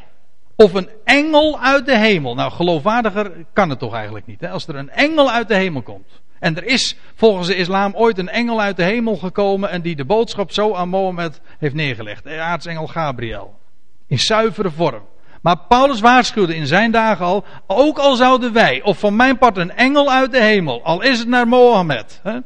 of 0.55 0.73
een 0.73 0.89
engel 1.03 1.59
uit 1.59 1.85
de 1.85 1.97
hemel, 1.97 2.35
nou 2.35 2.51
geloofwaardiger 2.51 3.45
kan 3.53 3.69
het 3.69 3.79
toch 3.79 3.93
eigenlijk 3.93 4.25
niet, 4.25 4.41
hè? 4.41 4.49
als 4.49 4.67
er 4.67 4.75
een 4.75 4.89
engel 4.89 5.31
uit 5.31 5.47
de 5.47 5.55
hemel 5.55 5.81
komt. 5.81 6.21
En 6.39 6.55
er 6.55 6.63
is 6.63 6.97
volgens 7.15 7.47
de 7.47 7.55
islam 7.55 7.95
ooit 7.95 8.17
een 8.17 8.29
engel 8.29 8.61
uit 8.61 8.75
de 8.75 8.83
hemel 8.83 9.15
gekomen 9.15 9.69
en 9.69 9.81
die 9.81 9.95
de 9.95 10.05
boodschap 10.05 10.51
zo 10.51 10.73
aan 10.73 10.89
Mohammed 10.89 11.41
heeft 11.57 11.73
neergelegd. 11.73 12.23
De 12.23 12.39
aartsengel 12.39 12.87
Gabriel. 12.87 13.59
In 14.07 14.19
zuivere 14.19 14.71
vorm. 14.71 15.03
Maar 15.41 15.57
Paulus 15.57 15.99
waarschuwde 15.99 16.55
in 16.55 16.67
zijn 16.67 16.91
dagen 16.91 17.25
al, 17.25 17.45
ook 17.67 17.97
al 17.97 18.15
zouden 18.15 18.53
wij, 18.53 18.81
of 18.81 18.99
van 18.99 19.15
mijn 19.15 19.37
part 19.37 19.57
een 19.57 19.71
engel 19.71 20.11
uit 20.11 20.31
de 20.31 20.41
hemel, 20.41 20.83
al 20.83 21.01
is 21.01 21.19
het 21.19 21.27
naar 21.27 21.47
Mohammed, 21.47 22.19
hè, 22.23 22.39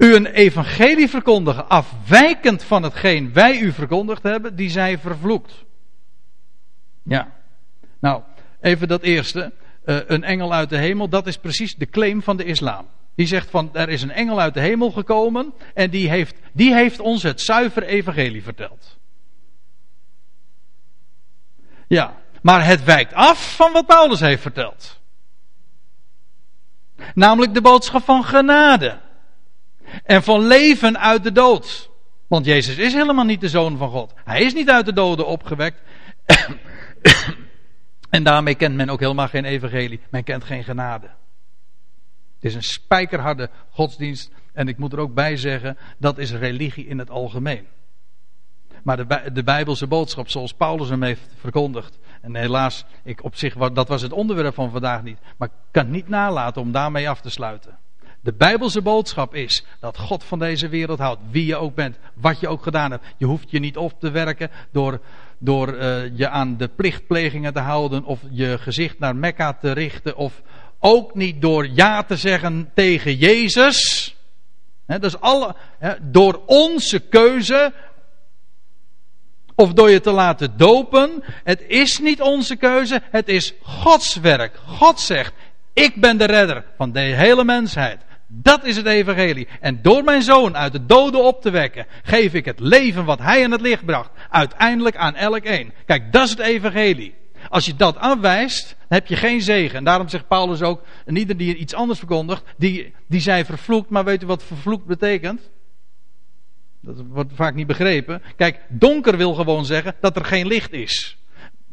u 0.00 0.14
een 0.14 0.26
evangelie 0.26 1.08
verkondigen, 1.08 1.68
afwijkend 1.68 2.62
van 2.62 2.82
hetgeen 2.82 3.32
wij 3.32 3.58
u 3.58 3.72
verkondigd 3.72 4.22
hebben, 4.22 4.56
die 4.56 4.70
zij 4.70 4.98
vervloekt. 4.98 5.64
Ja. 7.02 7.32
Nou, 7.98 8.22
even 8.60 8.88
dat 8.88 9.02
eerste. 9.02 9.52
Uh, 9.84 9.98
een 10.06 10.24
engel 10.24 10.52
uit 10.52 10.68
de 10.68 10.76
hemel, 10.76 11.08
dat 11.08 11.26
is 11.26 11.36
precies 11.36 11.76
de 11.76 11.86
claim 11.86 12.22
van 12.22 12.36
de 12.36 12.44
islam. 12.44 12.86
Die 13.20 13.28
zegt 13.28 13.50
van, 13.50 13.70
er 13.72 13.88
is 13.88 14.02
een 14.02 14.10
engel 14.10 14.40
uit 14.40 14.54
de 14.54 14.60
hemel 14.60 14.90
gekomen 14.90 15.52
en 15.74 15.90
die 15.90 16.08
heeft, 16.08 16.36
die 16.52 16.74
heeft 16.74 17.00
ons 17.00 17.22
het 17.22 17.40
zuivere 17.40 17.86
evangelie 17.86 18.42
verteld. 18.42 18.98
Ja, 21.86 22.16
maar 22.42 22.64
het 22.64 22.84
wijkt 22.84 23.12
af 23.12 23.56
van 23.56 23.72
wat 23.72 23.86
Paulus 23.86 24.20
heeft 24.20 24.42
verteld. 24.42 25.00
Namelijk 27.14 27.54
de 27.54 27.60
boodschap 27.60 28.02
van 28.02 28.24
genade. 28.24 28.98
En 30.04 30.22
van 30.22 30.46
leven 30.46 30.98
uit 30.98 31.22
de 31.22 31.32
dood. 31.32 31.90
Want 32.26 32.44
Jezus 32.44 32.76
is 32.76 32.92
helemaal 32.92 33.24
niet 33.24 33.40
de 33.40 33.48
zoon 33.48 33.76
van 33.76 33.90
God. 33.90 34.12
Hij 34.24 34.42
is 34.42 34.54
niet 34.54 34.70
uit 34.70 34.86
de 34.86 34.92
doden 34.92 35.26
opgewekt. 35.26 35.82
en 38.10 38.22
daarmee 38.22 38.54
kent 38.54 38.74
men 38.74 38.90
ook 38.90 39.00
helemaal 39.00 39.28
geen 39.28 39.44
evangelie. 39.44 40.00
Men 40.10 40.24
kent 40.24 40.44
geen 40.44 40.64
genade. 40.64 41.10
Het 42.40 42.50
is 42.50 42.54
een 42.54 42.62
spijkerharde 42.62 43.50
godsdienst. 43.70 44.30
En 44.52 44.68
ik 44.68 44.78
moet 44.78 44.92
er 44.92 44.98
ook 44.98 45.14
bij 45.14 45.36
zeggen, 45.36 45.76
dat 45.98 46.18
is 46.18 46.32
religie 46.32 46.86
in 46.86 46.98
het 46.98 47.10
algemeen. 47.10 47.66
Maar 48.82 48.96
de, 48.96 49.30
de 49.32 49.42
Bijbelse 49.42 49.86
boodschap, 49.86 50.28
zoals 50.28 50.54
Paulus 50.54 50.88
hem 50.88 51.02
heeft 51.02 51.28
verkondigd. 51.36 51.98
En 52.20 52.36
helaas, 52.36 52.84
ik 53.04 53.24
op 53.24 53.36
zich, 53.36 53.54
dat 53.54 53.88
was 53.88 54.02
het 54.02 54.12
onderwerp 54.12 54.54
van 54.54 54.70
vandaag 54.70 55.02
niet. 55.02 55.18
Maar 55.36 55.48
ik 55.48 55.54
kan 55.70 55.90
niet 55.90 56.08
nalaten 56.08 56.62
om 56.62 56.72
daarmee 56.72 57.08
af 57.08 57.20
te 57.20 57.30
sluiten. 57.30 57.78
De 58.22 58.32
Bijbelse 58.32 58.82
boodschap 58.82 59.34
is 59.34 59.64
dat 59.80 59.98
God 59.98 60.24
van 60.24 60.38
deze 60.38 60.68
wereld 60.68 60.98
houdt. 60.98 61.20
Wie 61.30 61.46
je 61.46 61.56
ook 61.56 61.74
bent, 61.74 61.98
wat 62.14 62.40
je 62.40 62.48
ook 62.48 62.62
gedaan 62.62 62.90
hebt. 62.90 63.04
Je 63.16 63.26
hoeft 63.26 63.50
je 63.50 63.58
niet 63.58 63.76
op 63.76 64.00
te 64.00 64.10
werken 64.10 64.50
door, 64.72 65.00
door 65.38 65.74
uh, 65.74 66.16
je 66.16 66.28
aan 66.28 66.56
de 66.56 66.68
plichtplegingen 66.68 67.52
te 67.52 67.60
houden. 67.60 68.04
Of 68.04 68.20
je 68.30 68.58
gezicht 68.58 68.98
naar 68.98 69.16
Mekka 69.16 69.52
te 69.52 69.72
richten. 69.72 70.16
Of 70.16 70.42
ook 70.80 71.14
niet 71.14 71.40
door 71.40 71.68
ja 71.72 72.02
te 72.02 72.16
zeggen 72.16 72.70
tegen 72.74 73.14
Jezus. 73.14 74.14
He, 74.86 74.98
dus 74.98 75.20
alle, 75.20 75.54
door 76.00 76.42
onze 76.46 76.98
keuze 77.00 77.72
of 79.54 79.72
door 79.72 79.90
je 79.90 80.00
te 80.00 80.10
laten 80.10 80.56
dopen. 80.56 81.24
Het 81.44 81.64
is 81.66 81.98
niet 81.98 82.20
onze 82.20 82.56
keuze, 82.56 83.02
het 83.10 83.28
is 83.28 83.54
Gods 83.62 84.16
werk. 84.16 84.56
God 84.66 85.00
zegt, 85.00 85.32
ik 85.72 86.00
ben 86.00 86.16
de 86.16 86.24
redder 86.24 86.64
van 86.76 86.92
de 86.92 87.00
hele 87.00 87.44
mensheid. 87.44 88.00
Dat 88.26 88.64
is 88.64 88.76
het 88.76 88.86
evangelie. 88.86 89.48
En 89.60 89.82
door 89.82 90.04
mijn 90.04 90.22
zoon 90.22 90.56
uit 90.56 90.72
de 90.72 90.86
doden 90.86 91.24
op 91.24 91.42
te 91.42 91.50
wekken, 91.50 91.86
geef 92.02 92.34
ik 92.34 92.44
het 92.44 92.60
leven 92.60 93.04
wat 93.04 93.18
hij 93.18 93.40
in 93.40 93.50
het 93.50 93.60
licht 93.60 93.84
bracht, 93.84 94.10
uiteindelijk 94.30 94.96
aan 94.96 95.14
elk 95.14 95.44
een. 95.44 95.72
Kijk, 95.86 96.12
dat 96.12 96.24
is 96.24 96.30
het 96.30 96.38
evangelie. 96.38 97.14
Als 97.48 97.66
je 97.66 97.76
dat 97.76 97.96
afwijst, 97.96 98.76
heb 98.88 99.06
je 99.06 99.16
geen 99.16 99.42
zegen. 99.42 99.78
En 99.78 99.84
daarom 99.84 100.08
zegt 100.08 100.28
Paulus 100.28 100.62
ook, 100.62 100.82
en 101.04 101.16
ieder 101.16 101.36
die 101.36 101.56
iets 101.56 101.74
anders 101.74 101.98
verkondigt, 101.98 102.42
die, 102.56 102.94
die 103.08 103.20
zij 103.20 103.44
vervloekt. 103.44 103.90
Maar 103.90 104.04
weet 104.04 104.22
u 104.22 104.26
wat 104.26 104.42
vervloekt 104.42 104.86
betekent? 104.86 105.50
Dat 106.80 107.02
wordt 107.08 107.32
vaak 107.34 107.54
niet 107.54 107.66
begrepen. 107.66 108.22
Kijk, 108.36 108.60
donker 108.68 109.16
wil 109.16 109.34
gewoon 109.34 109.64
zeggen 109.64 109.94
dat 110.00 110.16
er 110.16 110.24
geen 110.24 110.46
licht 110.46 110.72
is. 110.72 111.18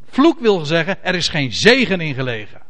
Vloek 0.09 0.39
wil 0.39 0.65
zeggen, 0.65 1.03
er 1.03 1.15
is 1.15 1.28
geen 1.28 1.53
zegen 1.53 1.99
in 1.99 2.13
gelegen. 2.13 2.61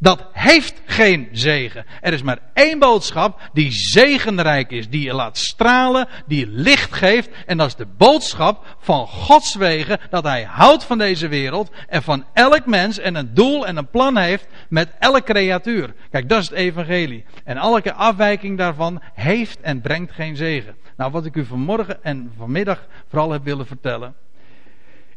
Dat 0.00 0.26
heeft 0.32 0.82
geen 0.86 1.28
zegen. 1.32 1.84
Er 2.00 2.12
is 2.12 2.22
maar 2.22 2.38
één 2.54 2.78
boodschap 2.78 3.40
die 3.52 3.72
zegenrijk 3.72 4.70
is, 4.70 4.88
die 4.88 5.02
je 5.02 5.12
laat 5.12 5.38
stralen, 5.38 6.08
die 6.26 6.46
licht 6.46 6.94
geeft. 6.94 7.30
En 7.46 7.56
dat 7.56 7.66
is 7.66 7.74
de 7.74 7.86
boodschap 7.96 8.76
van 8.78 9.06
Gods 9.06 9.54
wegen, 9.54 9.98
dat 10.10 10.24
Hij 10.24 10.44
houdt 10.44 10.84
van 10.84 10.98
deze 10.98 11.28
wereld 11.28 11.70
en 11.88 12.02
van 12.02 12.24
elk 12.32 12.66
mens 12.66 12.98
en 12.98 13.14
een 13.14 13.34
doel 13.34 13.66
en 13.66 13.76
een 13.76 13.90
plan 13.90 14.16
heeft 14.16 14.46
met 14.68 14.88
elke 14.98 15.22
creatuur. 15.22 15.94
Kijk, 16.10 16.28
dat 16.28 16.42
is 16.42 16.48
het 16.48 16.58
evangelie. 16.58 17.24
En 17.44 17.56
elke 17.56 17.92
afwijking 17.92 18.58
daarvan 18.58 19.02
heeft 19.14 19.60
en 19.60 19.80
brengt 19.80 20.12
geen 20.12 20.36
zegen. 20.36 20.76
Nou, 20.96 21.10
wat 21.10 21.24
ik 21.24 21.36
u 21.36 21.44
vanmorgen 21.44 22.04
en 22.04 22.32
vanmiddag 22.36 22.86
vooral 23.08 23.30
heb 23.30 23.44
willen 23.44 23.66
vertellen, 23.66 24.14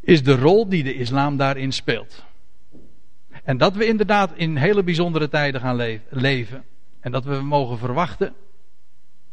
is 0.01 0.23
de 0.23 0.35
rol 0.35 0.69
die 0.69 0.83
de 0.83 0.95
islam 0.95 1.37
daarin 1.37 1.71
speelt. 1.71 2.23
En 3.43 3.57
dat 3.57 3.75
we 3.75 3.85
inderdaad 3.85 4.31
in 4.35 4.57
hele 4.57 4.83
bijzondere 4.83 5.29
tijden 5.29 5.61
gaan 5.61 5.99
leven. 6.09 6.63
En 6.99 7.11
dat 7.11 7.23
we 7.23 7.35
mogen 7.35 7.77
verwachten 7.77 8.33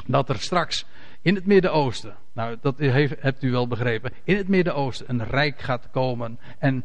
dat 0.06 0.28
er 0.28 0.40
straks 0.40 0.84
in 1.22 1.34
het 1.34 1.46
Midden-Oosten, 1.46 2.16
nou 2.32 2.56
dat 2.60 2.78
hebt 3.18 3.42
u 3.42 3.50
wel 3.50 3.68
begrepen, 3.68 4.12
in 4.24 4.36
het 4.36 4.48
Midden-Oosten 4.48 5.06
een 5.08 5.24
rijk 5.24 5.60
gaat 5.60 5.88
komen. 5.90 6.38
En 6.58 6.84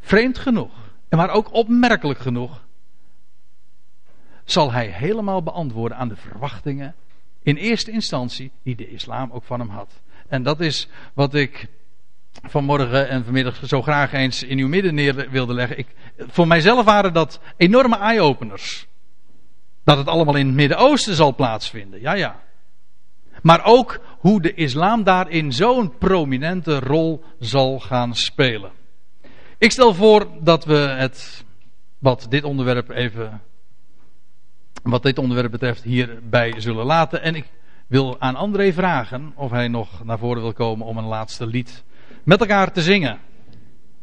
vreemd 0.00 0.38
genoeg, 0.38 0.72
maar 1.08 1.30
ook 1.30 1.52
opmerkelijk 1.52 2.18
genoeg, 2.18 2.64
zal 4.44 4.72
hij 4.72 4.86
helemaal 4.86 5.42
beantwoorden 5.42 5.98
aan 5.98 6.08
de 6.08 6.16
verwachtingen, 6.16 6.94
in 7.42 7.56
eerste 7.56 7.90
instantie, 7.90 8.50
die 8.62 8.76
de 8.76 8.88
islam 8.88 9.30
ook 9.30 9.44
van 9.44 9.60
hem 9.60 9.68
had. 9.68 10.00
En 10.28 10.42
dat 10.42 10.60
is 10.60 10.88
wat 11.14 11.34
ik 11.34 11.68
vanmorgen 12.42 13.08
en 13.08 13.24
vanmiddag 13.24 13.60
zo 13.66 13.82
graag 13.82 14.12
eens 14.12 14.42
in 14.42 14.58
uw 14.58 14.68
midden 14.68 14.94
neer 14.94 15.30
wilde 15.30 15.54
leggen. 15.54 15.78
Ik, 15.78 15.86
voor 16.18 16.46
mijzelf 16.46 16.84
waren 16.84 17.12
dat 17.12 17.40
enorme 17.56 17.96
eye-openers. 17.96 18.86
Dat 19.84 19.98
het 19.98 20.08
allemaal 20.08 20.34
in 20.36 20.46
het 20.46 20.54
Midden-Oosten 20.54 21.14
zal 21.14 21.34
plaatsvinden, 21.34 22.00
ja 22.00 22.12
ja. 22.12 22.40
Maar 23.42 23.64
ook 23.64 24.00
hoe 24.18 24.40
de 24.40 24.54
islam 24.54 25.04
daarin 25.04 25.52
zo'n 25.52 25.98
prominente 25.98 26.78
rol 26.78 27.24
zal 27.38 27.78
gaan 27.78 28.14
spelen. 28.14 28.70
Ik 29.58 29.70
stel 29.70 29.94
voor 29.94 30.26
dat 30.40 30.64
we 30.64 30.76
het, 30.76 31.44
wat 31.98 32.26
dit 32.28 32.44
onderwerp 32.44 32.90
even, 32.90 33.42
wat 34.82 35.02
dit 35.02 35.18
onderwerp 35.18 35.50
betreft, 35.50 35.82
hierbij 35.82 36.54
zullen 36.56 36.86
laten. 36.86 37.22
En 37.22 37.34
ik 37.34 37.50
wil 37.86 38.20
aan 38.20 38.36
André 38.36 38.72
vragen 38.72 39.32
of 39.34 39.50
hij 39.50 39.68
nog 39.68 40.04
naar 40.04 40.18
voren 40.18 40.42
wil 40.42 40.52
komen 40.52 40.86
om 40.86 40.98
een 40.98 41.04
laatste 41.04 41.46
lied 41.46 41.84
met 42.26 42.40
elkaar 42.40 42.72
te 42.72 42.82
zingen. 42.82 43.18